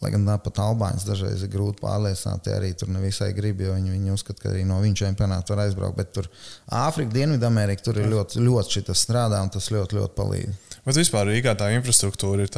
Lai 0.04 0.10
gan 0.12 0.26
pat 0.44 0.58
Albāņus 0.60 1.06
dažreiz 1.08 1.44
ir 1.46 1.50
grūti 1.54 1.80
pārliecināt, 1.80 2.50
arī 2.52 2.74
tur 2.76 2.90
nevisai 2.92 3.30
grib, 3.34 3.62
jo 3.64 3.78
viņi, 3.78 3.94
viņi 3.94 4.12
uzskata, 4.12 4.42
ka 4.44 4.50
arī 4.52 4.66
no 4.68 4.82
viņa 4.84 5.00
čempionāta 5.00 5.54
var 5.54 5.62
aizbraukt. 5.64 5.96
Bet 5.96 6.12
tur 6.18 6.28
Āfrika, 6.68 7.14
Dienvidamerika, 7.14 7.86
tur 7.88 8.02
ir 8.02 8.10
ļoti, 8.12 8.44
ļoti 8.44 8.76
šis 8.76 9.06
strādā 9.06 9.40
un 9.40 9.54
tas 9.56 9.70
ļoti, 9.72 9.96
ļoti 9.96 10.18
palīdz. 10.18 10.76
Bet 10.86 11.00
vispār 11.00 11.30
Rīgā 11.32 11.56
tā 11.58 11.72
infrastruktūra 11.78 12.44
ir 12.44 12.52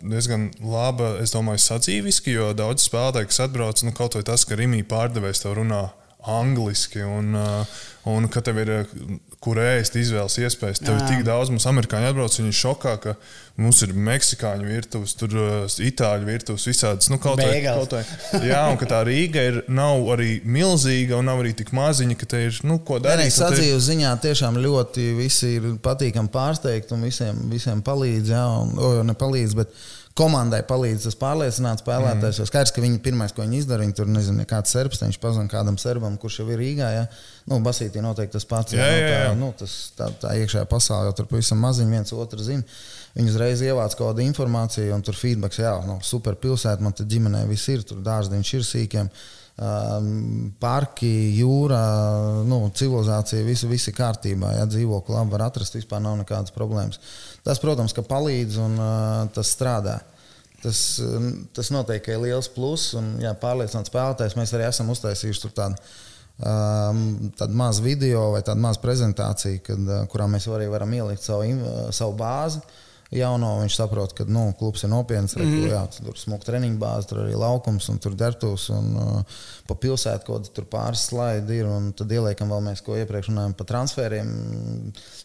diezgan 0.00 0.48
laba, 0.64 1.12
es 1.22 1.36
domāju, 1.36 1.60
sadzīviski, 1.66 2.32
jo 2.38 2.48
daudz 2.56 2.88
spēlētāju, 2.88 3.30
kas 3.30 3.44
atbrauc, 3.44 3.84
nu, 3.84 3.92
kaut 3.94 4.16
vai 4.16 4.24
tas, 4.26 4.48
ka 4.48 4.58
Rīgā 4.58 4.80
pārdevējs 4.88 5.44
tev 5.44 5.58
runā 5.60 5.84
angliski 6.24 7.04
un, 7.04 7.36
un 8.08 8.28
ka 8.32 8.40
tev 8.40 8.62
ir 8.64 8.72
kur 9.44 9.60
ēst, 9.60 9.98
izvēles 10.00 10.38
iespējas. 10.40 10.80
Tev 10.80 10.96
ir 10.96 11.08
tik 11.10 11.24
daudz, 11.26 11.52
mums 11.52 11.66
amerikāņi 11.68 12.08
atbrauc, 12.08 12.36
viņi 12.38 12.50
ir 12.50 12.56
šokā, 12.56 12.94
ka 13.02 13.14
mums 13.60 13.82
ir 13.86 13.92
meksikāņu 13.94 14.66
virtuves, 14.66 15.14
tur 15.18 15.34
uh, 15.38 15.76
itāļu 15.86 16.26
virtuves, 16.26 16.64
visādas. 16.66 17.10
Nu, 17.12 17.20
kaut 17.22 17.42
vai, 17.42 17.60
kaut 17.66 17.94
vai, 17.94 18.02
jā, 18.48 18.62
un 18.72 18.78
ka 18.80 18.88
tā 18.90 19.02
Rīga 19.06 19.44
ir, 19.50 19.60
nav 19.70 20.08
arī 20.16 20.38
milzīga 20.42 21.18
un 21.20 21.28
nav 21.30 21.44
arī 21.44 21.52
tik 21.58 21.74
maziņa, 21.76 22.18
ka 22.18 22.30
te 22.34 22.44
ir 22.48 22.60
nu, 22.66 22.80
ko 22.86 22.98
darīt. 23.04 23.34
Sadzīves 23.36 23.90
ziņā 23.90 24.14
tiešām 24.24 24.58
ļoti 24.64 25.10
visi 25.20 25.56
ir 25.58 25.74
patīkami 25.84 26.32
pārsteigti 26.34 26.96
un 26.96 27.04
visiem, 27.06 27.44
visiem 27.52 27.84
palīdz, 27.84 28.32
jā, 28.34 28.46
un, 28.64 28.74
o, 28.80 28.94
ne 29.06 29.16
palīdz, 29.18 29.58
bet 29.60 29.76
komandai 30.18 30.60
palīdz 30.66 31.08
tas 31.08 31.16
pārliecināt 31.18 31.82
spēlētājs. 31.82 32.38
Mm. 32.38 32.48
Skaidrs, 32.48 32.72
ka 32.74 32.82
viņi 32.84 33.00
pirmais, 33.02 33.32
ko 33.34 33.42
viņi 33.42 33.58
izdara, 33.58 33.82
viņi 33.82 33.96
tur 33.98 34.10
nezina, 34.10 34.46
kāds 34.48 34.70
serbs, 34.74 35.02
viņš 35.02 35.18
pazina 35.22 35.50
kādam 35.50 35.78
serbam, 35.80 36.14
kurš 36.22 36.40
jau 36.40 36.46
ir 36.54 36.60
Rīgā. 36.62 36.90
Ja? 36.94 37.04
Nu, 37.50 37.58
Basītī 37.64 38.02
noteikti 38.02 38.36
tas 38.36 38.46
pats. 38.48 38.76
Jā, 38.78 38.86
jā, 38.86 39.08
jā. 39.10 39.24
Tā, 39.26 39.32
nu, 39.40 39.50
tas, 39.58 39.74
tā, 39.98 40.08
tā 40.22 40.36
iekšējā 40.42 40.68
pasaulē 40.70 41.10
jau 41.10 41.16
tur 41.18 41.30
pavisam 41.32 41.58
maziņi 41.66 41.96
viens 41.98 42.14
otru 42.14 42.46
zina. 42.46 42.62
Viņi 43.18 43.30
uzreiz 43.34 43.62
ievāc 43.66 43.94
kaut 43.98 44.12
kādu 44.12 44.22
informāciju, 44.26 44.92
un 44.94 45.02
tur 45.06 45.18
feedback, 45.18 45.58
jā, 45.58 45.74
nu, 45.86 45.98
super 46.06 46.38
pilsēta, 46.38 46.82
man 46.82 46.94
te 46.94 47.06
ģimenē 47.10 47.44
viss 47.50 47.70
ir, 47.74 47.82
tur 47.86 48.02
dārziņš 48.06 48.54
ir 48.58 48.68
sīkiem. 48.70 49.10
Um, 49.54 50.48
parki, 50.58 51.08
jūra, 51.38 51.78
nu, 52.42 52.56
civilizācija, 52.74 53.44
viss 53.46 53.86
ir 53.86 53.94
kārtībā. 53.94 54.50
Ja 54.56 54.64
dzīvokli 54.66 55.14
labi 55.14 55.30
var 55.36 55.44
atrast, 55.46 55.76
vispār 55.78 56.02
nav 56.02 56.16
nekādas 56.18 56.54
problēmas. 56.54 56.98
Tas, 57.46 57.60
protams, 57.62 57.94
ka 57.94 58.02
palīdz 58.02 58.58
un 58.64 58.74
uh, 58.80 59.28
tas 59.34 59.52
strādā. 59.54 60.00
Tas, 60.64 60.78
tas 61.54 61.70
noteikti 61.70 62.14
ir 62.14 62.22
liels 62.24 62.48
pluss 62.50 62.96
un 62.98 63.12
jā, 63.22 63.34
pārliecināts 63.38 63.92
spēlētājs. 63.92 64.34
Mēs 64.40 64.54
arī 64.56 64.66
esam 64.66 64.90
uztaisījuši 64.90 65.52
tādu, 65.54 65.78
um, 66.40 67.04
tādu 67.36 67.58
mazu 67.60 67.84
video 67.84 68.30
vai 68.34 68.40
tādu 68.42 68.64
mazu 68.64 68.80
prezentāciju, 68.82 69.60
kad, 69.68 69.92
kurā 70.10 70.26
mēs 70.32 70.48
arī 70.48 70.66
varam 70.72 70.96
ielikt 70.96 71.22
savu, 71.22 71.52
savu 71.94 72.16
bāzi. 72.18 72.64
Uh, 72.64 72.80
jauno, 73.12 73.50
viņš 73.60 73.76
saprot, 73.76 74.12
ka 74.16 74.26
nu, 74.28 74.46
klubs 74.58 74.84
ir 74.84 74.90
nopietns. 74.92 75.36
Mm 75.36 75.44
-hmm. 75.44 75.70
jā, 75.70 75.82
tur 75.96 76.12
ir 76.12 76.20
smuka 76.20 76.46
treniņa 76.48 76.78
bāze, 76.78 77.08
tur 77.08 77.22
arī 77.24 77.36
laukums, 77.38 77.88
un 77.88 77.98
tur 77.98 78.14
dertūs, 78.14 78.68
un 78.74 78.96
uh, 78.96 79.40
pa 79.66 79.74
pilsētu 79.74 80.26
kaut 80.26 80.50
kur 80.54 80.64
pāris 80.64 81.06
slaidi 81.08 81.60
ir. 81.60 81.70
Tad 81.96 82.12
ieliekam 82.12 82.50
vēl 82.50 82.62
mēs, 82.68 82.82
ko 82.82 82.96
iepriekš 82.96 83.28
runājām 83.28 83.54
par 83.54 83.66
transferiem. 83.66 84.28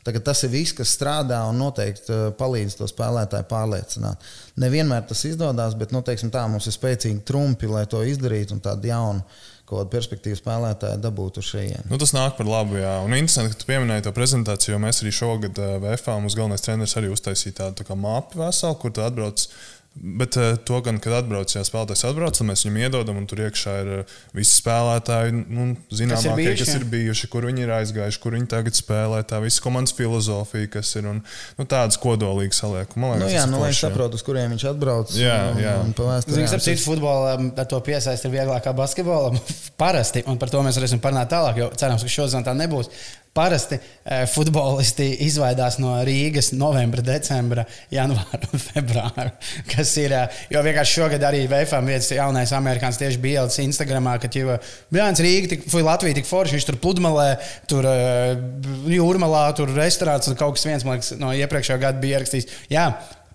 Tagad 0.03 0.23
tas 0.23 0.43
ir 0.43 0.49
viss, 0.49 0.73
kas 0.73 0.95
strādā 0.97 1.43
un 1.49 1.57
noteikti 1.57 2.13
uh, 2.13 2.31
palīdz 2.33 2.77
to 2.77 2.87
spēlētāju 2.87 3.47
pārliecināt. 3.49 4.17
Nevienmēr 4.55 5.07
tas 5.07 5.25
izdodas, 5.25 5.75
bet 5.75 5.91
nu, 5.91 6.01
teiksim, 6.01 6.31
tā 6.31 6.47
mums 6.47 6.67
ir 6.67 6.73
spēcīgi 6.73 7.23
trumpi, 7.23 7.67
lai 7.67 7.85
to 7.85 8.03
izdarītu 8.03 8.53
un 8.53 8.59
tādu 8.59 8.87
jaunu 8.87 9.23
kaut 9.69 9.83
kādu 9.83 9.93
perspektīvu 9.93 10.39
spēlētāju 10.39 11.01
dabūtu 11.03 11.43
šeit. 11.45 11.85
Nu, 11.91 11.99
tas 12.01 12.13
nāk 12.15 12.35
par 12.39 12.49
labu. 12.49 12.79
Jā. 12.81 12.97
Un 13.05 13.13
interesanti, 13.17 13.53
ka 13.53 13.61
tu 13.61 13.69
pieminēji 13.69 14.07
to 14.07 14.13
prezentāciju, 14.15 14.75
jo 14.75 14.81
mēs 14.81 15.03
arī 15.03 15.13
šogad 15.15 15.61
eh, 15.61 15.75
VFā 15.85 16.17
mums 16.19 16.37
galvenais 16.37 16.65
treneris 16.65 16.97
arī 16.99 17.11
uztaisīja 17.13 17.59
tādu 17.61 17.85
tā 17.85 17.97
mapu 17.99 18.41
veselu, 18.41 18.79
kur 18.81 18.95
tu 18.95 19.05
atbrauc 19.05 19.45
Bet 19.95 20.37
uh, 20.37 20.55
to 20.63 20.77
gan, 20.85 20.99
kad 21.01 21.11
atbrauc, 21.17 21.51
ja 21.51 21.63
spēlētājs 21.65 22.05
atbrauc, 22.07 22.37
tad 22.37 22.47
mēs 22.47 22.61
viņam 22.63 22.77
iedodam, 22.85 23.17
un 23.19 23.25
tur 23.27 23.41
iekšā 23.43 23.73
ir 23.81 23.89
uh, 23.97 24.13
visi 24.37 24.53
spēlētāji, 24.61 25.33
nu, 25.49 25.65
zināmākie, 25.91 26.45
kas, 26.53 26.61
kas 26.61 26.77
ir 26.77 26.85
bijuši, 26.91 27.27
kur 27.33 27.47
viņi 27.49 27.65
ir 27.65 27.73
aizgājuši, 27.79 28.21
kur 28.23 28.37
viņi 28.37 28.47
tagad 28.53 28.77
spēlē, 28.77 29.19
tā 29.27 29.41
visa 29.43 29.63
komandas 29.65 29.95
filozofija, 29.97 30.69
kas 30.77 30.93
ir 31.01 31.09
un 31.09 31.19
nu, 31.25 31.67
tādas 31.67 31.99
kodolīgas 31.99 32.61
saliek. 32.63 32.95
Man 32.95 33.17
liekas, 33.17 33.25
nu, 33.25 33.35
jā, 33.35 33.45
nu, 33.51 33.59
lai 33.65 33.73
saprotu, 33.75 34.21
uz 34.21 34.23
kuriem 34.23 34.53
viņš 34.55 34.67
atbrauc. 34.71 35.15
Jā, 35.19 35.39
jā. 35.59 35.75
Un, 35.83 35.91
un 35.91 36.23
Zinu, 36.29 36.47
ka 36.47 36.61
citu 36.63 36.85
futbolam 36.85 37.49
ar 37.51 37.67
to 37.73 37.81
piesaist 37.83 38.29
ir 38.29 38.37
vieglāk 38.37 38.63
kā 38.69 38.75
basketbolam. 38.77 39.35
Parasti, 39.81 40.23
un 40.29 40.39
par 40.39 40.53
to 40.53 40.63
mēs 40.63 40.79
varēsim 40.79 41.03
parunāt 41.03 41.33
tālāk, 41.33 41.59
jo 41.59 41.73
cerams, 41.75 42.05
ka 42.05 42.19
šodien 42.21 42.47
tā 42.47 42.55
nebūs. 42.55 42.93
Parasti 43.37 43.77
e, 43.77 44.23
futbolisti 44.25 45.05
izvairās 45.27 45.77
no 45.77 45.91
Rīgas 46.05 46.49
novembra, 46.57 47.03
decembra, 47.05 47.65
janvāra 47.93 48.49
un 48.49 48.63
februāra. 48.63 49.27
Kas 49.69 49.91
ir, 50.01 50.15
e, 50.17 50.23
jo 50.55 50.63
vienkārši 50.65 50.97
šogad 50.97 51.25
arī 51.29 51.43
Vēfām 51.51 51.85
viens 51.91 52.09
jaunais 52.09 52.53
amerikānis 52.57 52.97
tieši 52.97 53.21
bija 53.21 53.43
ielicis 53.43 53.61
Instagramā, 53.67 54.17
ka 54.21 54.31
jau 54.33 54.57
Bjāns 54.93 55.21
Rīga, 55.21 55.53
tik, 55.53 55.69
vai 55.73 55.85
Latvija 55.85 56.17
tik 56.17 56.29
forši, 56.29 56.57
viņš 56.57 56.67
tur 56.71 56.79
pludmalē, 56.81 57.29
tur 57.69 57.85
e, 57.85 57.95
jūrmalā, 58.97 59.45
tur 59.59 59.77
restorāns 59.77 60.31
un 60.31 60.39
kaut 60.39 60.57
kas 60.57 60.65
viens, 60.65 60.87
man 60.87 60.97
liekas, 60.97 61.13
no 61.21 61.29
iepriekšējā 61.37 61.81
gada 61.85 62.01
bija 62.01 62.19
ierakstījis. 62.19 62.49
Jā, 62.73 62.89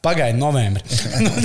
pagaidi 0.04 0.38
novembrī. 0.42 0.82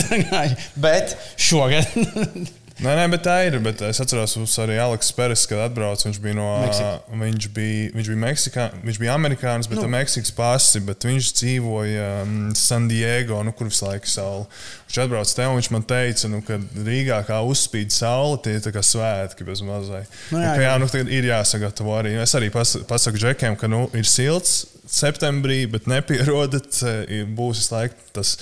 Bet 0.84 1.16
šogad 1.38 1.86
Nē, 2.80 2.94
nē, 2.96 3.06
bet 3.12 3.26
tā 3.28 3.36
ir. 3.44 3.58
Bet 3.64 3.82
es 3.84 4.00
atceros, 4.00 4.38
ka 4.40 4.64
arī 4.64 4.78
Aleks 4.80 5.12
Peres, 5.16 5.44
kad 5.50 5.60
atbrauca, 5.66 6.06
viņš 6.08 6.20
bija 6.24 6.38
no 6.38 6.48
Meksika. 6.64 6.94
viņš 7.12 7.48
bija, 7.56 7.90
viņš 7.98 8.12
bija, 8.12 8.20
Meksikā, 8.24 8.68
viņš 8.86 9.00
bija 9.02 9.18
amerikānis, 9.20 9.68
bet 9.68 9.82
nu. 9.82 9.90
Meksikas 9.92 10.32
pasi, 10.36 10.80
bet 10.88 11.04
viņš 11.08 11.34
dzīvoja 11.42 12.08
um, 12.24 12.38
San 12.56 12.88
Diego, 12.92 13.42
nu, 13.44 13.52
kur 13.52 13.68
visu 13.68 13.84
laiku 13.88 14.12
saule. 14.12 14.48
Viņš 14.88 15.02
atbrauca 15.04 15.36
te 15.36 15.50
un 15.50 15.60
viņš 15.60 15.72
man 15.76 15.86
teica, 15.92 16.32
nu, 16.32 16.42
ka 16.48 16.60
Rīgā 16.88 17.20
kā 17.28 17.42
uzspīd 17.52 17.92
saule, 17.94 18.40
tie 18.46 18.56
ir 18.62 18.74
kā 18.76 18.84
svētki 18.86 19.48
bez 19.48 19.64
mazai. 19.66 20.06
Nu, 20.32 20.40
jā, 20.40 20.48
un, 20.48 20.56
ka, 20.56 20.66
jā, 20.70 20.74
nu, 20.80 20.92
tagad 20.96 21.14
ir 21.20 21.32
jāsagatavo 21.34 22.00
arī. 22.00 22.16
Es 22.24 22.36
arī 22.40 22.52
pas, 22.54 22.78
pasaku 22.88 23.20
Džekiem, 23.20 23.60
ka 23.60 23.68
nu, 23.72 23.90
ir 23.98 24.08
silts 24.08 24.62
septembrī, 24.90 25.64
bet 25.72 25.88
nepierodat, 25.90 26.84
būs 27.38 27.64
visu 27.64 27.76
laiku 27.76 28.14
tas 28.16 28.38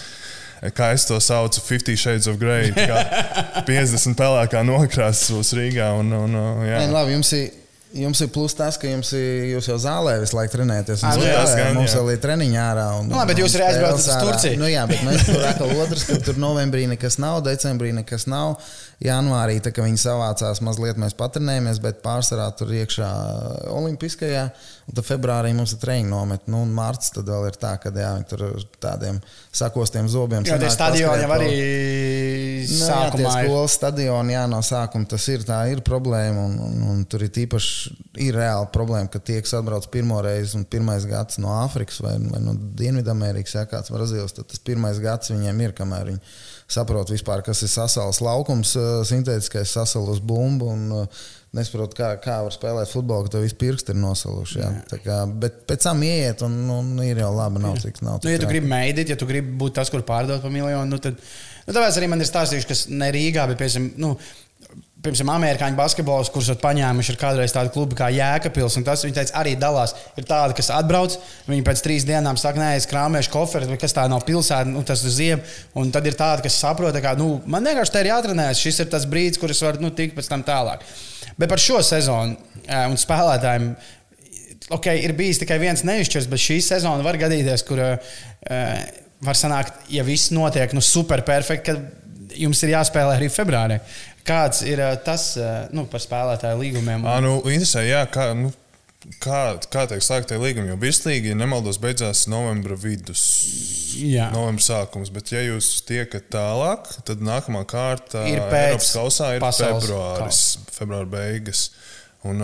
kā 0.73 0.89
es 0.95 1.05
to 1.05 1.19
saucu, 1.21 1.61
50 1.61 1.99
Shades 2.01 2.27
of 2.27 2.39
Grey. 2.41 2.71
50 2.73 4.17
pelēkā 4.21 4.63
nokrāsas 4.65 5.29
būs 5.35 5.53
Rīgā. 5.57 5.91
Un, 5.99 6.13
un, 6.17 6.37
jā. 6.65 6.81
Nē, 6.81 6.87
labi, 6.93 7.13
jums 7.17 7.33
ir 7.37 7.51
Jums 7.97 8.21
ir 8.21 8.29
plus 8.33 8.53
tas, 8.57 8.77
ka 8.77 8.89
jums 8.89 9.09
ir, 9.17 9.47
jūs 9.53 9.69
jau 9.71 9.77
zālē 9.81 10.17
visu 10.21 10.37
laiku 10.37 10.53
trenējaties. 10.53 11.03
Jā, 11.03 11.33
tas 11.39 11.53
gan, 11.57 11.73
mums 11.77 11.95
vēl 11.97 12.11
ir 12.13 12.21
treniņā 12.23 12.65
ārā. 12.71 12.87
Un, 12.99 13.09
nu, 13.09 13.17
labi, 13.17 13.33
bet 13.33 13.41
jūs 13.41 13.57
arī 13.57 13.67
aizbraucat 13.71 14.03
uz 14.03 14.27
Turciju. 14.27 14.59
Nu, 14.61 14.69
jā, 14.69 14.83
bet 14.89 15.01
mēs 15.07 15.25
tur 15.27 15.45
atkal 15.51 15.73
otrs, 15.81 16.05
ka 16.09 16.19
tur 16.27 16.39
novembrī 16.41 16.85
nekas 16.93 17.17
nav, 17.21 17.41
decembrī 17.47 17.93
nekas 17.97 18.27
nav. 18.29 18.57
Janvārī 19.03 19.59
tā, 19.61 19.73
viņi 19.77 19.99
savācās 20.01 20.61
mazliet, 20.65 20.97
mēs 21.01 21.13
patrenējamies, 21.17 21.81
bet 21.83 21.99
pārsvarā 22.05 22.47
tur 22.57 22.71
iekšā 22.73 23.09
Olimpiskajā. 23.73 24.47
Un 24.87 24.95
tad 24.95 25.03
februārī 25.03 25.51
mums 25.53 25.73
ir 25.75 25.81
treniņa 25.81 26.09
nometne. 26.09 26.51
Nu, 26.53 26.63
un 26.63 26.71
marts 26.73 27.11
tad 27.13 27.27
vēl 27.27 27.49
ir 27.49 27.59
tā, 27.59 27.73
ka 27.83 27.91
jā, 27.93 28.13
tur 28.29 28.45
ar 28.47 28.63
tādiem 28.81 29.19
sakostiem 29.53 30.07
zobiem. 30.09 30.47
Jā, 30.47 30.57
tie 30.61 30.71
stadioni 30.71 31.25
jau 31.25 31.33
arī 31.35 31.51
nu, 31.51 32.79
jā, 32.79 32.99
tie 33.13 33.25
skolas 33.27 33.75
stadioni, 33.77 34.33
jā, 34.33 34.45
no 34.49 34.61
sākuma 34.65 35.09
tas 35.11 35.27
ir, 35.33 35.43
tā 35.47 35.59
ir 35.73 35.83
problēma. 35.85 36.47
Un, 36.47 36.57
un, 36.69 36.85
un 36.93 37.03
tur 37.09 37.27
ir 37.27 37.33
tīpaši 37.35 37.86
ir 38.21 38.37
reāla 38.37 38.67
problēma, 38.73 39.09
ka 39.13 39.21
tie, 39.23 39.39
kas 39.43 39.55
atbrauc 39.57 39.87
pirmo 39.93 40.19
reizi 40.25 40.57
un 40.59 40.65
pirmais 40.69 41.05
gads 41.09 41.39
no 41.43 41.53
Āfrikas 41.61 42.01
vai, 42.03 42.15
vai 42.31 42.41
no 42.43 42.55
Dienvidamerikas, 42.79 43.55
ja 43.57 43.65
kāds 43.69 43.93
Brazīlijas, 43.93 44.35
tad 44.37 44.49
tas 44.51 44.61
pirmais 44.63 45.01
gads 45.03 45.33
viņiem 45.33 45.65
ir, 45.65 45.75
kamēr 45.77 46.11
viņi 46.11 46.23
saprot 46.77 47.11
vispār, 47.13 47.43
kas 47.45 47.63
ir 47.63 47.71
sasals 47.71 48.21
laukums, 48.23 48.75
sintētiskais 49.09 49.75
sasalus 49.77 50.23
bumbu. 50.23 50.71
Un, 50.73 51.11
nesaprotu, 51.55 51.95
kā, 51.97 52.09
kā 52.21 52.37
var 52.45 52.53
spēlēt 52.53 52.91
futbolu, 52.91 53.25
ka 53.25 53.35
tev 53.35 53.45
viss 53.45 53.57
pirksti 53.57 53.93
ir 53.93 53.99
nosaluši. 54.01 54.59
Jā. 54.61 54.71
Kā, 55.03 55.19
bet 55.41 55.61
pēc 55.69 55.85
tam 55.87 56.03
iet, 56.05 56.43
un, 56.45 56.57
un 56.73 56.89
ir 57.05 57.21
jau 57.23 57.31
labi. 57.35 57.61
Nav 57.63 57.79
cik, 57.81 58.01
nav 58.05 58.19
cik 58.19 58.27
nu, 58.27 58.33
ja 58.33 58.41
tu 58.41 58.49
gribi 58.51 58.69
mēdīt, 58.71 59.13
ja 59.13 59.19
tu 59.19 59.29
gribi 59.29 59.55
būt 59.61 59.77
tas, 59.79 59.91
kur 59.93 60.03
pārdot 60.07 60.43
par 60.43 60.53
miljonu, 60.53 60.89
nu, 60.91 60.99
tad 61.03 61.17
nu, 61.17 61.71
tāpēc 61.71 61.99
arī 61.99 62.11
man 62.11 62.23
ir 62.23 62.29
stāstījuši, 62.29 62.69
kas 62.69 62.83
ne 62.91 63.09
Rīgā, 63.15 63.47
bet 63.51 63.61
piemēram. 63.61 63.89
Nu, 64.03 64.13
Piemēram, 64.97 65.29
amerikāņu 65.29 65.77
basketbols, 65.77 66.29
kurus 66.33 66.47
ir 66.49 66.57
paņēmuši 66.57 67.11
ar 67.13 67.17
kādreiz 67.21 67.51
tādu 67.53 67.69
klubu 67.75 67.93
kā 67.99 68.07
Jēkabils. 68.09 68.79
Tas 68.85 69.03
viņi 69.05 69.13
teica, 69.13 69.33
arī 69.37 69.51
dalās. 69.59 69.93
Ir 70.17 70.25
tādi, 70.25 70.55
kas 70.57 70.71
atbrauc, 70.73 71.13
viņi 71.45 71.65
pēc 71.67 71.83
trīs 71.85 72.05
dienām 72.07 72.39
saka, 72.41 72.57
nē, 72.57 72.71
es 72.79 72.89
krāpēšu 72.89 73.31
koferi, 73.31 73.77
kas 73.77 73.93
tā 73.93 74.07
nav 74.09 74.25
pilsēta, 74.25 74.65
nu, 74.71 74.81
tas 74.87 75.03
ir 75.05 75.13
ziem. 75.13 75.43
Un 75.77 75.93
tad 75.93 76.09
ir 76.09 76.17
tādi, 76.17 76.47
kas 76.47 76.57
saprot, 76.63 76.97
ka 77.03 77.13
nu, 77.19 77.35
man 77.45 77.69
vienkārši 77.69 77.93
te 77.93 78.01
ir 78.01 78.09
jāatrenējas. 78.09 78.63
Šis 78.63 78.81
ir 78.81 78.89
tas 78.95 79.05
brīdis, 79.09 79.37
kurš 79.43 79.61
var 79.67 79.77
nu, 79.83 79.93
tikt 79.93 80.17
pēc 80.17 80.31
tam 80.33 80.45
tālāk. 80.47 80.81
Bet 81.37 81.53
par 81.53 81.61
šo 81.61 81.83
sezonu 81.85 82.33
un 82.65 82.97
spēlētājiem. 82.97 83.69
Okay, 84.79 85.03
ir 85.05 85.13
bijis 85.15 85.37
tikai 85.43 85.59
viens 85.61 85.85
neizšķirs, 85.85 86.25
bet 86.31 86.41
šī 86.41 86.57
sezona 86.65 87.05
var 87.05 87.21
gadīties, 87.21 87.61
kur 87.69 87.79
uh, 87.85 88.17
var 89.23 89.37
sanākt, 89.37 89.85
ja 89.93 90.03
viss 90.03 90.33
notiek 90.33 90.73
nu, 90.75 90.81
super 90.83 91.21
perfekti, 91.27 91.71
ka 91.71 92.35
jums 92.37 92.61
ir 92.65 92.73
jāspēlē 92.75 93.17
arī 93.17 93.29
februārī. 93.31 93.79
Kāds 94.27 94.63
ir 94.67 94.81
tas 95.05 95.33
nu, 95.75 95.85
par 95.91 96.03
spēlētāju 96.03 96.59
līgumiem? 96.59 97.05
Un... 97.05 97.11
À, 97.11 97.19
nu, 97.23 97.37
interesē, 97.47 97.85
jā, 97.87 98.01
kā, 98.11 98.29
nu, 98.35 98.51
kā, 99.23 99.41
kā 99.71 99.85
teikt, 99.87 100.03
slēgtie 100.03 100.39
līgumi, 100.41 100.71
jo 100.73 100.79
virslīgi, 100.81 101.31
ja 101.31 101.37
nemaldos, 101.39 101.79
beidzās 101.83 102.25
novembra 102.31 102.75
vidus. 102.79 103.23
Jā. 103.97 104.27
Novembra 104.35 104.65
sākums, 104.65 105.11
bet, 105.15 105.31
ja 105.31 105.45
jūs 105.45 105.77
tiekat 105.87 106.27
tālāk, 106.33 106.91
tad 107.07 107.23
nākamā 107.23 107.63
kārta 107.69 108.27
ir 108.27 108.43
pēc 108.51 108.75
Eiropas 108.75 108.93
kausā 108.97 109.31
ir 109.37 109.47
februāris, 109.47 110.43
februāra 110.75 111.09
beigas. 111.17 111.69
Un, 112.27 112.43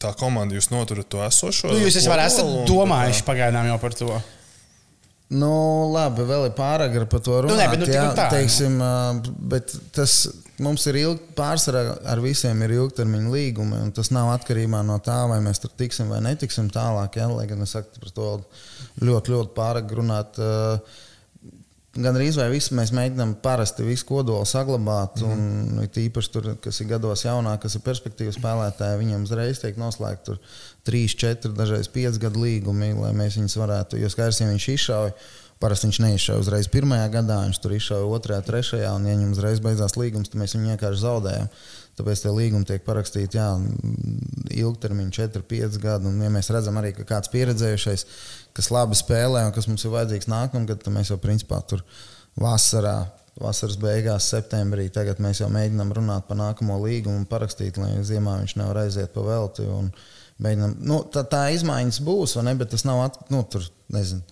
tā 0.00 0.12
komanda 0.18 0.56
jūs 0.56 0.70
noturat 0.72 1.08
to 1.10 1.22
esošo. 1.26 1.72
Nu, 1.72 1.80
jūs 1.82 1.98
esat 2.00 2.44
domājuši 2.68 3.26
pagaidām 3.26 3.68
jau 3.68 3.80
par 3.82 3.96
to. 3.98 4.20
Nu, 5.30 5.50
labi, 5.94 6.24
vēl 6.26 6.48
ir 6.48 6.54
pārāk 6.56 6.96
par 7.10 7.20
to 7.22 7.36
runāt. 7.44 7.52
Nu, 7.52 7.58
ne, 7.60 7.66
bet, 7.70 7.82
nu, 7.84 7.90
jā, 7.92 8.06
tā, 8.18 8.26
teiksim, 8.32 8.80
bet 9.52 9.74
tas 9.94 10.24
mums 10.62 10.86
ir 10.90 10.98
ilg, 11.00 11.20
pārsvarā 11.36 11.96
ar 12.12 12.22
visiem 12.22 12.62
ir 12.64 12.76
ilgtermiņa 12.76 13.32
līgumi, 13.32 13.82
un 13.86 13.92
tas 13.96 14.12
nav 14.14 14.32
atkarībā 14.36 14.82
no 14.86 14.98
tā, 15.04 15.22
vai 15.30 15.40
mēs 15.44 15.62
tur 15.62 15.72
tiksim 15.76 16.10
vai 16.12 16.22
netiksim 16.24 16.70
tālāk. 16.72 17.20
Ja? 17.20 17.28
Lai 17.32 17.46
gan 17.50 17.64
es 17.64 17.76
saku, 17.76 18.00
par 18.02 18.12
to 18.16 18.32
ļoti, 19.00 19.34
ļoti 19.34 19.54
pārāk 19.56 19.94
runāt. 19.98 20.40
Gan 21.90 22.14
arī 22.14 22.28
vai 22.36 22.46
visu 22.52 22.76
mēs 22.78 22.92
mēģinām 22.94 23.34
parasti 23.42 23.82
visu 23.82 24.06
kodolu 24.06 24.46
saglabāt, 24.46 25.24
mm. 25.24 25.80
un 25.82 26.02
īpaši 26.04 26.30
tur, 26.30 26.46
kas 26.62 26.78
ir 26.84 26.90
gados 26.92 27.24
jaunāk, 27.26 27.64
kas 27.64 27.74
ir 27.74 27.82
perspektīvas 27.82 28.38
spēlētāji, 28.38 29.00
viņiem 29.00 29.26
uzreiz 29.26 29.58
tiek 29.58 29.80
noslēgti 29.80 30.36
3, 30.86 31.16
4, 31.24 31.50
dažreiz 31.58 31.90
5 31.90 32.20
gadu 32.22 32.44
līgumi, 32.44 32.92
lai 32.94 33.10
mēs 33.18 33.40
viņus 33.40 33.58
varētu, 33.58 33.98
jo 33.98 34.12
skaidrs, 34.12 34.38
ja 34.38 34.52
viņš 34.52 34.68
izšauja, 34.76 35.16
parasti 35.60 35.88
viņš 35.88 36.00
neizšauja 36.04 36.40
uzreiz 36.40 36.68
pirmajā 36.72 37.10
gadā, 37.12 37.36
viņš 37.44 37.60
tur 37.60 37.74
izšauja 37.76 38.08
otrajā, 38.16 38.40
trešajā, 38.46 38.94
un 38.96 39.06
ja 39.08 39.14
viņam 39.16 39.36
uzreiz 39.36 39.60
beidzās 39.64 39.96
līgums, 40.00 40.32
tad 40.32 40.40
mēs 40.40 40.56
viņu 40.56 40.72
vienkārši 40.72 41.02
zaudējam. 41.02 41.52
Tāpēc 42.00 42.22
tie 42.22 42.32
līgumi 42.32 42.68
tiek 42.68 42.84
parakstīti 42.86 43.36
jā, 43.36 43.48
ilgtermiņā, 44.62 45.12
4, 45.18 45.44
5 45.50 45.78
gadi. 45.82 46.08
Un, 46.08 46.22
ja 46.24 46.30
mēs 46.32 46.48
redzam, 46.54 46.78
arī, 46.80 46.94
ka 46.96 47.04
kāds 47.08 47.28
pieredzējušais, 47.34 48.06
kas 48.56 48.70
labi 48.72 48.96
spēlē 48.96 49.44
un 49.48 49.52
kas 49.52 49.68
mums 49.68 49.84
ir 49.84 49.92
vajadzīgs 49.92 50.30
nākamgad, 50.32 50.80
tad 50.80 50.96
mēs 50.96 51.12
jau 51.12 51.20
principā 51.20 51.60
tur 51.68 51.84
vasarā 52.40 53.02
vasaras 53.40 53.76
beigās, 53.80 54.28
septembrī. 54.32 54.88
Tagad 54.92 55.20
mēs 55.22 55.42
jau 55.42 55.50
mēģinām 55.52 55.92
runāt 55.96 56.26
par 56.28 56.38
nākamo 56.40 56.78
līgumu 56.82 57.22
un 57.22 57.28
parakstīt, 57.28 57.78
lai 57.80 57.92
ziemā 58.06 58.38
viņš 58.42 58.56
nevar 58.60 58.82
aiziet 58.84 59.12
pa 59.14 59.24
velti. 59.26 59.68
Mēģinam, 60.40 60.76
nu, 60.88 61.02
tā, 61.12 61.24
tā 61.28 61.46
izmaiņas 61.54 62.00
būs, 62.04 62.38
ne, 62.44 62.56
bet 62.56 62.72
tas 62.72 62.86
nav 62.88 63.04
at, 63.04 63.18
nu, 63.32 63.42
tur, 63.44 63.66
nezinu, 63.92 64.24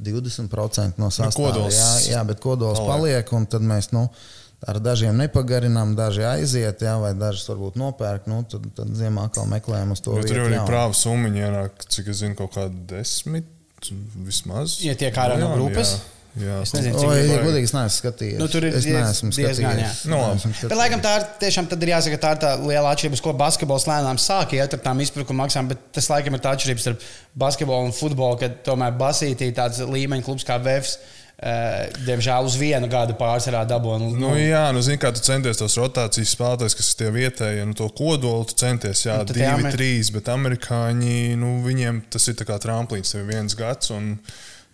20% 0.00 1.02
no 1.02 1.10
sastāvā. 1.12 1.56
Nu, 1.58 1.72
jā, 1.72 1.90
jā, 2.14 2.22
bet 2.28 2.40
kodols 2.42 2.80
paliek, 2.86 3.32
un 3.36 3.46
tad 3.50 3.64
mēs 3.66 3.90
nu, 3.92 4.06
ar 4.68 4.78
dažiem 4.82 5.18
nepagarinām, 5.20 5.96
daži 5.98 6.24
aiziet, 6.28 6.84
jā, 6.86 6.94
vai 7.02 7.12
dažus 7.18 7.48
varbūt 7.50 7.76
nopērk. 7.80 8.28
Nu, 8.30 8.42
tad, 8.48 8.66
tad 8.76 8.94
ziemā 8.98 9.28
atkal 9.28 9.50
meklējam 9.50 9.94
uz 9.96 10.04
to. 10.04 10.16
Bet 10.18 10.30
tur 10.30 10.44
jau 10.44 10.48
ir 10.50 10.62
prāva 10.68 10.96
summa, 10.96 11.32
ienāk, 11.32 11.84
cik 11.92 12.12
es 12.14 12.22
zinu, 12.22 12.38
kaut 12.38 12.54
kāda 12.56 12.86
desmit 12.94 13.50
vismaz. 14.22 14.78
Ja 14.84 14.94
tiek 14.98 15.16
ārā 15.18 15.40
no 15.40 15.52
grupas. 15.56 15.96
Jā. 15.96 16.21
Jā, 16.32 16.62
es 16.64 16.70
nezinu, 16.72 16.96
cik 16.96 17.10
tālu 17.10 17.24
ir. 17.26 17.42
Godīgi, 17.44 17.68
es 17.68 17.74
neesmu 17.76 17.98
skatījies. 17.98 18.38
Nu, 18.40 18.46
tur 18.48 18.64
ir 18.64 18.76
es 18.78 18.86
neesmu 18.88 19.32
diezgan 19.36 19.80
jā. 19.82 19.88
No. 20.08 20.20
Bet, 20.40 20.76
laikam, 20.78 21.02
tā 21.04 21.16
ir 21.18 21.26
tiešām 21.42 21.66
tad 21.68 21.82
ir 21.84 21.92
jāsaka, 21.92 22.18
tā 22.22 22.30
ir 22.32 22.38
tā 22.40 22.52
liela 22.62 22.92
atšķirība, 22.94 23.18
ko 23.20 23.34
basketbols 23.36 23.84
lēnām 23.90 24.20
sāk 24.20 24.54
iet 24.56 24.72
ar 24.72 24.80
tām 24.80 25.02
izpirkuma 25.04 25.44
maksām. 25.44 25.68
Bet 25.68 25.82
tas, 25.92 26.08
laikam, 26.08 26.38
ir 26.38 26.44
tā 26.44 26.54
atšķirība 26.56 26.84
starp 26.86 27.04
basketbolu 27.42 27.90
un 27.90 27.92
futbolu, 27.96 28.38
kad 28.40 28.62
tomēr 28.64 28.96
basītī 28.96 29.50
tāds 29.56 29.82
līmeņa 29.84 30.24
klubs 30.24 30.48
kā 30.48 30.56
Vēfs. 30.62 30.96
Uh, 31.42 31.88
diemžēl 32.06 32.46
uz 32.46 32.54
vienu 32.54 32.86
gadu 32.86 33.16
pārsvarā 33.18 33.64
dabūju. 33.66 33.96
Nu, 34.04 34.10
nu, 34.14 34.28
jā, 34.38 34.60
nu, 34.70 34.78
zini, 34.84 35.00
kā 35.02 35.10
tu 35.10 35.18
centies 35.26 35.58
tos 35.58 35.74
rotācijas 35.80 36.36
spēlētājus, 36.36 36.76
kas 36.78 36.90
ir 36.92 37.00
tie 37.00 37.08
vietējie, 37.16 37.64
nu, 37.66 37.74
to 37.74 37.88
kodolu 37.98 38.46
tu 38.46 38.54
centies, 38.62 39.02
jā, 39.08 39.16
nu, 39.24 39.34
divi, 39.34 39.48
amer... 39.50 39.74
trīs, 39.74 40.12
bet 40.14 40.30
amerikāņi, 40.30 41.34
nu, 41.40 41.56
viņiem 41.66 41.98
tas 42.14 42.30
ir 42.30 42.38
kā 42.46 42.60
tramplīns, 42.62 43.10
tev 43.10 43.24
ir 43.24 43.32
viens 43.32 43.58
gads. 43.58 43.90
Un, 43.90 44.12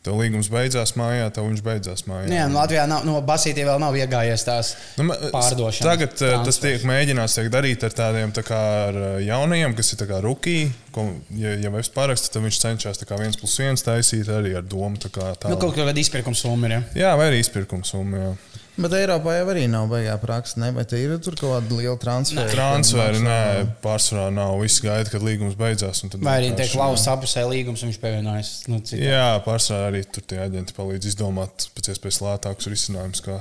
Tev 0.07 0.15
līgums 0.21 0.47
beidzās 0.53 0.93
mājā, 0.95 1.27
tev 1.35 1.49
viņš 1.49 1.63
beidzās 1.67 2.05
mājā. 2.07 2.29
Jā, 2.31 2.45
nu 2.51 2.61
Latvijā 2.61 2.85
nav, 2.87 3.03
no 3.07 3.19
Basītī 3.27 3.65
vēl 3.67 3.81
nav 3.83 3.97
iegājies 3.99 4.45
tās 4.47 4.71
nu, 5.01 5.09
pārdošanas. 5.33 5.83
Tagad 5.83 6.13
eh, 6.15 6.21
transfers. 6.21 6.47
tas 6.47 6.61
tiek 6.63 6.87
mēģināts 6.87 7.35
tiek 7.41 7.51
darīt 7.51 7.87
ar 7.89 7.97
tādiem 7.99 8.35
tā 8.37 8.45
kā 8.47 8.61
ar 8.87 9.01
eh, 9.01 9.17
jaunajiem, 9.27 9.75
kas 9.79 9.91
ir 9.97 10.15
rookie. 10.23 10.69
Ko, 10.95 11.09
ja, 11.35 11.57
ja 11.59 11.75
mēs 11.75 11.91
parakstam, 11.95 12.39
tad 12.39 12.47
viņš 12.47 12.61
cenšas 12.63 13.03
viens 13.19 13.41
plus 13.43 13.59
viens 13.59 13.85
taisīt 13.85 14.31
arī 14.31 14.55
ar 14.61 14.65
domu. 14.71 15.03
Tā 15.03 15.11
kā 15.13 15.33
tā. 15.35 15.51
Nu, 15.51 15.59
kaut 15.59 15.75
kāda 15.75 15.99
izpirkuma 15.99 16.39
summa 16.39 16.71
ir. 16.71 16.79
Ja? 16.79 16.83
Jā, 17.03 17.13
vai 17.19 17.33
arī 17.33 17.43
izpirkuma 17.43 17.87
summa. 17.87 18.23
Jā. 18.23 18.33
Bet 18.79 18.95
Eiropā 18.95 19.35
jau 19.41 19.47
arī 19.51 19.65
nav 19.71 19.89
baigā 19.91 20.15
praksa. 20.23 20.61
Ne? 20.63 20.71
Vai 20.77 20.85
te 20.87 21.01
ir 21.03 21.17
tur 21.25 21.35
kaut 21.39 21.51
kāda 21.57 21.79
liela 21.81 21.97
transfera? 21.99 22.51
Transferi, 22.53 23.23
nē, 23.25 23.39
pārsvarā 23.83 24.29
nav. 24.35 24.55
Viss 24.63 24.83
gaida, 24.85 25.11
kad 25.11 25.25
līgums 25.27 25.57
beidzās. 25.59 26.05
Vai 26.23 26.37
arī 26.43 26.53
tiek 26.59 26.77
lausa 26.79 27.17
apusē 27.17 27.43
līgums 27.51 27.83
un 27.83 27.91
viņš 27.91 27.99
pievienojas? 28.03 28.53
Nu, 28.71 28.79
Jā, 28.95 29.41
pārsvarā 29.47 29.91
arī 29.91 30.05
tur 30.07 30.27
tie 30.31 30.39
aģenti 30.45 30.77
palīdz 30.79 31.11
izdomāt 31.11 31.67
pēc 31.75 31.91
iespējas 31.95 32.23
lētākus 32.23 32.71
risinājumus, 32.71 33.25
kā 33.27 33.41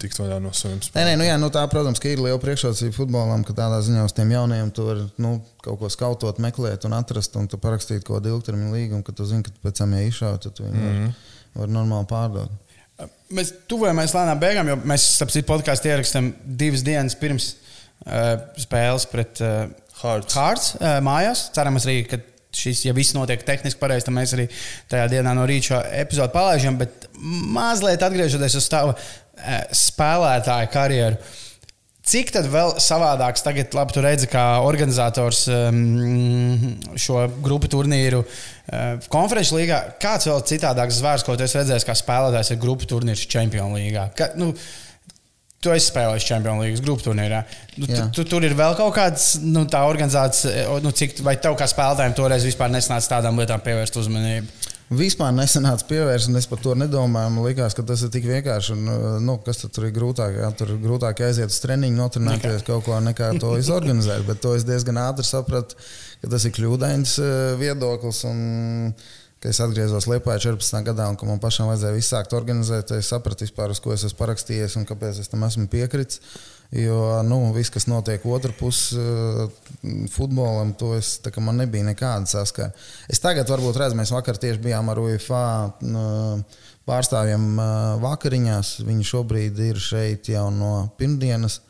tikt 0.00 0.20
vaļā 0.20 0.38
no 0.44 0.52
saviem 0.54 0.80
spēkiem. 0.84 1.00
Nē, 1.00 1.08
nē, 1.08 1.16
nu 1.20 1.26
jā, 1.26 1.36
nu 1.40 1.48
tā, 1.52 1.62
protams, 1.72 2.00
ir 2.04 2.20
liela 2.20 2.38
priekšrocība 2.40 2.94
futbolam, 2.96 3.44
ka 3.46 3.56
tādā 3.56 3.80
ziņā 3.84 4.04
uz 4.06 4.14
tiem 4.16 4.34
jauniem 4.34 4.70
tu 4.76 4.84
vari 4.86 5.06
nu, 5.22 5.38
kaut 5.64 5.80
ko 5.80 5.90
skautot, 5.92 6.40
meklēt 6.42 6.84
un 6.88 6.96
atrast, 6.98 7.36
un 7.40 7.48
tu 7.50 7.58
parakstīt 7.60 8.04
kaut 8.04 8.20
kādu 8.20 8.36
ilgtermiņa 8.36 8.74
līgumu, 8.76 9.06
ka 9.06 9.16
tu 9.16 9.26
zini, 9.28 9.46
ka 9.46 9.54
pēc 9.64 9.80
tam, 9.80 9.96
ja 9.96 10.04
izšauj, 10.10 10.38
tad 10.44 10.60
viņi 10.60 10.76
mm 10.76 10.92
-hmm. 10.92 11.16
var, 11.54 11.62
var 11.62 11.74
normāli 11.78 12.10
pārdot. 12.12 12.62
Mēs 13.36 13.50
tuvojamies 13.68 14.14
lēnām 14.16 14.38
beigām, 14.40 14.70
jo 14.70 14.76
mēs 14.88 15.04
saprotam, 15.18 15.44
podkāstu 15.50 15.90
ierakstām 15.90 16.30
divas 16.60 16.84
dienas 16.86 17.16
pirms 17.18 17.50
uh, 18.06 18.36
spēles 18.60 19.04
pret 19.10 19.42
uh, 19.44 19.66
Hārts 20.00 20.76
uh, 20.78 20.98
mājās. 21.04 21.48
Cerams, 21.56 21.88
arī, 21.88 22.04
ka 22.08 22.20
šis, 22.56 22.86
ja 22.86 22.94
viss 22.96 23.16
notiek 23.16 23.42
tehniski 23.44 23.80
pareizi, 23.80 24.06
tad 24.08 24.16
mēs 24.16 24.32
arī 24.36 24.46
tajā 24.92 25.10
dienā 25.12 25.34
no 25.36 25.44
rīta 25.48 25.72
šo 25.72 25.80
epizodu 26.04 26.32
palaižam. 26.32 26.78
Bet 26.80 27.08
mazliet 27.56 28.04
atgriežoties 28.06 28.56
uz 28.62 28.70
tavu 28.72 28.94
uh, 28.94 29.58
spēlētāju 29.84 30.72
karjeru. 30.72 31.20
Uh, 31.20 31.42
Cik 32.06 32.30
tad 32.30 32.46
vēl 32.46 32.76
savādāks 32.78 33.42
tagad, 33.42 33.72
labi, 33.74 33.94
tu 33.96 34.02
redzi, 34.04 34.28
kā 34.30 34.44
organizators 34.62 35.40
um, 35.50 36.76
šo 36.94 37.24
grupu 37.42 37.66
turnīru 37.72 38.20
uh, 38.22 39.08
konferenču 39.10 39.58
līgā, 39.58 39.80
kāds 40.02 40.28
vēl 40.30 40.44
citādāks 40.46 41.00
zvērs, 41.00 41.26
ko 41.26 41.34
tu 41.34 41.42
esi 41.42 41.58
redzējis, 41.58 41.86
kā 41.88 41.96
spēlētājs 41.98 42.52
ir 42.54 42.60
grupu 42.62 42.86
turnīrs 42.86 43.26
Champions 43.26 43.74
līgā? 43.74 44.10
Ka, 44.18 44.30
nu, 44.38 44.52
Tu 45.64 45.72
esi 45.72 45.88
spēlējis 45.88 46.26
Champions 46.28 46.62
League 46.62 46.82
grupu 46.84 47.02
turnīrā. 47.02 47.40
Nu, 47.80 47.88
tu, 47.88 48.02
tu, 48.18 48.24
tur 48.28 48.44
ir 48.46 48.52
vēl 48.54 48.76
kaut 48.78 48.92
kāds 48.94 49.38
nu, 49.42 49.64
tā 49.66 49.80
organizācija, 49.88 50.76
nu, 50.84 50.92
cik, 50.94 51.16
vai 51.26 51.34
tev 51.42 51.56
kā 51.58 51.66
spēlētājiem 51.66 52.14
toreiz 52.14 52.44
vispār 52.46 52.70
nesanāca 52.70 53.16
tādām 53.16 53.40
lietām 53.40 53.64
pievērst 53.64 53.96
uzmanību? 53.98 54.75
Vispār 54.86 55.32
nesenāca 55.34 55.82
pievērst, 55.88 56.28
un 56.30 56.38
es 56.38 56.46
par 56.46 56.60
to 56.62 56.76
nedomāju. 56.78 57.30
Man 57.34 57.42
liekas, 57.48 57.74
ka 57.74 57.82
tas 57.82 58.04
ir 58.06 58.10
tik 58.14 58.28
vienkārši. 58.28 58.76
Un, 58.76 58.90
nu, 59.26 59.34
kas 59.42 59.64
tur 59.64 59.88
ir 59.88 59.94
grūtāk? 59.96 60.36
Jā, 60.38 60.50
tur 60.54 60.70
ir 60.76 60.78
grūtāk 60.84 61.24
aiziet 61.26 61.50
uz 61.50 61.58
treniņu, 61.64 61.98
notrenēties 61.98 62.62
kaut 62.68 62.86
ko, 62.86 63.00
nekā 63.02 63.32
to 63.42 63.56
izorganizēt. 63.58 64.22
Bet 64.28 64.44
to 64.44 64.54
es 64.54 64.66
diezgan 64.68 65.00
ātri 65.02 65.26
sapratu, 65.26 65.74
ka 66.22 66.30
tas 66.30 66.46
ir 66.46 66.54
kļūdains 66.54 67.16
eh, 67.18 67.34
viedoklis. 67.58 68.22
Un, 68.30 68.94
Kad 69.36 69.52
es 69.52 69.60
atgriezos 69.60 70.06
Lietuvā 70.08 70.38
14. 70.40 70.78
gadā, 70.86 71.10
un 71.12 71.28
man 71.28 71.40
pašam 71.42 71.68
vajadzēja 71.68 71.96
visu 71.98 72.08
sākt 72.14 72.32
organizēt, 72.36 72.94
es 72.96 73.10
sapratu, 73.12 73.44
vispār, 73.44 73.74
uz 73.74 73.80
ko 73.84 73.92
es 73.92 74.06
esmu 74.08 74.16
parakstījies 74.22 74.78
un 74.80 74.86
kāpēc 74.88 75.20
es 75.20 75.28
tam 75.28 75.44
esmu 75.44 75.66
piekritis. 75.72 76.22
Jo 76.74 77.20
nu, 77.22 77.38
viss, 77.54 77.70
kas 77.70 77.84
notiek 77.86 78.24
otrā 78.26 78.50
pusē, 78.56 79.02
futbolam, 80.10 80.72
to 80.74 80.96
es, 80.96 81.12
man 81.38 81.60
nebija 81.60 81.86
nekāda 81.86 82.26
saskara. 82.26 82.72
Es 83.12 83.22
tagad, 83.22 83.46
varbūt, 83.52 83.76
redzu, 83.78 84.00
mēs 84.00 84.10
vakar 84.16 84.40
tieši 84.40 84.64
bijām 84.64 84.90
ar 84.90 84.98
UFA 85.04 85.44
pārstāvjiem 86.88 87.46
vakariņās. 88.02 88.72
Viņi 88.88 89.08
šobrīd 89.12 89.62
ir 89.68 89.78
šeit 89.82 90.32
jau 90.32 90.48
no 90.54 90.72
pirmdienas 90.98 91.60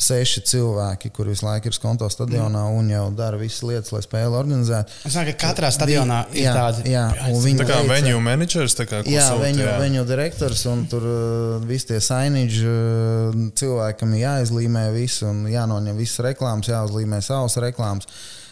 seši 0.00 0.42
cilvēki, 0.48 1.10
kur 1.14 1.28
visu 1.28 1.44
laiku 1.44 1.70
ir 1.70 1.76
skonto 1.76 2.08
stadionā 2.12 2.62
un 2.72 2.88
jau 2.92 3.04
dara 3.16 3.38
visas 3.40 3.62
lietas, 3.66 3.92
lai 3.94 4.00
spēli 4.04 4.38
organizētu. 4.38 4.96
Es 5.04 5.16
domāju, 5.16 5.34
ka 5.34 5.48
katrā 5.48 5.70
stadionā 5.74 6.22
ir 6.32 6.46
jā, 6.46 6.54
tādi. 6.56 6.86
Jā, 6.94 7.04
un 7.28 7.38
viņi 7.44 7.60
tā 7.60 7.68
kā 7.68 7.78
veica, 7.82 7.92
venue 7.94 8.24
managers, 8.24 8.76
tā 8.78 8.88
kā 8.88 9.02
jā, 9.04 9.26
venue, 9.40 9.66
jā. 9.66 9.76
venue 9.82 10.04
direktors, 10.08 10.64
un 10.72 10.86
tur 10.90 11.04
uh, 11.04 11.56
visi 11.68 11.92
tie 11.92 12.00
sainiģi 12.04 12.66
uh, 12.66 13.40
cilvēkam 13.60 14.16
jāizlīmē 14.20 14.88
visu 14.96 15.28
un 15.30 15.44
jānoņem 15.52 16.00
visas 16.00 16.24
reklāmas, 16.30 16.72
jāuzlīmē 16.72 17.20
savas 17.24 17.60
reklāmas. 17.60 18.08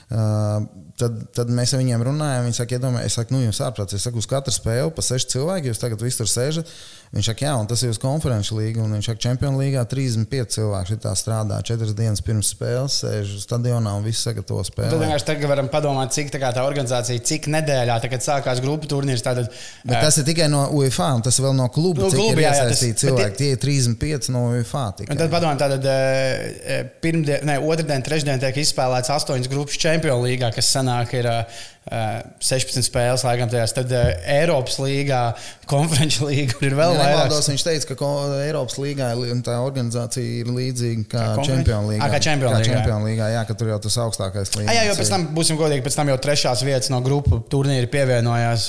Uh, 0.08 0.64
tad, 0.96 1.18
tad 1.36 1.50
mēs 1.52 1.74
ar 1.74 1.82
viņiem 1.82 2.04
runājam. 2.08 2.46
Viņi 2.46 2.56
saka, 2.56 2.78
iedomājieties, 2.78 3.12
es 3.12 3.18
saku, 3.20 3.34
nu, 3.34 3.42
jums 3.44 3.60
ārprāts, 3.64 3.96
es 3.96 4.06
saku, 4.06 4.22
uz 4.22 4.28
katru 4.30 4.54
spēli 4.54 4.92
pa 4.94 5.04
seši 5.04 5.32
cilvēki, 5.34 5.72
jūs 5.72 5.82
tagad 5.82 6.04
visi 6.04 6.20
tur 6.22 6.30
sēžat. 6.30 6.72
Viņš 7.08 7.30
saka, 7.30 7.46
jā, 7.46 7.52
un 7.56 7.68
tas 7.68 7.80
ir 7.84 7.92
uz 7.92 7.98
konferenču 8.02 8.58
līniju. 8.58 8.84
Viņš 8.92 9.06
saka, 9.08 9.20
Champions 9.24 9.56
League 9.56 9.84
35 9.92 10.52
cilvēki 10.58 10.92
šitā 10.92 11.12
strādā. 11.16 11.60
Četras 11.64 11.94
dienas 11.96 12.20
pirms 12.24 12.50
spēles 12.52 12.98
sēž 13.00 13.32
stadionā 13.40 13.94
un 13.96 14.04
viss 14.04 14.26
sagatavo 14.26 14.60
spēli. 14.66 14.90
Tad 14.92 15.00
vienkārši 15.04 15.28
tagad 15.30 15.52
varam 15.52 15.70
padomāt, 15.72 16.12
cik 16.12 16.28
tā, 16.34 16.50
tā 16.52 16.64
organizācija, 16.68 17.22
cik 17.30 17.48
nedēļā, 17.54 17.96
kad 18.12 18.26
sākās 18.26 18.60
grupu 18.64 18.90
turnīrs. 18.92 19.24
Tātad, 19.24 19.48
bet 19.88 20.04
tas 20.04 20.20
ir 20.20 20.28
tikai 20.28 20.50
no 20.52 20.66
UEFA, 20.76 21.14
un 21.16 21.24
tas 21.24 21.40
ir 21.40 21.48
vēl 21.48 21.56
no 21.56 21.70
kluba. 21.72 22.04
No 22.04 22.12
kluba 22.12 22.44
jā, 22.44 22.52
jā, 22.58 22.68
tas, 22.74 22.84
cilvēki. 23.04 23.40
Tie 23.40 23.50
ir 23.56 23.62
35 23.64 24.30
no 24.34 24.44
UEFA. 24.52 24.84
Tikai. 25.00 25.16
Un 25.16 25.22
tad 25.22 25.32
padomāt, 25.32 25.64
tātad 25.64 26.92
pirmdien, 27.00 27.48
ne, 27.48 27.56
otrdien, 27.64 28.04
trešdien 28.04 28.44
tiek 28.44 28.60
izspēlēts 28.60 29.16
astoņas 29.16 29.48
grupas 29.48 29.80
Champions 29.80 30.28
League, 30.28 30.52
kas 30.60 30.72
sanāk 30.76 31.16
ir. 31.16 31.32
Uh, 31.32 31.66
16 31.88 32.84
spēles, 32.84 33.24
laikam, 33.24 33.48
tajās. 33.52 33.72
Tad 33.76 33.92
uh, 33.94 34.10
Eiropas 34.28 34.78
līgā, 34.82 35.22
konferenču 35.68 36.28
līga 36.28 36.58
ir 36.64 36.76
vēl 36.76 36.94
ja, 36.96 37.04
vairāk. 37.04 37.34
Viņš 37.48 37.64
teica, 37.64 37.96
ka 37.98 38.10
Eiropas 38.44 38.78
līgā 38.80 39.10
tā 39.44 39.58
organizācija 39.64 40.42
ir 40.42 40.50
līdzīga 40.52 41.04
kā 41.12 41.24
Champions 41.40 41.92
līgā. 41.92 42.10
Kā 42.12 42.20
Champions 42.24 42.56
līgā, 42.58 42.68
Champions 42.68 43.08
līgā 43.08 43.30
jā, 43.32 43.44
ka 43.48 43.56
tur 43.58 43.72
jau 43.72 43.78
tas 43.84 43.98
augstākais 44.04 44.52
līmenis. 44.56 44.76
Jā, 44.76 44.84
jo 44.88 44.96
pēc 44.98 45.12
tam, 45.14 45.26
būsim 45.36 45.60
godīgi, 45.60 45.84
pēc 45.86 45.98
tam 45.98 46.12
jau 46.12 46.18
trešās 46.28 46.64
vietas 46.66 46.92
no 46.92 47.00
grupu 47.04 47.40
turnīra 47.52 47.90
pievienojās 47.92 48.68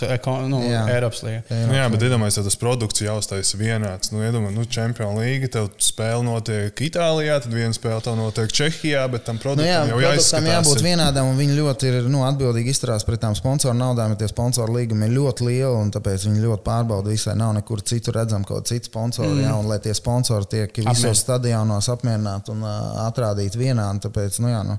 nu, 0.49 0.61
jā. 0.67 0.83
Eiropas. 0.95 1.23
Nu, 1.23 1.75
jā, 1.75 1.87
bet 1.91 2.05
iedomājieties, 2.07 2.39
ja 2.39 2.45
tas 2.47 2.59
produkts 2.59 3.03
jau 3.03 3.17
uztais 3.19 3.53
vienāds. 3.59 4.13
Nu, 4.13 4.23
iedomājieties, 4.23 4.57
nu, 4.59 4.67
Champions 4.69 5.19
līga, 5.19 5.51
tev 5.57 5.69
spēle 5.83 6.23
notiek 6.25 6.83
Itālijā, 6.89 7.39
tad 7.43 7.55
viena 7.55 7.75
spēle 7.75 8.01
tev 8.05 8.17
notiek 8.19 8.53
Čehijā, 8.59 9.05
bet 9.11 9.25
tam 9.27 9.39
produktam 9.41 9.65
nu, 9.65 9.71
jā, 9.71 9.81
jau 9.91 10.01
jāizskatās. 10.03 10.49
jābūt 10.55 10.83
vienādam, 10.85 11.31
un 11.31 11.39
viņi 11.39 11.57
ļoti 11.57 11.89
ir 11.89 12.09
nu, 12.11 12.23
atbildīgi 12.27 12.73
izturās 12.75 13.05
pret 13.09 13.21
tām 13.23 13.35
sponsoru 13.37 13.77
naudām, 13.77 14.13
ja 14.13 14.19
tie 14.21 14.29
sponsoru 14.29 14.75
līgumi 14.77 15.07
ir 15.07 15.15
ļoti 15.17 15.47
lieli, 15.47 15.73
un 15.81 15.91
tāpēc 15.93 16.27
viņi 16.27 16.43
ļoti 16.45 16.65
pārbauda 16.65 17.11
visai. 17.11 17.35
Nav 17.39 17.55
nekur 17.57 17.83
citur 17.85 18.19
redzam 18.19 18.45
kaut 18.47 18.61
kāda 18.61 18.73
cita 18.73 18.91
sponsora, 18.91 19.31
mm. 19.33 19.43
jā, 19.45 19.53
un 19.57 19.69
lai 19.71 19.79
tie 19.83 19.95
sponsori 19.97 20.49
tiek 20.53 20.81
visos 20.85 21.23
stadionos 21.25 21.89
apmierināti 21.93 22.53
un 22.53 22.65
uh, 22.65 23.05
atrādīti 23.07 23.61
vienādi. 23.61 24.05
Tāpēc, 24.05 24.39
nu, 24.43 24.51
jā, 24.53 24.61
nu, 24.67 24.77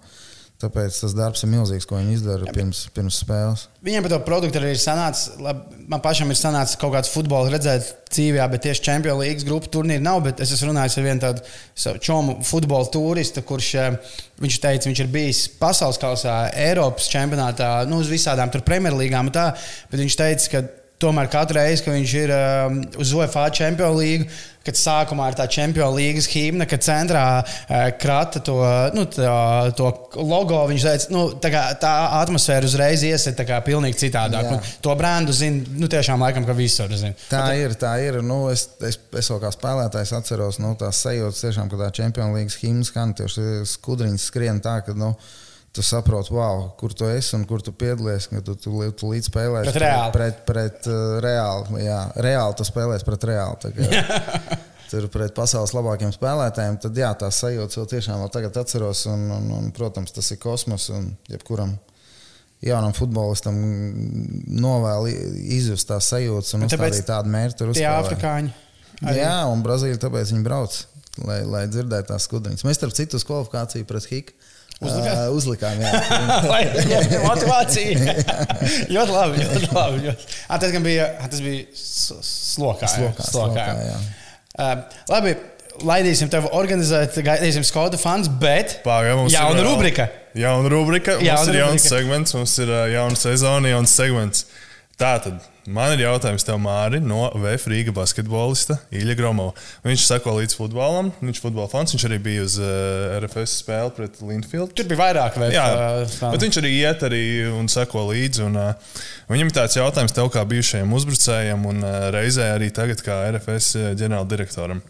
Tāpēc 0.61 0.97
tas 1.01 1.15
darbs 1.17 1.41
ir 1.41 1.49
milzīgs, 1.55 1.87
ko 1.89 1.97
viņi 1.97 2.19
izdara 2.19 2.45
Jā, 2.45 2.53
pirms, 2.53 2.83
pirms 2.93 3.21
spēles. 3.23 3.63
Viņiem 3.87 4.05
par 4.05 4.13
to 4.13 4.19
produktu 4.27 4.61
arī 4.61 4.75
ir 4.75 4.81
sanācis. 4.83 5.31
Man 5.41 6.03
pašam 6.05 6.29
ir 6.29 6.37
sanācis 6.37 6.77
kaut 6.81 6.93
kāds 6.93 7.09
futbols 7.09 7.49
redzēt 7.55 7.89
dzīvē, 8.13 8.45
bet 8.53 8.67
tieši 8.67 8.85
Champions 8.85 9.23
League 9.23 9.47
grupu 9.49 9.71
turnīru 9.73 10.05
nav. 10.05 10.29
Es 10.37 10.53
esmu 10.53 10.69
runājis 10.75 10.99
ar 11.01 11.07
vienu 11.07 11.25
tādu 11.25 11.97
čomu 12.05 12.37
futbola 12.45 12.91
turistu, 12.93 13.41
kurš 13.49 13.71
viņš 14.45 14.59
teica, 14.61 14.91
viņš 14.91 15.01
ir 15.07 15.11
bijis 15.15 15.41
pasaules 15.63 16.01
kausā, 16.03 16.37
Eiropas 16.69 17.09
čempionātā, 17.09 17.71
nu, 17.89 18.03
uz 18.05 18.13
visādām 18.13 18.53
Premjerlīgām. 18.53 19.33
Bet 19.33 19.97
viņš 19.97 20.21
teica, 20.21 20.53
ka 20.53 20.65
tomēr 21.01 21.31
katru 21.33 21.59
reizi, 21.61 21.85
kad 21.85 21.97
viņš 21.97 22.15
ir 22.21 22.33
um, 22.35 22.81
uz 23.01 23.13
UEFA 23.17 23.49
Champions 23.57 23.97
League, 23.97 24.27
kad 24.67 24.77
sākumā 24.77 25.31
ir 25.31 25.37
tā 25.39 25.47
Champions 25.51 25.97
League 25.97 26.25
himna, 26.29 26.67
kad 26.69 26.85
centrā 26.85 27.25
uh, 27.41 27.87
krata 28.01 28.43
to, 28.45 28.59
nu, 28.97 29.07
tā, 29.09 29.33
to 29.77 29.89
logo, 30.21 30.61
viņš 30.69 30.87
teica, 30.87 31.11
nu, 31.15 31.25
tā, 31.41 31.53
kā, 31.55 31.65
tā 31.81 31.95
atmosfēra 32.21 32.69
uzreiz 32.69 33.05
iesiet 33.09 33.41
pilnīgi 33.67 34.03
citādāk. 34.05 34.51
Nu, 34.53 34.61
to 34.85 34.97
brendu 35.01 35.35
zina, 35.37 35.65
nu, 35.81 35.89
tiešām 35.91 36.21
laikam, 36.27 36.49
ka 36.49 36.57
visur 36.57 36.93
zina. 36.93 37.17
Tā 37.33 37.47
nu, 37.49 37.61
ir, 37.65 37.77
tā 37.81 37.97
ir. 38.05 38.21
Nu, 38.25 38.43
es, 38.53 38.69
es, 38.85 39.01
es 39.01 39.33
vēl 39.33 39.45
kā 39.45 39.53
spēlētājs 39.57 40.17
atceros 40.21 40.61
nu, 40.61 40.75
tās 40.81 41.01
sajūtas, 41.07 41.45
tiešām, 41.47 41.73
ka 41.73 41.81
tā 41.87 41.93
Champions 42.03 42.37
League 42.37 42.61
himna 42.61 42.87
skan, 42.87 43.17
tieši 43.17 43.63
skudriņas 43.79 44.33
skrien 44.33 44.61
tā, 44.65 44.83
ka. 44.85 44.97
Nu, 44.99 45.15
tu 45.73 45.83
saproti, 45.83 46.33
wow, 46.35 46.65
kur 46.79 46.93
tu 46.93 47.07
esi 47.07 47.35
un 47.39 47.45
kur 47.47 47.63
tu 47.63 47.73
piedalies. 47.73 48.29
Tu, 48.31 48.55
tu, 48.55 48.73
tu, 48.91 49.11
līdz 49.13 49.29
spēlēsi 49.31 49.71
pret, 49.71 49.83
reāli. 49.85 50.15
pret, 50.17 50.41
pret 50.49 50.89
uh, 50.91 51.19
reāli. 51.23 51.85
Jā, 51.85 52.01
reāli 52.27 52.59
tu 52.59 52.67
spēlēsi 52.67 53.07
pret 53.07 53.27
reāli. 53.31 53.75
tur 54.91 55.07
pret 55.13 55.35
pasaules 55.37 55.75
labākiem 55.77 56.11
spēlētājiem. 56.15 56.81
Tad 56.83 56.99
jā, 56.99 57.13
tās 57.23 57.39
sajūtas 57.45 57.79
vēl 57.79 57.87
tiešām 57.95 58.25
vēl 58.25 58.33
tagad 58.35 58.59
atceros. 58.65 59.05
Un, 59.13 59.29
un, 59.37 59.47
un, 59.61 59.71
protams, 59.77 60.15
tas 60.17 60.33
ir 60.35 60.43
kosmos 60.43 60.89
un 60.95 61.13
jebkuram. 61.31 61.77
Jaunam 62.67 62.93
futbolistam 62.93 63.57
novēl 64.61 65.07
izjust 65.55 65.89
tās 65.89 66.11
sajūtas 66.13 66.59
un 66.59 66.67
uzstādīt 66.67 67.07
tādu 67.09 67.31
mērķu. 67.33 67.71
Tie 67.79 67.87
afrikāņi. 67.89 68.51
Arī. 69.01 69.23
Jā, 69.23 69.37
un 69.49 69.63
Brazīlija 69.65 70.03
tāpēc 70.03 70.35
viņi 70.35 70.45
brauc, 70.45 70.75
lai, 71.25 71.39
lai 71.49 71.63
dzirdētu 71.71 72.11
tās 72.11 72.27
skudriņas. 72.29 72.67
Mēs 72.69 72.77
starp 72.77 72.93
citu 72.99 73.17
uz 73.17 73.25
kvalifikāciju 73.25 73.87
pret 73.89 74.11
Hiku 74.11 74.35
Uzlikām, 74.81 75.13
uh, 75.13 75.35
uzlikām 75.37 75.81
jā. 75.83 75.91
Jā, 76.91 77.01
motivācija. 77.27 78.15
ļoti 78.95 79.13
labi. 79.13 79.43
Ļoti 79.45 79.69
labi 79.77 80.03
ļoti. 80.07 80.29
À, 80.49 80.57
tas 80.63 80.73
bija, 80.81 81.09
tas 81.21 81.43
bija 81.45 81.67
slokā. 81.77 82.89
Slokā, 82.89 83.27
slokā, 83.27 83.27
slokā 83.29 83.67
jā. 83.85 83.99
Uh, 84.57 85.03
labi, 85.13 85.35
laidīsim 85.85 86.33
tevi 86.33 86.49
organizēt, 86.57 87.21
gaidīsim 87.25 87.65
skodu 87.69 88.01
fans, 88.01 88.33
bet 88.41 88.79
Pagā, 88.87 89.13
jauna 89.33 89.61
ir, 89.61 89.69
rubrika. 89.69 90.09
Jauna 90.39 90.73
rubrika. 90.73 91.19
Mums 91.21 91.29
jauna 91.29 91.53
ir 91.53 91.61
jauns 91.61 91.77
rubrika. 91.77 91.93
segments, 91.93 92.37
mums 92.39 92.57
ir 92.65 92.73
uh, 92.73 92.83
jauna 92.93 93.21
sezona, 93.21 93.75
jauns 93.77 93.97
segments. 94.01 94.47
Tātad. 95.01 95.45
Man 95.69 95.93
ir 95.93 96.07
jautājums 96.07 96.45
tev, 96.47 96.57
Māri, 96.63 97.03
no 97.05 97.27
VF 97.37 97.67
Rīga 97.69 97.93
basketbolista 97.93 98.79
Ilja 98.97 99.13
Gromova. 99.19 99.53
Viņš 99.85 100.07
sako 100.07 100.39
līdz 100.39 100.57
futbolam, 100.57 101.11
viņš 101.21 101.37
ir 101.37 101.45
futbola 101.45 101.69
fans, 101.69 101.93
viņš 101.93 102.07
arī 102.09 102.19
bija 102.25 102.47
uz 102.47 102.57
uh, 102.63 102.71
eh, 102.71 103.19
RFS 103.21 103.59
spēli 103.61 103.93
pret 103.99 104.17
Linfield. 104.25 104.73
Tur 104.77 104.89
bija 104.89 105.03
vairāk 105.03 105.37
VF. 105.37 105.53
Jā, 105.53 105.67
uh, 105.77 106.15
bet 106.33 106.47
viņš 106.47 106.61
arī 106.63 106.71
iet 106.79 107.05
arī 107.11 107.25
un 107.53 107.69
sako 107.73 108.07
līdzi. 108.09 108.47
Un, 108.47 108.57
uh, 108.57 108.97
viņam 109.29 109.53
ir 109.53 109.59
tāds 109.59 109.77
jautājums 109.77 110.17
tev 110.17 110.33
kā 110.33 110.47
bijušajam 110.49 110.97
uzbrucējam 110.97 111.69
un 111.69 111.85
uh, 111.85 112.09
reizē 112.17 112.49
arī 112.55 112.71
tagad 112.73 113.05
kā 113.05 113.21
RFS 113.35 113.75
ģenerāldirektoram. 114.01 114.81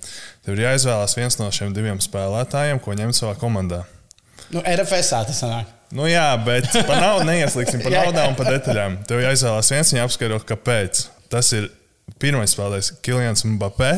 Tev 0.47 0.55
ir 0.55 0.69
jāizvēlās 0.69 1.19
viens 1.19 1.41
no 1.43 1.51
šiem 1.51 1.75
diviem 1.75 1.99
spēlētājiem, 1.99 2.79
ko 2.85 2.95
ņemt 2.95 3.19
savā 3.19 3.35
komandā. 3.43 3.83
Nu, 4.55 4.63
RFS 4.63 5.17
tā 5.19 5.35
sanāk. 5.35 5.80
Nu, 5.91 6.07
jā, 6.07 6.29
bet 6.47 6.69
par 6.87 7.01
naudu 7.03 7.27
neieslīgsim, 7.33 7.83
par 7.83 7.95
naudām 7.97 8.33
un 8.33 8.39
par 8.39 8.51
detaļām. 8.53 9.01
Tev 9.11 9.23
jāizvēlās 9.25 9.71
viens, 9.75 9.91
viņa 9.91 10.07
apskaro, 10.07 10.39
kāpēc. 10.47 11.03
Tas 11.33 11.51
ir 11.57 11.67
pirmais 12.23 12.55
spēlētājs, 12.55 12.93
Kilians 13.03 13.43
Mbappé, 13.47 13.97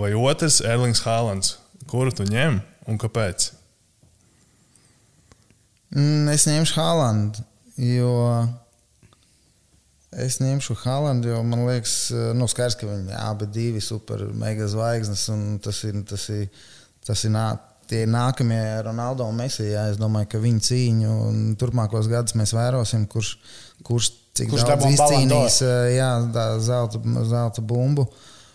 vai 0.00 0.10
otrs, 0.18 0.58
Erlings 0.66 1.04
Haalands. 1.06 1.58
Kuru 1.90 2.10
tu 2.16 2.26
ņem 2.26 2.58
un 2.90 2.98
kāpēc? 2.98 3.52
Mm, 5.94 6.32
es 6.32 6.48
ņemšu 6.50 6.74
Haalandu, 6.80 7.44
jo 7.78 8.14
es 10.24 10.40
ņemšu 10.42 10.74
Haalandu, 10.82 11.30
jo 11.30 11.42
man 11.46 11.62
liekas, 11.68 11.94
nu, 12.34 12.48
skaidrs, 12.50 12.78
ka 12.80 12.88
viņi 12.88 13.14
abi 13.20 13.46
divi 13.54 13.82
super 13.84 14.24
mega 14.34 14.66
zvaigznes, 14.70 15.28
un 15.30 15.60
tas 15.62 15.84
ir, 15.86 16.00
tas 16.10 16.26
ir, 16.34 16.48
tas 17.06 17.22
ir 17.22 17.34
nākamais 17.36 17.73
tie 17.90 18.04
nākamie 18.10 18.60
Ronaldo 18.86 19.26
un 19.28 19.38
Messi. 19.38 19.68
Jā, 19.70 19.88
es 19.92 20.00
domāju, 20.00 20.30
ka 20.34 20.42
viņa 20.42 20.66
cīņu 20.68 21.16
turpmākos 21.60 22.10
gados 22.10 22.36
mēs 22.38 22.54
vērosim, 22.56 23.08
kurš, 23.10 23.34
kurš 23.86 24.12
cik 24.34 24.52
kurš 24.52 24.66
daudz 24.68 24.86
izcīnīs 24.90 25.58
jā, 25.94 26.12
zelta, 26.64 27.02
zelta 27.30 27.64
bumbu. 27.64 28.08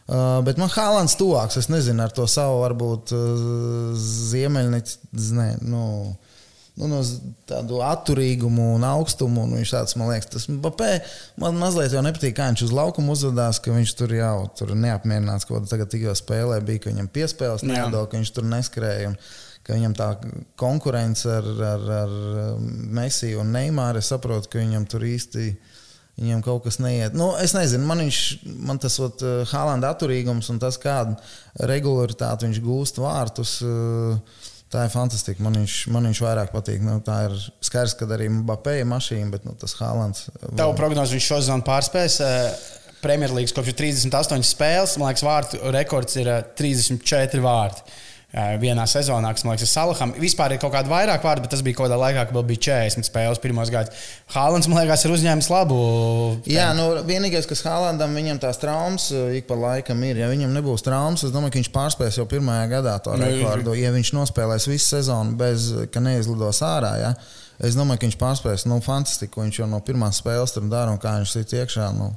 Uh, 0.09 0.39
bet 0.41 0.57
man 0.57 0.71
Hālands 0.73 1.13
tuvāks. 1.19 1.59
Es 1.61 1.67
nezinu, 1.69 2.01
ar 2.01 2.13
to 2.13 2.25
savu 2.25 2.63
varbūt 2.63 3.13
uh, 3.13 3.91
ziemeļnieci. 3.93 4.97
Ne, 5.37 5.51
nu, 5.61 5.83
nu, 6.79 6.87
no 6.89 7.01
tādu 7.49 7.81
atturīgumu 7.85 8.71
un 8.77 8.85
augstumu. 8.87 9.43
Un 9.45 9.57
viņš 9.59 9.73
tāds, 9.75 9.97
man 9.99 10.13
liekas, 10.13 10.29
tas 10.33 10.47
Mbappé, 10.51 10.93
man 11.41 11.59
mazliet 11.59 11.93
jau 11.95 12.03
nepatīk, 12.05 12.37
kā 12.37 12.47
viņš 12.51 12.65
uz 12.69 12.73
laukuma 12.75 13.13
uzvedās, 13.15 13.59
ka 13.63 13.75
viņš 13.75 13.93
tur 13.99 14.15
jau 14.15 14.37
tur 14.57 14.73
neapmierināts, 14.79 15.47
ko 15.49 15.61
tagad 15.67 15.91
tikko 15.91 16.15
spēlē, 16.17 16.61
bija, 16.65 16.85
ka 16.85 16.93
viņam 16.93 17.11
piespēles 17.13 17.67
nedod, 17.67 18.07
ka 18.09 18.19
viņš 18.19 18.33
tur 18.35 18.49
neskrēja. 18.49 19.13
Un, 19.13 19.21
ka 19.69 19.75
viņam 19.77 19.93
tā 19.93 20.07
konkurence 20.57 21.29
ar, 21.29 21.45
ar, 21.45 21.83
ar 21.99 22.13
Messi 22.97 23.35
un 23.37 23.51
Neimāru, 23.53 24.01
es 24.01 24.09
saprotu, 24.09 24.49
ka 24.49 24.63
viņam 24.63 24.87
tur 24.89 25.05
īsti 25.05 25.51
viņiem 26.19 26.41
kaut 26.43 26.65
kas 26.65 26.79
neiet. 26.81 27.13
Nu, 27.15 27.29
es 27.39 27.53
nezinu, 27.55 27.85
man, 27.87 28.01
viņš, 28.03 28.21
man 28.65 28.81
tas 28.81 28.97
ot, 29.03 29.21
uh, 29.23 29.43
Hālanda 29.53 29.93
atturīgums 29.93 30.49
un 30.51 30.57
tas, 30.59 30.79
kādu 30.81 31.15
regularitāti 31.69 32.47
viņš 32.47 32.61
gūst 32.65 32.99
vārtus. 32.99 33.59
Uh, 33.63 34.17
Tā 34.69 34.83
ir 34.85 34.91
fantastiska. 34.93 35.41
Man 35.41 35.55
viņš, 35.57 35.75
man 35.93 36.05
viņš 36.05 36.19
vairāk 36.21 36.51
patīk. 36.53 36.83
Nu, 36.85 36.99
tā 37.05 37.23
ir 37.25 37.37
skaidrs, 37.65 37.95
ka 37.97 38.05
arī 38.13 38.27
Mbappé 38.29 38.75
ir 38.81 38.89
mašīna, 38.89 39.31
bet 39.33 39.47
nu, 39.47 39.55
tas 39.57 39.73
Haalands. 39.79 40.27
Tavu 40.59 40.75
prognozi 40.77 41.17
viņš 41.17 41.29
šo 41.31 41.39
sezonu 41.41 41.65
pārspēs. 41.65 42.19
Premjerlīgas 42.99 43.55
kopš 43.55 43.73
38 43.79 44.45
spēles, 44.45 44.93
man 44.99 45.09
liekas, 45.09 45.23
vārtu 45.25 45.73
rekords 45.73 46.19
ir 46.19 46.29
34 46.59 47.41
vārti 47.41 47.97
vienā 48.31 48.85
sezonā, 48.85 49.31
kas 49.33 49.43
man 49.45 49.55
liekas, 49.55 49.65
ir 49.65 49.71
Salaham. 49.71 50.11
Vispār 50.21 50.53
ir 50.53 50.61
kaut 50.61 50.73
kāda 50.75 50.91
vairāk 50.91 51.23
vārdu, 51.25 51.45
bet 51.45 51.53
tas 51.55 51.63
bija 51.65 51.79
kaut 51.79 51.87
kādā 51.87 51.97
laikā, 51.97 52.27
kad 52.29 52.45
bija 52.45 52.61
40 52.67 53.07
spēles 53.07 53.41
pirmos 53.41 53.71
gadus. 53.73 54.05
Hālands, 54.35 54.69
man 54.69 54.83
liekas, 54.83 55.05
ir 55.07 55.15
uzņēmis 55.15 55.49
labu. 55.49 55.79
Jā, 56.49 56.69
nu, 56.77 56.85
vienīgais, 57.07 57.49
kas 57.49 57.65
Hālandam 57.65 58.13
viņam 58.13 58.41
tās 58.43 58.61
traumas 58.61 59.09
ik 59.33 59.49
pa 59.49 59.57
laikam 59.57 60.03
ir. 60.05 60.21
Ja 60.21 60.29
viņam 60.29 60.53
nebūs 60.53 60.85
traumas, 60.85 61.25
es 61.25 61.33
domāju, 61.33 61.55
ka 61.55 61.61
viņš 61.63 61.73
pārspēs 61.73 62.21
jau 62.21 62.27
pirmajā 62.29 62.69
gadā 62.75 62.99
to 63.01 63.17
nu, 63.17 63.25
rekordu. 63.25 63.73
Ja 63.79 63.93
viņš 63.95 64.13
nospēlēs 64.19 64.69
visu 64.69 64.93
sezonu 64.93 65.33
bez, 65.39 65.71
ka 65.89 66.03
neizlidos 66.03 66.61
ārā. 66.65 66.93
Ja? 67.01 67.15
Es 67.59 67.75
domāju, 67.75 68.03
ka 68.03 68.07
viņš 68.07 68.19
pārspēs 68.21 68.67
nu, 68.69 68.77
fantastiku, 68.85 69.39
ko 69.39 69.47
viņš 69.47 69.63
jau 69.63 69.71
no 69.73 69.81
pirmās 69.83 70.21
spēles 70.21 70.53
tur 70.55 70.69
dara 70.71 70.93
un 70.93 71.01
kā 71.01 71.17
viņš 71.17 71.33
sit 71.33 71.57
iekšā. 71.57 71.89
Nu, 71.97 72.13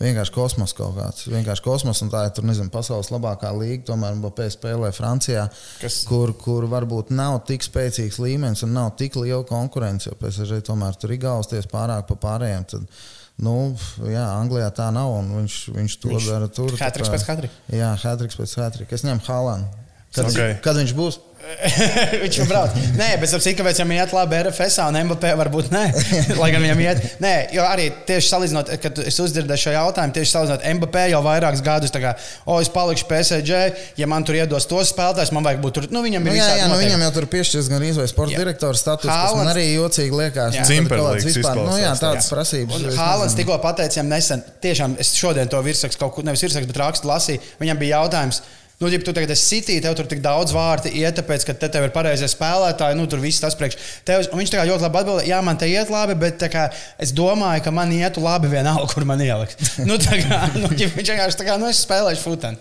vienkārši 0.00 0.34
kosmos 0.34 0.74
kaut 0.76 0.96
kāds. 0.98 1.26
Vienkārši 1.32 1.64
kosmos, 1.64 2.00
un 2.04 2.12
tā 2.12 2.26
ir 2.28 2.32
tur, 2.36 2.46
nezinu, 2.48 2.72
pasaules 2.72 3.10
labākā 3.14 3.52
līnija. 3.56 3.84
Tomēr 3.90 4.16
Mbappé 4.20 4.48
spēlē 4.52 4.92
Francijā, 4.96 5.46
Kas... 5.82 6.02
kur, 6.08 6.34
kur 6.40 6.68
varbūt 6.72 7.12
nav 7.16 7.40
tik 7.48 7.66
spēcīgs 7.66 8.20
līmenis 8.22 8.64
un 8.66 8.74
nav 8.76 8.94
tik 9.00 9.18
liela 9.20 9.44
konkurence. 9.48 10.10
Jo 10.10 10.18
PSG 10.20 10.62
tomēr 10.66 10.98
tur 11.00 11.14
ir 11.16 11.22
gausties 11.22 11.70
pārāk 11.72 12.08
pa 12.10 12.18
pārējiem. 12.28 12.66
Tad, 12.74 12.90
Nu, 13.36 13.74
jā, 14.08 14.22
Anglijā 14.40 14.70
tā 14.72 14.86
nav. 14.96 15.12
Viņš, 15.28 15.56
viņš 15.76 15.96
to 16.00 16.08
viņš 16.08 16.28
dara 16.32 16.46
tur. 16.48 16.72
Hatriks 16.80 17.10
pēc 17.12 17.26
hatrika. 17.28 17.58
Jā, 17.68 17.90
hatriks 18.00 18.38
pēc 18.40 18.54
hatrika. 18.62 18.96
Es 18.96 19.04
ņemu 19.04 19.20
Hālānu. 19.26 19.68
Kad, 20.16 20.30
okay. 20.30 20.54
kad 20.64 20.78
viņš 20.78 20.94
būs? 20.96 21.18
viņš 22.22 22.38
jau 22.40 22.46
brauc. 22.48 22.74
Nē, 22.96 23.08
bet 23.20 23.26
es 23.28 23.32
saprotu, 23.34 23.52
kāpēc 23.60 23.80
viņam 23.80 23.92
iet 23.96 24.14
labi 24.16 24.38
RFS 24.42 24.78
un 24.84 24.98
MVP 25.02 25.32
varbūt 25.40 25.70
nē. 25.72 25.84
Lai 26.40 26.48
gan 26.52 26.64
viņam 26.64 26.82
iet. 26.82 27.02
Nē, 27.22 27.32
jo 27.54 27.66
arī 27.66 27.86
tieši 28.08 28.30
salīdzinot, 28.32 28.72
kad 28.82 29.00
es 29.06 29.18
uzdzirdēju 29.22 29.62
šo 29.62 29.74
jautājumu, 29.76 30.16
tieši 30.16 30.32
salīdzinot 30.32 30.66
MVP 30.74 31.04
jau 31.12 31.20
vairākus 31.26 31.62
gadus, 31.66 31.94
tā 31.94 32.02
kā, 32.02 32.14
o, 32.44 32.58
es 32.62 32.70
palikšu 32.72 33.08
PSG, 33.10 33.60
ja 34.00 34.10
man 34.10 34.26
tur 34.26 34.38
iedos 34.38 34.68
tos 34.70 34.90
spēlētājus, 34.94 35.32
man 35.36 35.46
vajag 35.46 35.62
būt 35.62 35.78
tur. 35.78 35.88
Nu, 35.94 36.02
viņam 36.06 36.26
ir 36.26 36.34
nu, 36.34 36.36
jā, 36.40 36.50
jā, 36.62 36.68
nu, 36.72 36.80
viņam 36.82 37.06
jau 37.06 37.12
tur 37.20 37.28
piešķirs 37.36 37.70
gan 37.72 37.86
izvēles 37.86 38.14
sporta 38.14 38.42
direktora 38.42 38.80
status, 38.80 39.10
kas 39.12 39.38
man 39.38 39.52
arī 39.52 39.68
jocīgi 39.76 40.20
liekas. 40.22 40.60
Cimperlīgs 40.66 41.30
vispār. 41.30 41.62
Nu, 41.62 41.78
jā, 41.80 41.94
tādas 42.00 42.30
prasības. 42.32 42.86
Hālands 42.98 43.38
tikko 43.38 43.58
pateica 43.62 44.00
viņam 44.00 44.12
nesen, 44.12 44.44
tiešām 44.64 44.98
es 45.02 45.14
šodien 45.16 45.50
to 45.50 45.62
virsrakstu 45.64 46.02
kaut 46.02 46.16
kur, 46.16 46.26
nevis 46.26 46.44
virsrakstu, 46.44 46.72
bet 46.72 46.82
rakstu 46.82 47.10
lasīju. 47.10 47.42
Viņam 47.62 47.80
bija 47.80 48.02
jautājums 48.02 48.42
Nu, 48.76 48.90
ja 48.92 48.98
tu 49.00 49.12
tagad 49.16 49.30
esi 49.32 49.46
City, 49.54 49.78
tev 49.80 49.94
tur 49.96 50.08
tik 50.08 50.20
daudz 50.20 50.52
vārti 50.52 50.90
iet, 51.00 51.16
tāpēc, 51.16 51.46
ka 51.48 51.54
te 51.56 51.70
tev 51.72 51.86
ir 51.86 51.92
pareizie 51.94 52.28
spēlētāji, 52.28 52.98
nu 52.98 53.06
tur 53.08 53.22
viss 53.22 53.40
tas 53.40 53.56
priekš. 53.56 53.78
Tev, 54.04 54.26
viņš 54.36 54.52
tā 54.52 54.58
kā 54.60 54.66
ļoti 54.68 54.84
labi 54.84 55.00
atbildēja, 55.00 55.30
jā, 55.30 55.38
man 55.46 55.60
te 55.60 55.68
iet 55.72 55.92
labi, 55.92 56.16
bet 56.20 56.44
kā, 56.52 56.66
es 57.00 57.14
domāju, 57.16 57.64
ka 57.64 57.72
man 57.72 57.94
ietu 57.96 58.20
labi 58.24 58.52
vienalga, 58.52 58.90
kur 58.92 59.08
man 59.08 59.22
ielikt. 59.24 59.64
nu, 59.88 59.96
tā 59.96 60.20
kā, 60.20 60.42
nu, 60.60 60.68
viņš 60.68 60.92
vienkārši 60.92 61.40
tā 61.40 61.48
kā, 61.48 61.56
nu, 61.62 61.70
es 61.72 61.80
spēlēšu 61.86 62.26
futeni. 62.26 62.60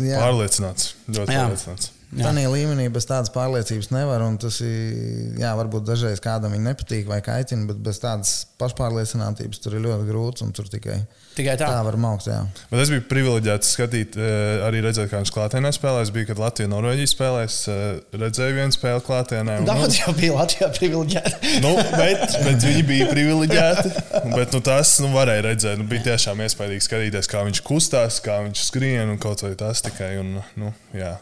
Pārliecināts, 0.00 0.94
ļoti 1.12 1.36
jā. 1.36 1.44
pārliecināts. 1.44 1.93
Tādā 2.14 2.44
līmenī 2.50 2.86
bez 2.94 3.06
tādas 3.08 3.32
pārliecības 3.34 3.90
nevar. 3.94 4.22
Tas 4.40 4.60
ir, 4.62 5.34
jā, 5.40 5.50
varbūt 5.58 5.86
dažreiz 5.88 6.22
kādam 6.22 6.54
viņa 6.54 6.68
nepatīk 6.70 7.08
vai 7.10 7.20
kaitina, 7.24 7.66
bet 7.70 7.80
bez 7.82 7.98
tādas 8.02 8.44
pašpārliecinātības 8.60 9.62
tur 9.62 9.76
ir 9.76 9.84
ļoti 9.86 10.06
grūti. 10.08 10.48
Tur 10.54 10.68
tikai, 10.70 11.00
tikai 11.34 11.56
tā. 11.58 11.70
tā 11.72 11.80
var 11.86 11.98
maukt. 12.00 12.28
Jā. 12.30 12.44
Bet 12.70 12.84
es 12.84 12.92
biju 12.92 13.04
privileģēts 13.10 13.72
skatīt, 13.76 14.18
eh, 14.20 14.62
arī 14.66 14.84
redzēt, 14.84 15.10
kā 15.10 15.22
viņš 15.22 15.32
klātienē 15.34 15.74
spēlē. 15.74 16.04
Es 16.06 16.14
biju, 16.14 16.30
kad 16.30 16.42
Latvija 16.42 16.70
un 16.70 16.74
Norvēģija 16.76 17.12
spēlēs. 17.14 17.58
Eh, 17.72 17.84
redzēju 18.22 18.58
vienu 18.60 18.78
spēli 18.78 19.04
klātienē. 19.08 19.58
Un, 19.64 19.68
Daudz 19.72 19.84
nu, 19.88 20.00
jau 20.04 20.16
bija 20.20 20.38
Latvijā 20.38 20.70
privileģēti. 20.78 21.52
nu, 21.66 21.74
bet, 21.98 22.38
bet 22.46 22.70
viņi 22.70 22.86
bija 22.92 23.10
privileģēti. 23.10 23.94
Bet 24.36 24.54
nu, 24.54 24.62
tas 24.64 24.96
nu, 25.02 25.10
varēja 25.16 25.48
redzēt. 25.50 25.82
Nu, 25.82 25.90
bija 25.90 26.12
tiešām 26.12 26.46
iespaidīgi 26.46 26.86
skatīties, 26.86 27.30
kā 27.30 27.42
viņš 27.48 27.66
kustās, 27.66 28.22
kā 28.24 28.40
viņš 28.46 28.66
skrien 28.70 29.10
un 29.10 29.22
kaut 29.22 29.42
vai 29.46 29.56
tas 29.58 29.82
tikai. 29.84 30.16
Un, 30.22 30.36
nu, 30.60 30.74
jā 30.94 31.16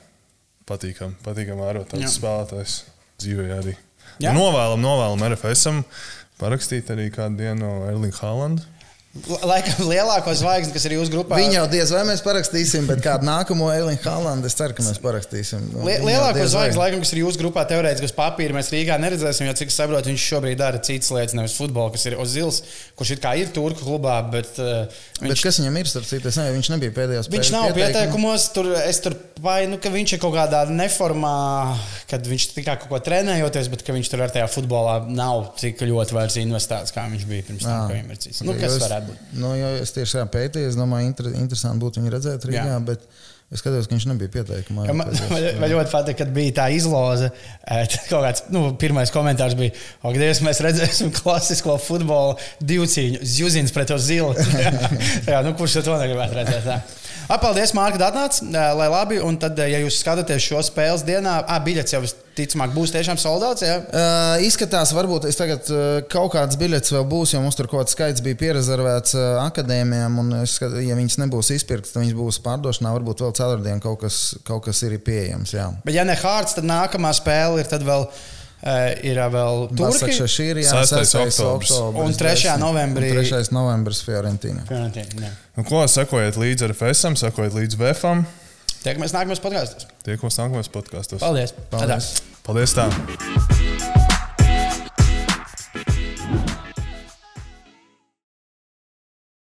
patīkami, 0.69 1.19
patīkami 1.25 1.65
vērot 1.65 1.91
tādus 1.93 2.19
spēlētājus 2.19 2.77
dzīvē 3.23 3.49
arī. 3.59 3.77
Jā. 4.23 4.35
Novēlam, 4.37 4.83
novēlam 4.83 5.25
RFSam 5.33 5.83
parakstīt 6.41 6.91
arī 6.93 7.09
kādu 7.15 7.41
dienu 7.41 7.63
no 7.63 7.73
Erlinga 7.89 8.19
Haalandu. 8.23 8.67
Laikam 9.13 9.91
lielāko 9.91 10.33
zvaigzni, 10.33 10.73
kas 10.73 10.87
ir 10.89 10.95
jūsu 10.95 11.13
grupā. 11.13 11.37
Viņu 11.37 11.59
jau 11.59 11.65
diez 11.69 11.91
vai 11.93 12.01
mēs 12.09 12.23
parakstīsim, 12.25 12.87
bet 12.89 13.03
kādu 13.05 13.27
nākamo 13.29 13.67
Elīnu 13.69 14.01
Haalandu 14.07 14.49
es 14.49 14.57
ceru, 14.57 14.73
ka 14.73 14.87
mēs 14.87 14.97
parakstīsim. 15.05 15.67
Nu, 15.75 15.83
lielāko 15.85 16.47
zvaigzni, 16.49 16.81
laikam, 16.81 17.03
kas 17.05 17.13
ir 17.13 17.21
jūsu 17.21 17.43
grupā, 17.43 17.67
teorētiski 17.69 18.09
uz 18.09 18.15
papīra 18.17 18.57
mēs 18.57 18.73
Rīgā 18.73 18.97
neredzēsim, 19.03 19.45
jo 19.51 19.53
cik 19.59 19.69
es 19.69 19.77
saprotu, 19.77 20.09
viņš 20.09 20.25
šobrīd 20.31 20.57
dara 20.63 20.81
citas 20.81 21.13
lietas, 21.13 21.37
nevis 21.37 21.59
futbolu, 21.61 21.93
kas 21.93 22.09
ir 22.09 22.17
Ozils, 22.25 22.63
kurš 22.97 23.13
ir 23.13 23.21
kā 23.21 23.35
ir 23.37 23.53
turku 23.53 23.85
klubā. 23.85 24.17
Bet, 24.33 24.57
uh, 24.57 24.89
viņš, 25.21 25.29
bet 25.29 25.45
kas 25.45 25.61
viņam 25.61 25.77
ir 25.83 25.93
starp 25.93 26.09
citu? 26.09 26.33
Ne, 26.41 26.49
viņš 26.57 26.73
nebija 26.73 26.97
pēdējos. 26.97 27.29
Viņš 27.37 27.53
nav 27.53 27.69
pieteikumos, 27.77 28.49
tur 28.57 28.73
es 28.81 29.03
tur 29.05 29.19
painu, 29.43 29.77
ka 29.83 29.93
viņš 29.93 30.17
ir 30.17 30.23
kaut 30.23 30.37
kādā 30.39 30.63
neformā, 30.73 31.37
kad 32.09 32.25
viņš 32.29 32.49
tikai 32.57 32.79
kaut 32.81 32.89
ko 32.95 33.03
trenējoties, 33.05 33.69
bet 33.73 33.85
ka 33.85 33.93
viņš 33.93 34.13
tur 34.13 34.25
ar 34.25 34.33
tajā 34.33 34.49
futbolā 34.53 34.99
nav 35.11 35.53
tik 35.61 35.83
ļoti 35.85 36.17
vairs 36.17 36.41
investēts, 36.41 36.95
kā 36.95 37.05
viņš 37.13 37.29
bija 37.29 37.49
pirms 37.51 37.67
tam, 37.67 37.87
ko 37.91 37.97
viņam 37.97 38.13
ir 38.15 38.21
cits. 38.23 38.43
Nu, 38.47 38.57
kas 38.57 38.79
varētu 38.81 39.02
varētu 39.03 39.13
būt. 39.13 39.37
Nu, 39.43 39.53
es 39.83 39.95
tieši 39.97 40.21
tā 40.21 40.25
pētīju, 40.39 40.73
es 40.73 40.79
domāju, 40.79 41.11
inter, 41.11 41.29
interesanti 41.35 41.83
būtu 41.83 42.03
viņu 42.03 42.17
redzēt 42.17 42.49
Rīgā. 42.49 42.67
Jā. 42.73 42.81
Bet... 42.89 43.07
Es 43.53 43.61
skatos, 43.61 43.85
ka 43.85 43.93
viņš 43.93 44.07
nebija 44.09 44.33
pieteikumā. 44.33 44.87
Ja, 44.89 44.95
man 44.97 45.11
man 45.61 45.69
ļoti 45.69 45.93
patīk, 45.93 46.17
kad 46.23 46.31
bija 46.33 46.55
tā 46.57 46.71
izloze. 46.73 47.29
Kaut 48.09 48.25
kāds 48.25 48.47
nu, 48.49 48.63
pirmais 48.81 49.13
komentārs 49.13 49.59
bija, 49.59 49.75
ka 50.01 50.13
Dievs, 50.17 50.41
mēs 50.47 50.63
redzēsim 50.65 51.13
klasisko 51.19 51.77
futbolu 51.85 52.39
divu 52.65 52.89
cīņu. 52.89 53.21
Zjuzins 53.29 53.77
pret 53.77 53.93
to 53.93 54.01
zilu. 54.01 54.33
jā, 55.29 55.43
nu, 55.45 55.53
kurš 55.59 55.83
to 55.85 55.99
negribētu 56.01 56.41
redzēt? 56.41 56.65
Tā. 56.65 56.81
Paldies, 57.41 57.71
Mārka, 57.77 58.01
ka 58.01 58.11
atnācāt. 58.11 58.51
Lai 58.53 58.89
labi, 58.91 59.21
un 59.23 59.39
tad, 59.41 59.57
ja 59.57 59.79
jūs 59.81 60.01
skatāties 60.03 60.43
šo 60.45 60.61
spēles 60.67 61.05
dienā, 61.07 61.39
ah, 61.47 61.61
biļets 61.63 61.95
jau 61.95 62.03
ticamāk 62.37 62.73
būs 62.75 62.93
tiešām 62.95 63.21
soldāts. 63.21 63.65
Ja? 63.65 63.79
Uh, 63.85 64.45
izskatās, 64.47 64.93
varbūt 64.97 65.29
es 65.29 65.39
tagad 65.39 65.69
uh, 65.73 66.01
kaut 66.13 66.33
kāds 66.35 66.59
biļets 66.61 66.95
vēl 66.97 67.07
būs, 67.09 67.35
jo 67.35 67.43
mums 67.45 67.59
tur 67.59 67.69
kaut 67.71 67.85
kāds 67.85 67.97
skaits 67.97 68.25
bija 68.25 68.41
pierezervēts 68.41 69.17
uh, 69.19 69.25
akadēmijām, 69.45 70.19
un 70.23 70.37
es, 70.43 70.59
ja 70.61 70.99
viņas 70.99 71.21
nebūs 71.23 71.53
izpirktas, 71.57 71.95
tad 71.95 72.05
viņas 72.05 72.19
būs 72.19 72.43
pārdošanā. 72.45 72.93
Varbūt 72.99 73.25
vēl 73.25 73.35
ceturtdien 73.39 73.83
kaut 73.85 74.03
kas, 74.05 74.23
kaut 74.49 74.67
kas 74.69 74.83
ir 74.89 74.99
pieejams. 75.05 75.57
Jā. 75.57 75.71
Bet, 75.87 75.97
ja 75.97 76.07
ne 76.09 76.17
Hārts, 76.19 76.57
tad 76.59 76.69
nākamā 76.69 77.13
spēle 77.17 77.65
ir 77.65 77.89
vēl. 77.93 78.09
Uh, 78.63 78.93
ir 79.03 79.19
vēl 79.19 79.65
Turcija. 79.75 80.27
Šī 80.31 80.45
ir 80.53 80.61
6. 80.63 81.17
oktobris. 81.19 81.73
Un 81.99 82.15
3. 82.15 82.53
novembrī. 82.63 83.09
Un 83.11 83.25
3. 83.27 83.51
novembris 83.55 84.05
Fiorentīna. 84.07 84.63
Fiorentīna 84.69 85.33
nu, 85.57 85.65
ko 85.69 85.83
sekojiet 85.91 86.39
līdzi 86.41 86.69
ar 86.69 86.77
FSM, 86.77 87.19
sekojiet 87.21 87.57
līdzi 87.59 87.81
VFam. 87.81 88.23
Tiekamies 88.83 89.15
nākamajos 89.15 89.43
podkāstos. 89.43 89.91
Tiekamies 90.07 90.39
nākamajos 90.41 90.71
podkāstos. 90.75 91.23
Paldies. 91.23 91.55
Paldies. 91.75 92.15
Paldies 92.47 92.79
tā. 92.79 92.89